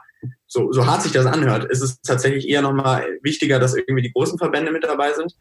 so, 0.48 0.72
so 0.72 0.86
hart 0.86 1.02
sich 1.02 1.12
das 1.12 1.26
anhört, 1.26 1.65
ist 1.65 1.82
es 1.82 2.02
tatsächlich 2.02 2.48
eher 2.48 2.62
nochmal 2.62 3.06
wichtiger, 3.22 3.60
dass 3.60 3.76
irgendwie 3.76 4.02
die 4.02 4.12
großen 4.12 4.38
Verbände 4.38 4.72
mit 4.72 4.84
dabei 4.84 5.13
sind. 5.13 5.34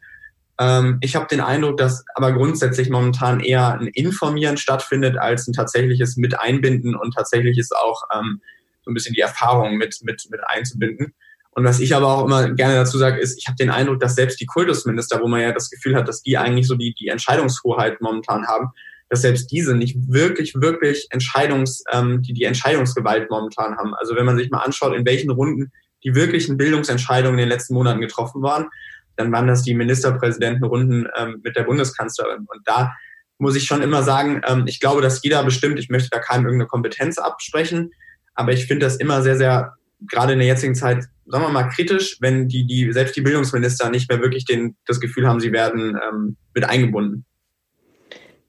Ähm, 0.59 0.97
ich 1.01 1.15
habe 1.15 1.27
den 1.27 1.41
Eindruck, 1.41 1.77
dass 1.77 2.03
aber 2.15 2.33
grundsätzlich 2.33 2.89
momentan 2.89 3.39
eher 3.39 3.79
ein 3.79 3.87
Informieren 3.87 4.57
stattfindet 4.57 5.17
als 5.17 5.47
ein 5.47 5.53
tatsächliches 5.53 6.17
Mit 6.17 6.39
einbinden 6.39 6.95
und 6.95 7.13
tatsächliches 7.13 7.71
auch 7.71 8.03
ähm, 8.15 8.41
so 8.83 8.91
ein 8.91 8.93
bisschen 8.93 9.13
die 9.13 9.21
Erfahrung 9.21 9.77
mit, 9.77 9.99
mit, 10.03 10.27
mit 10.29 10.41
einzubinden. 10.45 11.13
Und 11.51 11.65
was 11.65 11.79
ich 11.79 11.95
aber 11.95 12.07
auch 12.07 12.25
immer 12.25 12.49
gerne 12.51 12.75
dazu 12.75 12.97
sage, 12.97 13.19
ist, 13.19 13.37
ich 13.37 13.47
habe 13.47 13.55
den 13.55 13.69
Eindruck, 13.69 13.99
dass 13.99 14.15
selbst 14.15 14.39
die 14.41 14.45
Kultusminister, 14.45 15.21
wo 15.21 15.27
man 15.27 15.41
ja 15.41 15.51
das 15.51 15.69
Gefühl 15.69 15.95
hat, 15.95 16.07
dass 16.07 16.23
die 16.23 16.37
eigentlich 16.37 16.67
so 16.67 16.75
die, 16.75 16.95
die 16.95 17.09
Entscheidungshoheit 17.09 18.01
momentan 18.01 18.47
haben, 18.47 18.69
dass 19.09 19.21
selbst 19.21 19.51
diese 19.51 19.75
nicht 19.75 19.95
wirklich, 20.07 20.55
wirklich 20.55 21.07
Entscheidungs, 21.11 21.83
ähm, 21.91 22.23
die, 22.23 22.33
die 22.33 22.45
Entscheidungsgewalt 22.45 23.29
momentan 23.29 23.77
haben. 23.77 23.93
Also 23.93 24.15
wenn 24.15 24.25
man 24.25 24.37
sich 24.37 24.49
mal 24.49 24.63
anschaut, 24.63 24.95
in 24.95 25.05
welchen 25.05 25.29
Runden 25.29 25.71
die 26.03 26.15
wirklichen 26.15 26.57
Bildungsentscheidungen 26.57 27.37
in 27.37 27.45
den 27.45 27.49
letzten 27.49 27.75
Monaten 27.75 28.01
getroffen 28.01 28.41
waren, 28.41 28.69
dann 29.15 29.31
waren 29.31 29.47
das 29.47 29.63
die 29.63 29.73
Ministerpräsidentenrunden 29.73 31.07
ähm, 31.17 31.41
mit 31.43 31.55
der 31.55 31.63
Bundeskanzlerin. 31.63 32.45
Und 32.47 32.61
da 32.65 32.93
muss 33.37 33.55
ich 33.55 33.65
schon 33.65 33.81
immer 33.81 34.03
sagen, 34.03 34.41
ähm, 34.47 34.65
ich 34.67 34.79
glaube, 34.79 35.01
dass 35.01 35.23
jeder 35.23 35.43
bestimmt, 35.43 35.79
ich 35.79 35.89
möchte 35.89 36.09
da 36.11 36.19
keinem 36.19 36.45
irgendeine 36.45 36.67
Kompetenz 36.67 37.17
absprechen, 37.17 37.91
aber 38.35 38.51
ich 38.53 38.65
finde 38.65 38.85
das 38.85 38.97
immer 38.97 39.21
sehr, 39.21 39.37
sehr, 39.37 39.73
gerade 40.09 40.33
in 40.33 40.39
der 40.39 40.47
jetzigen 40.47 40.75
Zeit, 40.75 41.05
sagen 41.25 41.43
wir 41.43 41.49
mal, 41.49 41.69
kritisch, 41.69 42.17
wenn 42.19 42.47
die, 42.47 42.65
die 42.65 42.91
selbst 42.91 43.15
die 43.15 43.21
Bildungsminister 43.21 43.89
nicht 43.89 44.09
mehr 44.09 44.21
wirklich 44.21 44.45
den, 44.45 44.75
das 44.85 44.99
Gefühl 44.99 45.27
haben, 45.27 45.39
sie 45.39 45.51
werden 45.51 45.99
ähm, 46.09 46.37
mit 46.53 46.65
eingebunden. 46.65 47.25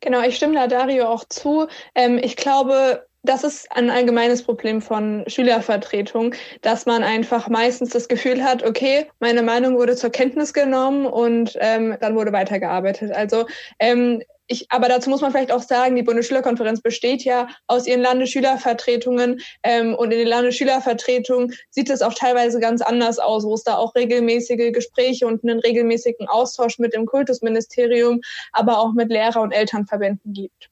Genau, 0.00 0.22
ich 0.22 0.37
stimme 0.37 0.55
da 0.55 0.66
Dario 0.66 1.07
auch 1.07 1.24
zu. 1.29 1.66
Ähm, 1.94 2.18
ich 2.22 2.37
glaube, 2.37 3.07
das 3.24 3.42
ist 3.42 3.66
ein 3.72 3.90
allgemeines 3.90 4.42
Problem 4.42 4.82
von 4.82 5.24
Schülervertretung, 5.26 6.34
dass 6.60 6.87
man 6.87 7.02
einfach 7.02 7.48
meistens 7.48 7.90
das 7.90 8.08
Gefühl 8.08 8.44
hat, 8.44 8.62
okay, 8.62 9.06
meine 9.18 9.42
Meinung 9.42 9.76
wurde 9.76 9.96
zur 9.96 10.10
Kenntnis 10.10 10.52
genommen 10.52 11.06
und 11.06 11.56
ähm, 11.60 11.96
dann 12.00 12.14
wurde 12.14 12.32
weitergearbeitet. 12.32 13.12
Also 13.12 13.46
ähm, 13.78 14.22
ich, 14.46 14.66
aber 14.70 14.88
dazu 14.88 15.08
muss 15.08 15.22
man 15.22 15.32
vielleicht 15.32 15.52
auch 15.52 15.62
sagen, 15.62 15.96
die 15.96 16.02
Bundesschülerkonferenz 16.02 16.82
besteht 16.82 17.24
ja 17.24 17.48
aus 17.66 17.87
ihren 17.87 18.02
Landesschülervertretungen 18.02 19.40
ähm, 19.62 19.94
und 19.94 20.12
in 20.12 20.18
den 20.18 20.28
Landesschülervertretungen 20.28 21.54
sieht 21.70 21.88
es 21.88 22.02
auch 22.02 22.12
teilweise 22.12 22.60
ganz 22.60 22.82
anders 22.82 23.18
aus, 23.18 23.44
wo 23.44 23.54
es 23.54 23.64
da 23.64 23.78
auch 23.78 23.94
regelmäßige 23.94 24.72
Gespräche 24.72 25.26
und 25.26 25.44
einen 25.44 25.60
regelmäßigen 25.60 26.28
Austausch 26.28 26.78
mit 26.78 26.92
dem 26.92 27.06
Kultusministerium, 27.06 28.20
aber 28.52 28.80
auch 28.80 28.92
mit 28.92 29.08
Lehrer- 29.08 29.40
und 29.40 29.52
Elternverbänden 29.52 30.34
gibt. 30.34 30.68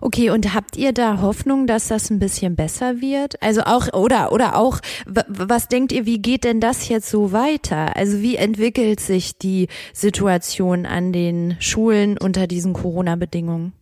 Okay, 0.00 0.30
und 0.30 0.54
habt 0.54 0.76
ihr 0.76 0.92
da 0.92 1.20
Hoffnung, 1.20 1.66
dass 1.66 1.88
das 1.88 2.10
ein 2.10 2.18
bisschen 2.18 2.56
besser 2.56 3.00
wird? 3.00 3.42
Also 3.42 3.62
auch, 3.62 3.92
oder, 3.92 4.32
oder 4.32 4.56
auch, 4.56 4.80
was 5.06 5.68
denkt 5.68 5.92
ihr, 5.92 6.06
wie 6.06 6.20
geht 6.20 6.44
denn 6.44 6.60
das 6.60 6.88
jetzt 6.88 7.10
so 7.10 7.32
weiter? 7.32 7.96
Also 7.96 8.20
wie 8.20 8.36
entwickelt 8.36 9.00
sich 9.00 9.38
die 9.38 9.68
Situation 9.92 10.86
an 10.86 11.12
den 11.12 11.56
Schulen 11.60 12.18
unter 12.18 12.46
diesen 12.46 12.72
Corona-Bedingungen? 12.72 13.72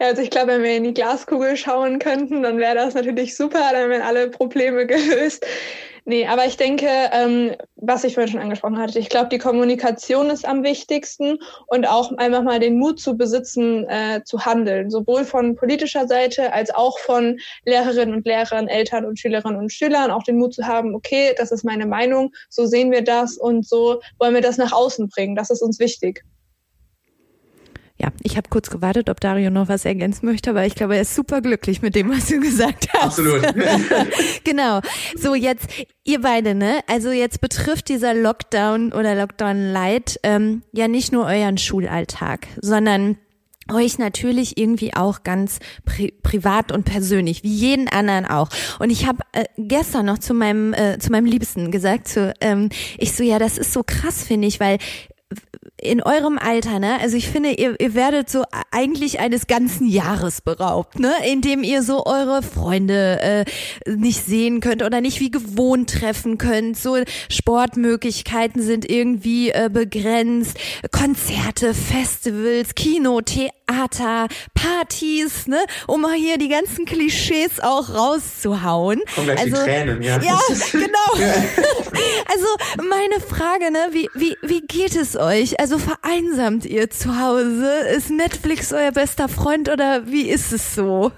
Ja, 0.00 0.08
also 0.08 0.22
ich 0.22 0.30
glaube, 0.30 0.52
wenn 0.52 0.62
wir 0.62 0.76
in 0.76 0.84
die 0.84 0.94
Glaskugel 0.94 1.56
schauen 1.56 1.98
könnten, 1.98 2.42
dann 2.44 2.58
wäre 2.58 2.76
das 2.76 2.94
natürlich 2.94 3.36
super, 3.36 3.70
dann 3.72 3.90
wären 3.90 4.02
alle 4.02 4.30
Probleme 4.30 4.86
gelöst. 4.86 5.44
Nee, 6.08 6.26
aber 6.26 6.46
ich 6.46 6.56
denke, 6.56 6.88
ähm, 7.12 7.54
was 7.76 8.02
ich 8.02 8.14
vorhin 8.14 8.32
schon 8.32 8.40
angesprochen 8.40 8.78
hatte, 8.78 8.98
ich 8.98 9.10
glaube, 9.10 9.28
die 9.28 9.36
Kommunikation 9.36 10.30
ist 10.30 10.48
am 10.48 10.62
wichtigsten 10.62 11.38
und 11.66 11.86
auch 11.86 12.16
einfach 12.16 12.42
mal 12.42 12.58
den 12.58 12.78
Mut 12.78 12.98
zu 12.98 13.18
besitzen, 13.18 13.86
äh, 13.90 14.22
zu 14.24 14.46
handeln, 14.46 14.88
sowohl 14.88 15.26
von 15.26 15.54
politischer 15.54 16.08
Seite 16.08 16.54
als 16.54 16.74
auch 16.74 16.98
von 16.98 17.38
Lehrerinnen 17.66 18.14
und 18.14 18.26
Lehrern, 18.26 18.68
Eltern 18.68 19.04
und 19.04 19.20
Schülerinnen 19.20 19.58
und 19.58 19.70
Schülern, 19.70 20.10
auch 20.10 20.22
den 20.22 20.38
Mut 20.38 20.54
zu 20.54 20.66
haben, 20.66 20.94
okay, 20.94 21.34
das 21.36 21.52
ist 21.52 21.62
meine 21.62 21.84
Meinung, 21.84 22.32
so 22.48 22.64
sehen 22.64 22.90
wir 22.90 23.04
das 23.04 23.36
und 23.36 23.68
so 23.68 24.00
wollen 24.18 24.32
wir 24.32 24.40
das 24.40 24.56
nach 24.56 24.72
außen 24.72 25.10
bringen. 25.10 25.36
Das 25.36 25.50
ist 25.50 25.60
uns 25.60 25.78
wichtig. 25.78 26.24
Ja, 28.00 28.12
ich 28.22 28.36
habe 28.36 28.48
kurz 28.48 28.70
gewartet, 28.70 29.10
ob 29.10 29.20
Dario 29.20 29.50
noch 29.50 29.68
was 29.68 29.84
ergänzen 29.84 30.26
möchte, 30.26 30.50
aber 30.50 30.64
ich 30.64 30.76
glaube, 30.76 30.94
er 30.94 31.02
ist 31.02 31.16
super 31.16 31.40
glücklich 31.40 31.82
mit 31.82 31.96
dem, 31.96 32.10
was 32.10 32.26
du 32.26 32.38
gesagt 32.38 32.88
hast. 32.92 33.18
Absolut. 33.18 33.42
genau. 34.44 34.80
So, 35.16 35.34
jetzt, 35.34 35.68
ihr 36.04 36.20
beide, 36.20 36.54
ne? 36.54 36.78
Also 36.86 37.10
jetzt 37.10 37.40
betrifft 37.40 37.88
dieser 37.88 38.14
Lockdown 38.14 38.92
oder 38.92 39.16
Lockdown 39.16 39.72
Light 39.72 40.20
ähm, 40.22 40.62
ja 40.72 40.86
nicht 40.86 41.10
nur 41.10 41.24
euren 41.24 41.58
Schulalltag, 41.58 42.46
sondern 42.60 43.16
euch 43.72 43.98
natürlich 43.98 44.56
irgendwie 44.56 44.94
auch 44.94 45.24
ganz 45.24 45.58
pri 45.84 46.12
privat 46.22 46.72
und 46.72 46.84
persönlich, 46.84 47.42
wie 47.42 47.52
jeden 47.52 47.88
anderen 47.88 48.26
auch. 48.26 48.48
Und 48.78 48.90
ich 48.90 49.06
habe 49.06 49.18
äh, 49.32 49.44
gestern 49.56 50.06
noch 50.06 50.18
zu 50.18 50.34
meinem 50.34 50.72
äh, 50.72 50.98
zu 50.98 51.10
meinem 51.10 51.26
Liebsten 51.26 51.70
gesagt, 51.70 52.08
zu, 52.08 52.32
ähm, 52.40 52.70
ich 52.96 53.12
so 53.12 53.22
ja, 53.22 53.38
das 53.38 53.58
ist 53.58 53.72
so 53.72 53.82
krass 53.84 54.24
finde 54.24 54.48
ich, 54.48 54.60
weil 54.60 54.78
in 55.80 56.02
eurem 56.02 56.38
Alter, 56.38 56.78
ne? 56.78 56.98
Also 57.00 57.16
ich 57.16 57.28
finde, 57.28 57.52
ihr, 57.52 57.78
ihr 57.80 57.94
werdet 57.94 58.28
so 58.28 58.44
eigentlich 58.70 59.20
eines 59.20 59.46
ganzen 59.46 59.86
Jahres 59.86 60.40
beraubt, 60.40 60.98
ne? 60.98 61.12
Indem 61.30 61.62
ihr 61.62 61.82
so 61.82 62.04
eure 62.04 62.42
Freunde 62.42 63.20
äh, 63.20 63.44
nicht 63.86 64.24
sehen 64.24 64.60
könnt 64.60 64.82
oder 64.82 65.00
nicht 65.00 65.20
wie 65.20 65.30
gewohnt 65.30 65.90
treffen 65.90 66.36
könnt. 66.36 66.76
So 66.76 66.96
Sportmöglichkeiten 67.30 68.60
sind 68.62 68.90
irgendwie 68.90 69.50
äh, 69.50 69.70
begrenzt. 69.72 70.58
Konzerte, 70.90 71.74
Festivals, 71.74 72.74
Kino, 72.74 73.20
Theater, 73.20 73.57
Partys, 73.68 75.46
ne? 75.46 75.64
Um 75.86 76.00
mal 76.00 76.14
hier 76.14 76.38
die 76.38 76.48
ganzen 76.48 76.84
Klischees 76.84 77.60
auch 77.60 77.90
rauszuhauen. 77.90 79.02
Kommen 79.14 79.26
gleich 79.26 79.38
also, 79.38 79.56
die 79.56 79.62
Tränen, 79.62 80.02
ja. 80.02 80.20
Ja, 80.20 80.38
genau. 80.72 81.12
also 82.26 82.46
meine 82.76 83.20
Frage, 83.20 83.70
ne? 83.70 83.88
Wie, 83.92 84.08
wie, 84.14 84.36
wie 84.42 84.62
geht 84.62 84.96
es 84.96 85.16
euch? 85.16 85.60
Also 85.60 85.78
vereinsamt 85.78 86.64
ihr 86.64 86.90
zu 86.90 87.20
Hause? 87.20 87.70
Ist 87.94 88.10
Netflix 88.10 88.72
euer 88.72 88.92
bester 88.92 89.28
Freund 89.28 89.68
oder 89.68 90.06
wie 90.06 90.28
ist 90.28 90.52
es 90.52 90.74
so? 90.74 91.12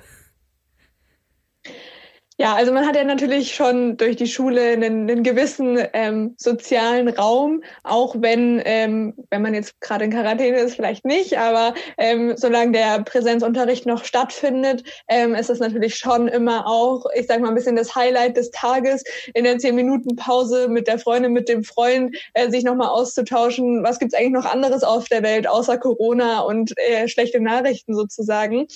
Ja, 2.40 2.54
also 2.54 2.72
man 2.72 2.86
hat 2.86 2.96
ja 2.96 3.04
natürlich 3.04 3.54
schon 3.54 3.98
durch 3.98 4.16
die 4.16 4.26
Schule 4.26 4.62
einen, 4.70 5.10
einen 5.10 5.22
gewissen 5.22 5.78
ähm, 5.92 6.36
sozialen 6.38 7.10
Raum, 7.10 7.62
auch 7.82 8.16
wenn, 8.18 8.62
ähm, 8.64 9.12
wenn 9.28 9.42
man 9.42 9.52
jetzt 9.52 9.78
gerade 9.82 10.06
in 10.06 10.10
Quarantäne 10.10 10.56
ist, 10.56 10.76
vielleicht 10.76 11.04
nicht, 11.04 11.36
aber 11.36 11.74
ähm, 11.98 12.38
solange 12.38 12.72
der 12.72 13.02
Präsenzunterricht 13.02 13.84
noch 13.84 14.06
stattfindet, 14.06 14.84
ähm, 15.08 15.34
ist 15.34 15.50
es 15.50 15.58
natürlich 15.58 15.96
schon 15.96 16.28
immer 16.28 16.66
auch, 16.66 17.04
ich 17.14 17.26
sag 17.26 17.40
mal, 17.42 17.48
ein 17.48 17.54
bisschen 17.54 17.76
das 17.76 17.94
Highlight 17.94 18.38
des 18.38 18.50
Tages, 18.52 19.04
in 19.34 19.44
der 19.44 19.58
zehn 19.58 19.74
Minuten 19.74 20.16
Pause 20.16 20.68
mit 20.68 20.86
der 20.88 20.98
Freundin, 20.98 21.34
mit 21.34 21.46
dem 21.46 21.62
Freund, 21.62 22.16
äh, 22.32 22.48
sich 22.48 22.64
nochmal 22.64 22.88
auszutauschen, 22.88 23.82
was 23.82 23.98
gibt's 23.98 24.14
eigentlich 24.14 24.32
noch 24.32 24.46
anderes 24.46 24.82
auf 24.82 25.08
der 25.10 25.22
Welt, 25.22 25.46
außer 25.46 25.76
Corona 25.76 26.40
und 26.40 26.72
äh, 26.78 27.06
schlechte 27.06 27.38
Nachrichten 27.38 27.94
sozusagen. 27.94 28.66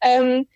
Ähm, 0.00 0.46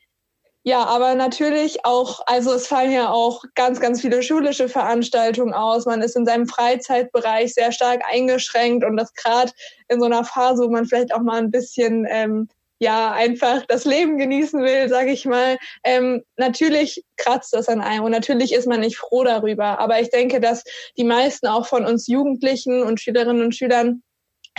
Ja, 0.67 0.85
aber 0.87 1.15
natürlich 1.15 1.85
auch, 1.85 2.21
also 2.25 2.55
es 2.55 2.67
fallen 2.67 2.91
ja 2.91 3.11
auch 3.11 3.45
ganz, 3.55 3.81
ganz 3.81 4.01
viele 4.01 4.23
schulische 4.23 4.67
Veranstaltungen 4.67 5.53
aus. 5.53 5.85
Man 5.85 6.01
ist 6.01 6.17
in 6.17 6.25
seinem 6.25 6.47
Freizeitbereich 6.47 7.53
sehr 7.53 7.71
stark 7.71 8.03
eingeschränkt 8.11 8.83
und 8.83 8.97
das 8.97 9.13
gerade 9.13 9.53
in 9.89 10.01
so 10.01 10.07
einer 10.07 10.25
Phase, 10.25 10.65
wo 10.65 10.71
man 10.71 10.87
vielleicht 10.87 11.15
auch 11.15 11.21
mal 11.21 11.39
ein 11.39 11.51
bisschen 11.51 12.07
ähm, 12.09 12.49
ja 12.79 13.13
einfach 13.13 13.67
das 13.67 13.85
Leben 13.85 14.17
genießen 14.17 14.63
will, 14.63 14.89
sage 14.89 15.11
ich 15.11 15.27
mal. 15.27 15.59
Ähm, 15.85 16.23
natürlich 16.39 17.05
kratzt 17.19 17.53
das 17.53 17.69
an 17.69 17.83
einem 17.83 18.05
und 18.05 18.13
natürlich 18.13 18.55
ist 18.55 18.67
man 18.67 18.81
nicht 18.81 18.97
froh 18.97 19.23
darüber. 19.23 19.79
Aber 19.81 20.01
ich 20.01 20.09
denke, 20.09 20.41
dass 20.41 20.65
die 20.97 21.05
meisten 21.05 21.47
auch 21.47 21.67
von 21.67 21.85
uns 21.85 22.07
Jugendlichen 22.07 22.83
und 22.83 23.03
Schülerinnen 23.03 23.45
und 23.45 23.55
Schülern 23.55 24.03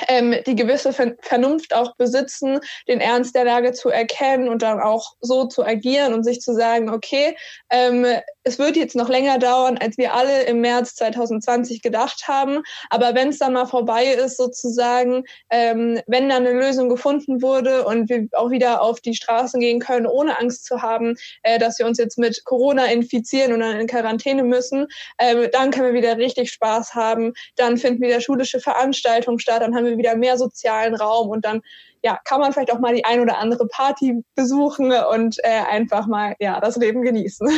ähm, 0.08 0.36
die 0.46 0.56
gewisse 0.56 0.94
Vernunft 0.94 1.74
auch 1.74 1.96
besitzen, 1.96 2.60
den 2.88 3.00
Ernst 3.00 3.36
der 3.36 3.46
Lage 3.46 3.74
zu 3.74 3.90
erkennen 3.90 4.50
und 4.50 4.62
dann 4.62 4.80
auch 4.80 5.14
so 5.22 5.46
zu 5.46 5.64
agieren 5.64 6.14
und 6.14 6.24
sich 6.24 6.42
zu 6.42 6.54
sagen, 6.54 6.90
okay, 6.90 7.36
ähm, 7.70 8.06
es 8.44 8.60
wird 8.60 8.76
jetzt 8.76 8.96
noch 8.96 9.10
länger 9.10 9.40
dauern, 9.40 9.78
als 9.80 9.98
wir 9.98 10.14
alle 10.14 10.44
im 10.44 10.62
März 10.62 10.96
2020 10.96 11.82
gedacht 11.82 12.28
haben. 12.28 12.62
Aber 12.90 13.16
wenn 13.16 13.30
es 13.30 13.40
dann 13.40 13.54
mal 13.54 13.66
vorbei 13.66 14.06
ist, 14.06 14.38
sozusagen, 14.38 15.24
ähm, 15.50 16.00
wenn 16.06 16.30
dann 16.30 16.46
eine 16.46 16.60
Lösung 16.60 16.88
gefunden 16.88 17.42
wurde 17.42 17.86
und 17.86 18.08
wir 18.08 18.28
auch 18.34 18.52
wieder 18.52 18.82
auf 18.84 19.02
die 19.02 19.16
Straßen 19.16 19.60
gehen 19.60 19.80
können, 19.80 20.06
ohne 20.06 20.40
Angst 20.40 20.66
zu 20.66 20.84
haben, 20.84 21.16
äh, 21.42 21.58
dass 21.58 21.80
wir 21.80 21.88
uns 21.88 21.98
jetzt 21.98 22.20
mit 22.20 22.44
Corona 22.46 22.86
infizieren 22.86 23.52
und 23.52 23.62
dann 23.62 23.80
in 23.80 23.88
Quarantäne 23.88 24.44
müssen, 24.44 24.88
äh, 25.18 25.50
dann 25.50 25.72
können 25.72 25.94
wir 25.94 26.00
wieder 26.00 26.18
richtig 26.18 26.52
Spaß 26.52 26.94
haben. 26.94 27.34
Dann 27.56 27.78
finden 27.78 28.04
wieder 28.04 28.22
schulische 28.22 28.60
Veranstaltungen 28.60 29.40
statt, 29.40 29.64
dann 29.64 29.76
haben 29.76 29.85
wir 29.86 29.98
wieder 29.98 30.16
mehr 30.16 30.38
sozialen 30.38 30.96
Raum 30.96 31.30
und 31.30 31.46
dann 31.46 31.62
ja, 32.04 32.20
kann 32.24 32.40
man 32.40 32.54
vielleicht 32.54 32.72
auch 32.72 32.80
mal 32.80 32.94
die 32.94 33.06
ein 33.06 33.20
oder 33.20 33.40
andere 33.40 33.68
Party 33.68 34.24
besuchen 34.36 34.94
und 35.14 35.38
äh, 35.44 35.62
einfach 35.70 36.06
mal 36.08 36.36
ja 36.40 36.60
das 36.60 36.76
Leben 36.78 37.02
genießen. 37.02 37.50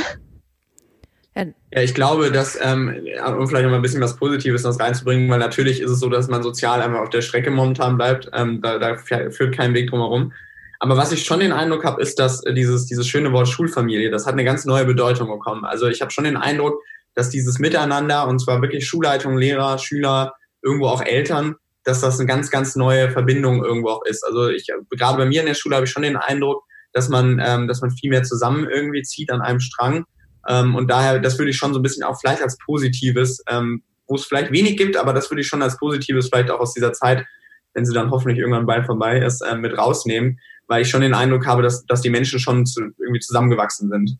Ja, 1.71 1.81
ich 1.81 1.93
glaube, 1.93 2.31
dass, 2.31 2.57
ähm, 2.59 3.05
um 3.37 3.47
vielleicht 3.47 3.63
noch 3.63 3.71
mal 3.71 3.75
ein 3.75 3.81
bisschen 3.81 4.01
was 4.01 4.15
Positives 4.15 4.63
noch 4.63 4.79
reinzubringen, 4.79 5.29
weil 5.29 5.37
natürlich 5.37 5.81
ist 5.81 5.91
es 5.91 5.99
so, 5.99 6.09
dass 6.09 6.29
man 6.29 6.41
sozial 6.41 6.81
einmal 6.81 7.03
auf 7.03 7.09
der 7.09 7.21
Strecke 7.21 7.51
momentan 7.51 7.97
bleibt. 7.97 8.29
Ähm, 8.33 8.61
da, 8.61 8.79
da 8.79 8.95
führt 8.97 9.55
kein 9.55 9.73
Weg 9.73 9.89
drumherum. 9.89 10.33
Aber 10.79 10.97
was 10.97 11.11
ich 11.11 11.25
schon 11.25 11.39
den 11.39 11.51
Eindruck 11.51 11.83
habe, 11.85 12.01
ist, 12.01 12.19
dass 12.19 12.41
dieses, 12.41 12.85
dieses 12.85 13.07
schöne 13.07 13.33
Wort 13.33 13.47
Schulfamilie, 13.47 14.09
das 14.09 14.25
hat 14.25 14.33
eine 14.33 14.43
ganz 14.43 14.65
neue 14.65 14.85
Bedeutung 14.85 15.27
bekommen. 15.27 15.65
Also 15.65 15.87
ich 15.87 16.01
habe 16.01 16.11
schon 16.11 16.23
den 16.23 16.37
Eindruck, 16.37 16.81
dass 17.13 17.29
dieses 17.29 17.59
Miteinander, 17.59 18.27
und 18.27 18.39
zwar 18.39 18.61
wirklich 18.61 18.87
Schulleitung, 18.87 19.37
Lehrer, 19.37 19.77
Schüler, 19.77 20.33
irgendwo 20.61 20.87
auch 20.87 21.03
Eltern, 21.03 21.55
dass 21.87 22.01
das 22.01 22.19
eine 22.19 22.27
ganz, 22.27 22.51
ganz 22.51 22.75
neue 22.75 23.09
Verbindung 23.11 23.63
irgendwo 23.63 23.89
auch 23.89 24.05
ist. 24.05 24.23
Also 24.23 24.49
ich, 24.49 24.67
gerade 24.91 25.17
bei 25.17 25.25
mir 25.25 25.41
in 25.41 25.47
der 25.47 25.53
Schule 25.53 25.75
habe 25.75 25.85
ich 25.85 25.91
schon 25.91 26.03
den 26.03 26.17
Eindruck, 26.17 26.63
dass 26.93 27.09
man, 27.09 27.41
ähm, 27.43 27.67
dass 27.67 27.81
man 27.81 27.91
viel 27.91 28.09
mehr 28.09 28.23
zusammen 28.23 28.67
irgendwie 28.69 29.03
zieht 29.03 29.31
an 29.31 29.41
einem 29.41 29.59
Strang 29.59 30.05
ähm, 30.47 30.75
und 30.75 30.89
daher, 30.89 31.19
das 31.19 31.37
würde 31.37 31.51
ich 31.51 31.57
schon 31.57 31.73
so 31.73 31.79
ein 31.79 31.83
bisschen 31.83 32.03
auch 32.03 32.19
vielleicht 32.19 32.41
als 32.41 32.57
Positives, 32.57 33.43
ähm, 33.49 33.83
wo 34.07 34.15
es 34.15 34.25
vielleicht 34.25 34.51
wenig 34.51 34.77
gibt, 34.77 34.95
aber 34.95 35.13
das 35.13 35.29
würde 35.29 35.41
ich 35.41 35.47
schon 35.47 35.61
als 35.61 35.77
Positives 35.77 36.29
vielleicht 36.29 36.49
auch 36.49 36.59
aus 36.59 36.73
dieser 36.73 36.93
Zeit, 36.93 37.25
wenn 37.73 37.85
sie 37.85 37.93
dann 37.93 38.11
hoffentlich 38.11 38.39
irgendwann 38.39 38.65
bald 38.65 38.85
vorbei 38.85 39.19
ist, 39.19 39.41
äh, 39.41 39.55
mit 39.55 39.77
rausnehmen, 39.77 40.39
weil 40.67 40.81
ich 40.81 40.89
schon 40.89 41.01
den 41.01 41.13
Eindruck 41.13 41.45
habe, 41.45 41.61
dass, 41.61 41.85
dass 41.85 42.01
die 42.01 42.09
Menschen 42.09 42.39
schon 42.39 42.65
zu, 42.65 42.81
irgendwie 42.97 43.19
zusammengewachsen 43.19 43.89
sind. 43.89 44.17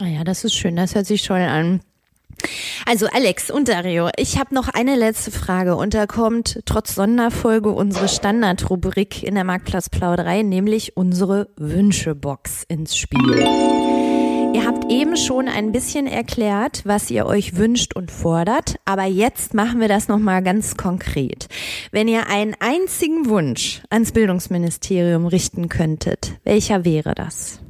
Ah 0.00 0.06
ja, 0.06 0.24
das 0.24 0.44
ist 0.44 0.54
schön, 0.54 0.76
das 0.76 0.94
hört 0.94 1.06
sich 1.06 1.22
toll 1.22 1.40
an. 1.40 1.80
Also 2.86 3.06
Alex 3.06 3.50
und 3.50 3.68
Dario, 3.68 4.08
ich 4.16 4.38
habe 4.38 4.54
noch 4.54 4.68
eine 4.68 4.96
letzte 4.96 5.30
Frage 5.30 5.76
und 5.76 5.94
da 5.94 6.06
kommt 6.06 6.60
trotz 6.66 6.94
Sonderfolge 6.94 7.70
unsere 7.70 8.08
Standardrubrik 8.08 9.22
in 9.22 9.34
der 9.34 9.44
Marktplatzplauderei, 9.44 10.42
nämlich 10.42 10.96
unsere 10.96 11.48
Wünschebox 11.56 12.64
ins 12.68 12.96
Spiel. 12.96 13.46
Ihr 14.54 14.66
habt 14.66 14.92
eben 14.92 15.16
schon 15.16 15.48
ein 15.48 15.72
bisschen 15.72 16.06
erklärt, 16.06 16.82
was 16.84 17.10
ihr 17.10 17.24
euch 17.24 17.56
wünscht 17.56 17.96
und 17.96 18.10
fordert, 18.10 18.76
aber 18.84 19.04
jetzt 19.04 19.54
machen 19.54 19.80
wir 19.80 19.88
das 19.88 20.08
nochmal 20.08 20.42
ganz 20.42 20.76
konkret. 20.76 21.48
Wenn 21.90 22.06
ihr 22.06 22.28
einen 22.28 22.54
einzigen 22.60 23.28
Wunsch 23.28 23.82
ans 23.88 24.12
Bildungsministerium 24.12 25.26
richten 25.26 25.70
könntet, 25.70 26.32
welcher 26.44 26.84
wäre 26.84 27.14
das? 27.14 27.60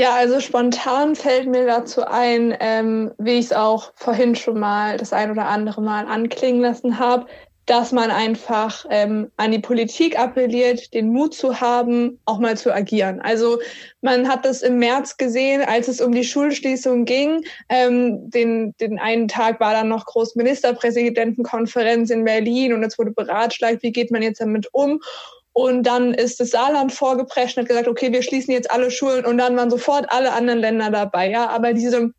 Ja, 0.00 0.14
also 0.14 0.40
spontan 0.40 1.14
fällt 1.14 1.46
mir 1.46 1.66
dazu 1.66 2.06
ein, 2.06 2.56
ähm, 2.60 3.12
wie 3.18 3.32
ich 3.32 3.44
es 3.44 3.52
auch 3.52 3.92
vorhin 3.96 4.34
schon 4.34 4.58
mal 4.58 4.96
das 4.96 5.12
ein 5.12 5.30
oder 5.30 5.46
andere 5.46 5.82
Mal 5.82 6.06
anklingen 6.06 6.62
lassen 6.62 6.98
habe, 6.98 7.26
dass 7.66 7.92
man 7.92 8.10
einfach 8.10 8.86
ähm, 8.88 9.30
an 9.36 9.52
die 9.52 9.58
Politik 9.58 10.18
appelliert, 10.18 10.94
den 10.94 11.12
Mut 11.12 11.34
zu 11.34 11.60
haben, 11.60 12.18
auch 12.24 12.38
mal 12.38 12.56
zu 12.56 12.72
agieren. 12.72 13.20
Also 13.20 13.58
man 14.00 14.26
hat 14.26 14.46
das 14.46 14.62
im 14.62 14.78
März 14.78 15.18
gesehen, 15.18 15.60
als 15.60 15.86
es 15.86 16.00
um 16.00 16.12
die 16.12 16.24
Schulschließung 16.24 17.04
ging. 17.04 17.44
Ähm, 17.68 18.30
den, 18.30 18.74
den 18.80 18.98
einen 18.98 19.28
Tag 19.28 19.60
war 19.60 19.74
dann 19.74 19.88
noch 19.88 20.06
Großministerpräsidentenkonferenz 20.06 22.08
in 22.08 22.24
Berlin 22.24 22.72
und 22.72 22.82
es 22.84 22.98
wurde 22.98 23.10
beratschlagt, 23.10 23.82
wie 23.82 23.92
geht 23.92 24.10
man 24.10 24.22
jetzt 24.22 24.40
damit 24.40 24.66
um. 24.72 25.02
Und 25.52 25.82
dann 25.82 26.14
ist 26.14 26.40
das 26.40 26.50
Saarland 26.50 26.92
vorgeprescht 26.92 27.56
und 27.56 27.62
hat 27.62 27.68
gesagt, 27.68 27.88
okay, 27.88 28.12
wir 28.12 28.22
schließen 28.22 28.54
jetzt 28.54 28.70
alle 28.70 28.90
Schulen 28.90 29.24
und 29.24 29.38
dann 29.38 29.56
waren 29.56 29.70
sofort 29.70 30.10
alle 30.10 30.32
anderen 30.32 30.60
Länder 30.60 30.90
dabei. 30.90 31.28
Ja, 31.30 31.48
aber 31.48 31.72
diese 31.72 32.12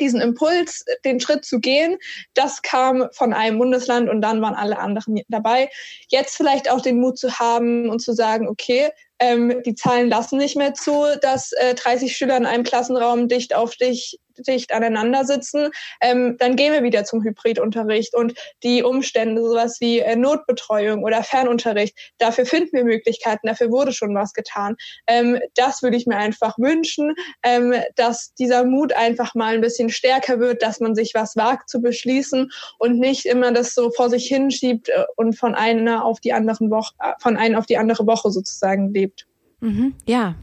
diesen 0.00 0.20
Impuls, 0.20 0.84
den 1.04 1.20
Schritt 1.20 1.44
zu 1.44 1.60
gehen, 1.60 1.98
das 2.34 2.62
kam 2.62 3.08
von 3.12 3.32
einem 3.32 3.58
Bundesland 3.58 4.08
und 4.08 4.22
dann 4.22 4.42
waren 4.42 4.54
alle 4.54 4.78
anderen 4.78 5.20
dabei. 5.28 5.70
Jetzt 6.08 6.36
vielleicht 6.36 6.70
auch 6.70 6.80
den 6.80 7.00
Mut 7.00 7.18
zu 7.18 7.38
haben 7.38 7.88
und 7.88 8.00
zu 8.00 8.12
sagen, 8.12 8.48
okay, 8.48 8.90
ähm, 9.20 9.62
die 9.64 9.74
Zahlen 9.74 10.08
lassen 10.08 10.38
nicht 10.38 10.56
mehr 10.56 10.74
zu, 10.74 11.06
dass 11.20 11.52
äh, 11.52 11.74
30 11.74 12.16
Schüler 12.16 12.36
in 12.36 12.46
einem 12.46 12.64
Klassenraum 12.64 13.28
dicht 13.28 13.54
auf 13.54 13.76
dich 13.76 14.18
dicht 14.38 14.72
aneinander 14.72 15.24
sitzen, 15.24 15.70
ähm, 16.00 16.36
dann 16.38 16.56
gehen 16.56 16.72
wir 16.72 16.82
wieder 16.82 17.04
zum 17.04 17.22
Hybridunterricht 17.22 18.14
und 18.14 18.34
die 18.62 18.82
Umstände, 18.82 19.42
sowas 19.42 19.78
wie 19.80 20.00
äh, 20.00 20.16
Notbetreuung 20.16 21.02
oder 21.02 21.22
Fernunterricht, 21.22 21.96
dafür 22.18 22.46
finden 22.46 22.76
wir 22.76 22.84
Möglichkeiten, 22.84 23.46
dafür 23.46 23.70
wurde 23.70 23.92
schon 23.92 24.14
was 24.14 24.32
getan. 24.32 24.76
Ähm, 25.06 25.38
das 25.54 25.82
würde 25.82 25.96
ich 25.96 26.06
mir 26.06 26.16
einfach 26.16 26.58
wünschen, 26.58 27.14
ähm, 27.42 27.74
dass 27.96 28.34
dieser 28.34 28.64
Mut 28.64 28.92
einfach 28.92 29.34
mal 29.34 29.54
ein 29.54 29.60
bisschen 29.60 29.90
stärker 29.90 30.40
wird, 30.40 30.62
dass 30.62 30.80
man 30.80 30.94
sich 30.94 31.12
was 31.14 31.36
wagt 31.36 31.68
zu 31.68 31.80
beschließen 31.80 32.50
und 32.78 32.98
nicht 32.98 33.26
immer 33.26 33.52
das 33.52 33.74
so 33.74 33.90
vor 33.90 34.10
sich 34.10 34.26
hinschiebt 34.26 34.88
äh, 34.88 35.04
und 35.16 35.38
von 35.38 35.54
einer 35.54 36.04
auf 36.04 36.20
die 36.20 36.32
anderen 36.32 36.70
Woche, 36.70 36.94
äh, 37.00 37.12
von 37.20 37.36
einer 37.36 37.58
auf 37.58 37.66
die 37.66 37.78
andere 37.78 38.06
Woche 38.06 38.30
sozusagen 38.30 38.92
lebt. 38.92 39.26
Mhm, 39.60 39.94
ja. 40.06 40.34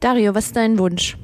Dario, 0.00 0.34
was 0.34 0.46
ist 0.46 0.56
dein 0.56 0.78
Wunsch? 0.78 1.16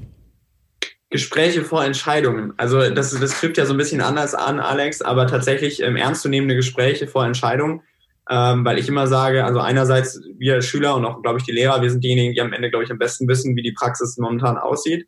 Gespräche 1.14 1.62
vor 1.62 1.84
Entscheidungen. 1.84 2.54
Also 2.56 2.90
das, 2.90 3.12
das 3.12 3.38
trifft 3.38 3.56
ja 3.56 3.66
so 3.66 3.72
ein 3.72 3.76
bisschen 3.76 4.00
anders 4.00 4.34
an, 4.34 4.58
Alex, 4.58 5.00
aber 5.00 5.28
tatsächlich 5.28 5.80
ähm, 5.80 5.94
ernstzunehmende 5.94 6.56
Gespräche 6.56 7.06
vor 7.06 7.24
Entscheidungen, 7.24 7.82
ähm, 8.28 8.64
weil 8.64 8.80
ich 8.80 8.88
immer 8.88 9.06
sage, 9.06 9.44
also 9.44 9.60
einerseits 9.60 10.20
wir 10.38 10.60
Schüler 10.60 10.96
und 10.96 11.04
auch, 11.04 11.22
glaube 11.22 11.38
ich, 11.38 11.44
die 11.44 11.52
Lehrer, 11.52 11.80
wir 11.82 11.88
sind 11.88 12.02
diejenigen, 12.02 12.34
die 12.34 12.40
am 12.40 12.52
Ende, 12.52 12.68
glaube 12.68 12.82
ich, 12.82 12.90
am 12.90 12.98
besten 12.98 13.28
wissen, 13.28 13.54
wie 13.54 13.62
die 13.62 13.70
Praxis 13.70 14.16
momentan 14.18 14.58
aussieht. 14.58 15.06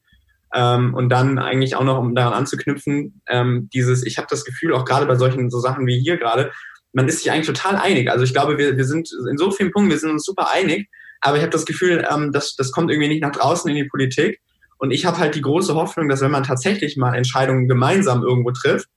Ähm, 0.55 0.95
und 0.95 1.09
dann 1.09 1.41
eigentlich 1.41 1.75
auch 1.75 1.83
noch, 1.83 1.99
um 1.99 2.15
daran 2.15 2.35
anzuknüpfen, 2.35 3.21
ähm, 3.29 3.69
dieses, 3.75 4.07
ich 4.07 4.17
habe 4.17 4.29
das 4.31 4.45
Gefühl, 4.45 4.75
auch 4.75 4.85
gerade 4.85 5.07
bei 5.07 5.17
solchen 5.17 5.51
so 5.51 5.59
Sachen 5.59 5.89
wie 5.89 5.99
hier 5.99 6.19
gerade, 6.19 6.53
man 6.93 7.09
ist 7.09 7.19
sich 7.19 7.33
eigentlich 7.33 7.49
total 7.49 7.75
einig. 7.75 8.13
Also 8.13 8.23
ich 8.23 8.33
glaube, 8.33 8.59
wir, 8.59 8.77
wir 8.77 8.85
sind 8.85 9.11
in 9.29 9.39
so 9.39 9.51
vielen 9.51 9.73
Punkten, 9.73 9.91
wir 9.91 9.99
sind 9.99 10.13
uns 10.13 10.25
super 10.25 10.53
einig, 10.55 10.89
aber 11.21 11.37
ich 11.37 11.43
habe 11.43 11.51
das 11.51 11.67
Gefühl, 11.67 12.07
ähm, 12.09 12.31
das, 12.31 12.55
das 12.55 12.71
kommt 12.71 12.93
irgendwie 12.93 13.09
nicht 13.09 13.23
nach 13.23 13.33
draußen 13.33 13.69
in 13.69 13.75
die 13.75 13.89
Politik. 13.89 14.41
Und 14.79 14.91
ich 14.91 15.07
habe 15.07 15.19
halt 15.19 15.35
die 15.35 15.43
große 15.43 15.75
Hoffnung, 15.75 16.09
dass 16.09 16.21
wenn 16.21 16.31
man 16.31 16.43
tatsächlich 16.43 16.97
mal 16.97 17.15
Entscheidungen 17.15 17.69
gemeinsam 17.69 18.23
irgendwo 18.23 18.51
trifft, 18.51 18.89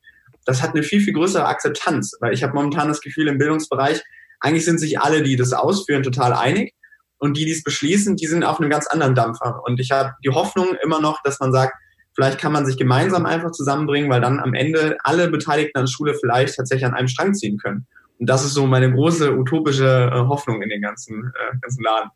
das 0.46 0.62
hat 0.62 0.72
eine 0.72 0.84
viel, 0.84 1.02
viel 1.02 1.14
größere 1.14 1.46
Akzeptanz. 1.46 2.18
Weil 2.20 2.34
ich 2.34 2.44
habe 2.44 2.54
momentan 2.54 2.88
das 2.88 3.02
Gefühl, 3.02 3.28
im 3.28 3.38
Bildungsbereich, 3.38 4.02
eigentlich 4.40 4.66
sind 4.66 4.80
sich 4.80 5.00
alle, 5.00 5.24
die 5.24 5.36
das 5.36 5.54
ausführen, 5.54 6.04
total 6.04 6.34
einig. 6.34 6.74
Und 7.18 7.36
die, 7.38 7.46
die 7.46 7.52
es 7.52 7.64
beschließen, 7.64 8.16
die 8.16 8.28
sind 8.28 8.44
auf 8.44 8.60
einem 8.60 8.70
ganz 8.70 8.88
anderen 8.88 9.14
Dampfer. 9.14 9.62
Und 9.66 9.80
ich 9.80 9.92
habe 9.92 10.14
die 10.24 10.30
Hoffnung 10.30 10.70
immer 10.84 11.02
noch, 11.02 11.22
dass 11.24 11.40
man 11.40 11.52
sagt, 11.52 11.74
vielleicht 12.16 12.40
kann 12.40 12.54
man 12.54 12.66
sich 12.66 12.78
gemeinsam 12.78 13.26
einfach 13.26 13.52
zusammenbringen, 13.52 14.10
weil 14.10 14.22
dann 14.22 14.40
am 14.40 14.54
Ende 14.54 14.98
alle 15.04 15.30
Beteiligten 15.30 15.80
an 15.80 15.88
Schule 15.88 16.14
vielleicht 16.14 16.56
tatsächlich 16.56 16.86
an 16.86 16.94
einem 16.94 17.10
Strang 17.10 17.34
ziehen 17.34 17.58
können. 17.58 17.88
Und 18.20 18.30
das 18.30 18.44
ist 18.44 18.54
so 18.54 18.66
meine 18.68 18.92
große 18.92 19.34
utopische 19.34 20.10
äh, 20.14 20.20
Hoffnung 20.28 20.62
in 20.62 20.70
den 20.70 20.82
ganzen, 20.82 21.32
äh, 21.36 21.58
ganzen 21.62 21.84
Laden. 21.84 22.10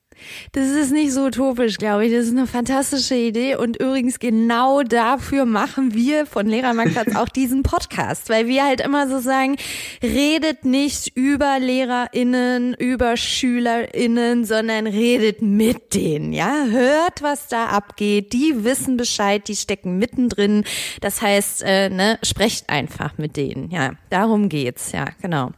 Das 0.51 0.67
ist 0.67 0.91
nicht 0.91 1.11
so 1.11 1.25
utopisch, 1.25 1.77
glaube 1.77 2.05
ich. 2.05 2.11
Das 2.11 2.25
ist 2.25 2.31
eine 2.31 2.47
fantastische 2.47 3.15
Idee. 3.15 3.55
Und 3.55 3.77
übrigens 3.77 4.19
genau 4.19 4.83
dafür 4.83 5.45
machen 5.45 5.93
wir 5.93 6.25
von 6.25 6.47
Lehrermarktplatz 6.47 7.15
auch 7.15 7.29
diesen 7.29 7.63
Podcast, 7.63 8.29
weil 8.29 8.47
wir 8.47 8.65
halt 8.65 8.81
immer 8.81 9.07
so 9.07 9.19
sagen, 9.19 9.57
redet 10.01 10.65
nicht 10.65 11.15
über 11.15 11.59
LehrerInnen, 11.59 12.73
über 12.75 13.17
SchülerInnen, 13.17 14.45
sondern 14.45 14.87
redet 14.87 15.41
mit 15.41 15.93
denen, 15.93 16.33
ja. 16.33 16.65
Hört, 16.69 17.21
was 17.21 17.47
da 17.47 17.67
abgeht. 17.67 18.33
Die 18.33 18.63
wissen 18.63 18.97
Bescheid, 18.97 19.47
die 19.47 19.55
stecken 19.55 19.97
mittendrin. 19.97 20.63
Das 21.01 21.21
heißt, 21.21 21.63
äh, 21.65 21.89
ne, 21.89 22.19
sprecht 22.23 22.69
einfach 22.69 23.17
mit 23.17 23.37
denen. 23.37 23.71
Ja, 23.71 23.91
darum 24.09 24.49
geht's. 24.49 24.91
Ja, 24.91 25.07
genau. 25.21 25.51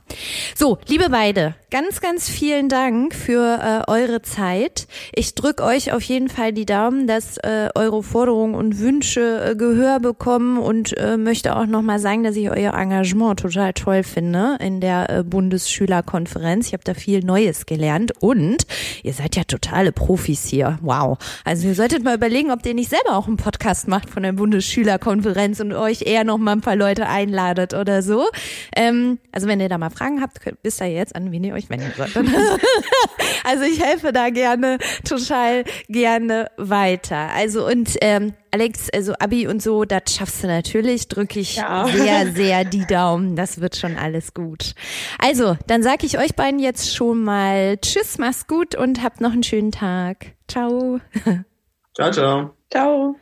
So, 0.56 0.78
liebe 0.88 1.10
beide, 1.10 1.56
ganz, 1.76 2.00
ganz 2.00 2.30
vielen 2.30 2.70
Dank 2.70 3.14
für 3.14 3.60
äh, 3.62 3.92
eure 3.92 4.22
Zeit. 4.22 4.88
Ich 5.14 5.36
drücke 5.36 5.62
euch 5.62 5.92
auf 5.92 6.04
jeden 6.04 6.30
Fall 6.30 6.54
die 6.54 6.66
Daumen, 6.66 7.06
dass 7.06 7.36
äh, 7.40 7.68
eure 7.76 8.02
Forderungen 8.02 8.56
und 8.56 8.80
Wünsche 8.80 9.44
äh, 9.52 9.56
Gehör 9.58 10.00
bekommen 10.00 10.58
und 10.58 10.98
äh, 10.98 11.18
möchte 11.18 11.54
auch 11.54 11.66
nochmal 11.66 12.00
sagen, 12.00 12.24
dass 12.24 12.38
ich 12.38 12.50
euer 12.50 12.74
Engagement 12.74 13.42
total 13.42 13.74
toll 13.74 14.04
finde 14.04 14.58
in 14.62 14.80
der 14.80 15.10
äh, 15.10 15.24
Bundesschülerkonferenz. 15.24 16.68
Ich 16.68 16.72
habe 16.72 16.86
da 16.86 16.94
viel 16.94 17.20
Neues 17.26 17.66
gelernt 17.66 18.14
und 18.22 18.66
ihr 19.04 19.12
seid 19.12 19.36
ja 19.36 19.44
totale 19.44 19.92
Profis 19.92 20.46
hier. 20.46 20.80
Wow. 20.82 21.18
Also 21.44 21.68
ihr 21.68 21.76
solltet 21.76 22.06
mal 22.06 22.16
überlegen, 22.16 22.52
ob 22.52 22.66
ihr 22.66 22.74
nicht 22.74 22.90
selber 22.90 23.18
auch 23.18 23.28
einen 23.28 23.36
Podcast 23.36 23.90
macht 23.90 24.10
von 24.10 24.24
der 24.24 24.32
Bundesschülerkonferenz 24.32 25.60
und 25.60 25.74
euch 25.74 26.04
eher 26.04 26.24
noch 26.24 26.38
mal 26.38 26.54
ein 26.54 26.62
paar 26.62 26.78
Leute 26.78 27.10
einladet 27.10 27.74
oder 27.74 28.02
so. 28.02 28.28
Ähm, 28.78 29.20
also 29.34 29.48
wenn 29.48 29.60
ihr 29.60 29.68
da 29.68 29.78
mal 29.78 29.90
Fragen 29.90 30.22
habt, 30.22 30.40
könnt, 30.40 30.64
bis 30.64 30.78
da 30.78 30.86
jetzt 30.86 31.14
an 31.18 31.34
wen 31.34 31.44
ihr 31.44 31.54
euch 31.54 31.65
wenden 31.70 31.92
sollt. 31.96 32.16
also 33.44 33.64
ich 33.64 33.82
helfe 33.82 34.12
da 34.12 34.30
gerne, 34.30 34.78
total 35.08 35.64
gerne 35.88 36.50
weiter. 36.58 37.30
Also 37.34 37.66
und 37.66 37.98
ähm, 38.02 38.34
Alex, 38.52 38.90
also 38.90 39.14
Abi 39.20 39.48
und 39.48 39.62
so, 39.62 39.84
das 39.84 40.04
schaffst 40.08 40.44
du 40.44 40.48
natürlich, 40.48 41.10
drücke 41.10 41.42
ich 41.42 41.58
ja. 41.58 41.88
sehr, 41.88 42.32
sehr 42.34 42.64
die 42.64 42.86
Daumen. 42.86 43.36
Das 43.36 43.60
wird 43.60 43.76
schon 43.76 43.98
alles 43.98 44.34
gut. 44.34 44.76
Also, 45.20 45.58
dann 45.68 45.84
sage 45.84 46.06
ich 46.06 46.18
euch 46.18 46.36
beiden 46.36 46.60
jetzt 46.60 46.96
schon 46.96 47.24
mal 47.24 47.78
Tschüss, 47.78 48.18
mach's 48.18 48.48
gut 48.48 48.74
und 48.76 49.04
habt 49.04 49.20
noch 49.20 49.34
einen 49.34 49.44
schönen 49.44 49.72
Tag. 49.72 50.36
Ciao. 50.48 51.02
Ciao, 51.96 52.12
ciao. 52.12 52.55
Ciao. 52.72 53.16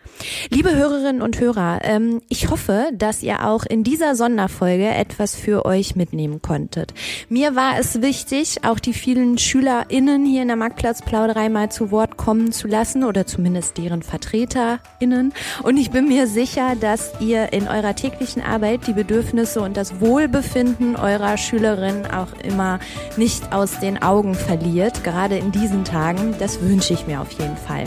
Liebe 0.49 0.73
Hörerinnen 0.73 1.21
und 1.21 1.37
Hörer, 1.37 1.79
ähm, 1.83 2.21
ich 2.29 2.49
hoffe, 2.49 2.89
dass 2.93 3.21
ihr 3.21 3.45
auch 3.45 3.65
in 3.65 3.83
dieser 3.83 4.15
Sonderfolge 4.15 4.87
etwas 4.87 5.35
für 5.35 5.65
euch 5.65 5.97
mitnehmen 5.97 6.41
konntet. 6.41 6.93
Mir 7.27 7.53
war 7.53 7.77
es 7.77 8.01
wichtig, 8.01 8.63
auch 8.63 8.79
die 8.79 8.93
vielen 8.93 9.37
SchülerInnen 9.37 10.25
hier 10.25 10.43
in 10.43 10.47
der 10.47 10.55
Marktplatzplauderei 10.55 11.49
mal 11.49 11.69
zu 11.69 11.91
Wort 11.91 12.15
kommen 12.15 12.53
zu 12.53 12.69
lassen 12.69 13.03
oder 13.03 13.25
zumindest 13.25 13.77
deren 13.77 14.01
VertreterInnen. 14.01 15.33
Und 15.61 15.77
ich 15.77 15.91
bin 15.91 16.07
mir 16.07 16.27
sicher, 16.27 16.77
dass 16.79 17.11
ihr 17.19 17.51
in 17.51 17.67
eurer 17.67 17.95
täglichen 17.95 18.41
Arbeit 18.41 18.87
die 18.87 18.93
Bedürfnisse 18.93 19.59
und 19.61 19.75
das 19.75 19.99
Wohlbefinden 19.99 20.95
eurer 20.95 21.35
Schülerinnen 21.35 22.05
auch 22.05 22.31
immer 22.43 22.79
nicht 23.17 23.51
aus 23.51 23.79
den 23.79 24.01
Augen 24.01 24.35
verliert, 24.35 25.03
gerade 25.03 25.37
in 25.37 25.51
diesen 25.51 25.83
Tagen. 25.83 26.33
Das 26.39 26.61
wünsche 26.61 26.93
ich 26.93 27.07
mir 27.07 27.19
auf 27.19 27.31
jeden 27.33 27.57
Fall. 27.57 27.83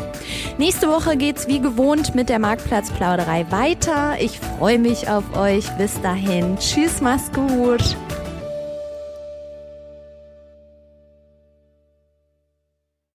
Nächste 0.58 0.88
Woche 0.88 1.16
geht's 1.16 1.45
wie 1.46 1.60
gewohnt 1.60 2.14
mit 2.14 2.28
der 2.28 2.38
Marktplatzplauderei 2.38 3.46
weiter. 3.50 4.16
Ich 4.20 4.38
freue 4.38 4.78
mich 4.78 5.08
auf 5.08 5.36
euch. 5.36 5.68
Bis 5.78 6.00
dahin. 6.00 6.56
Tschüss, 6.58 7.00
mach's 7.00 7.30
gut. 7.32 7.96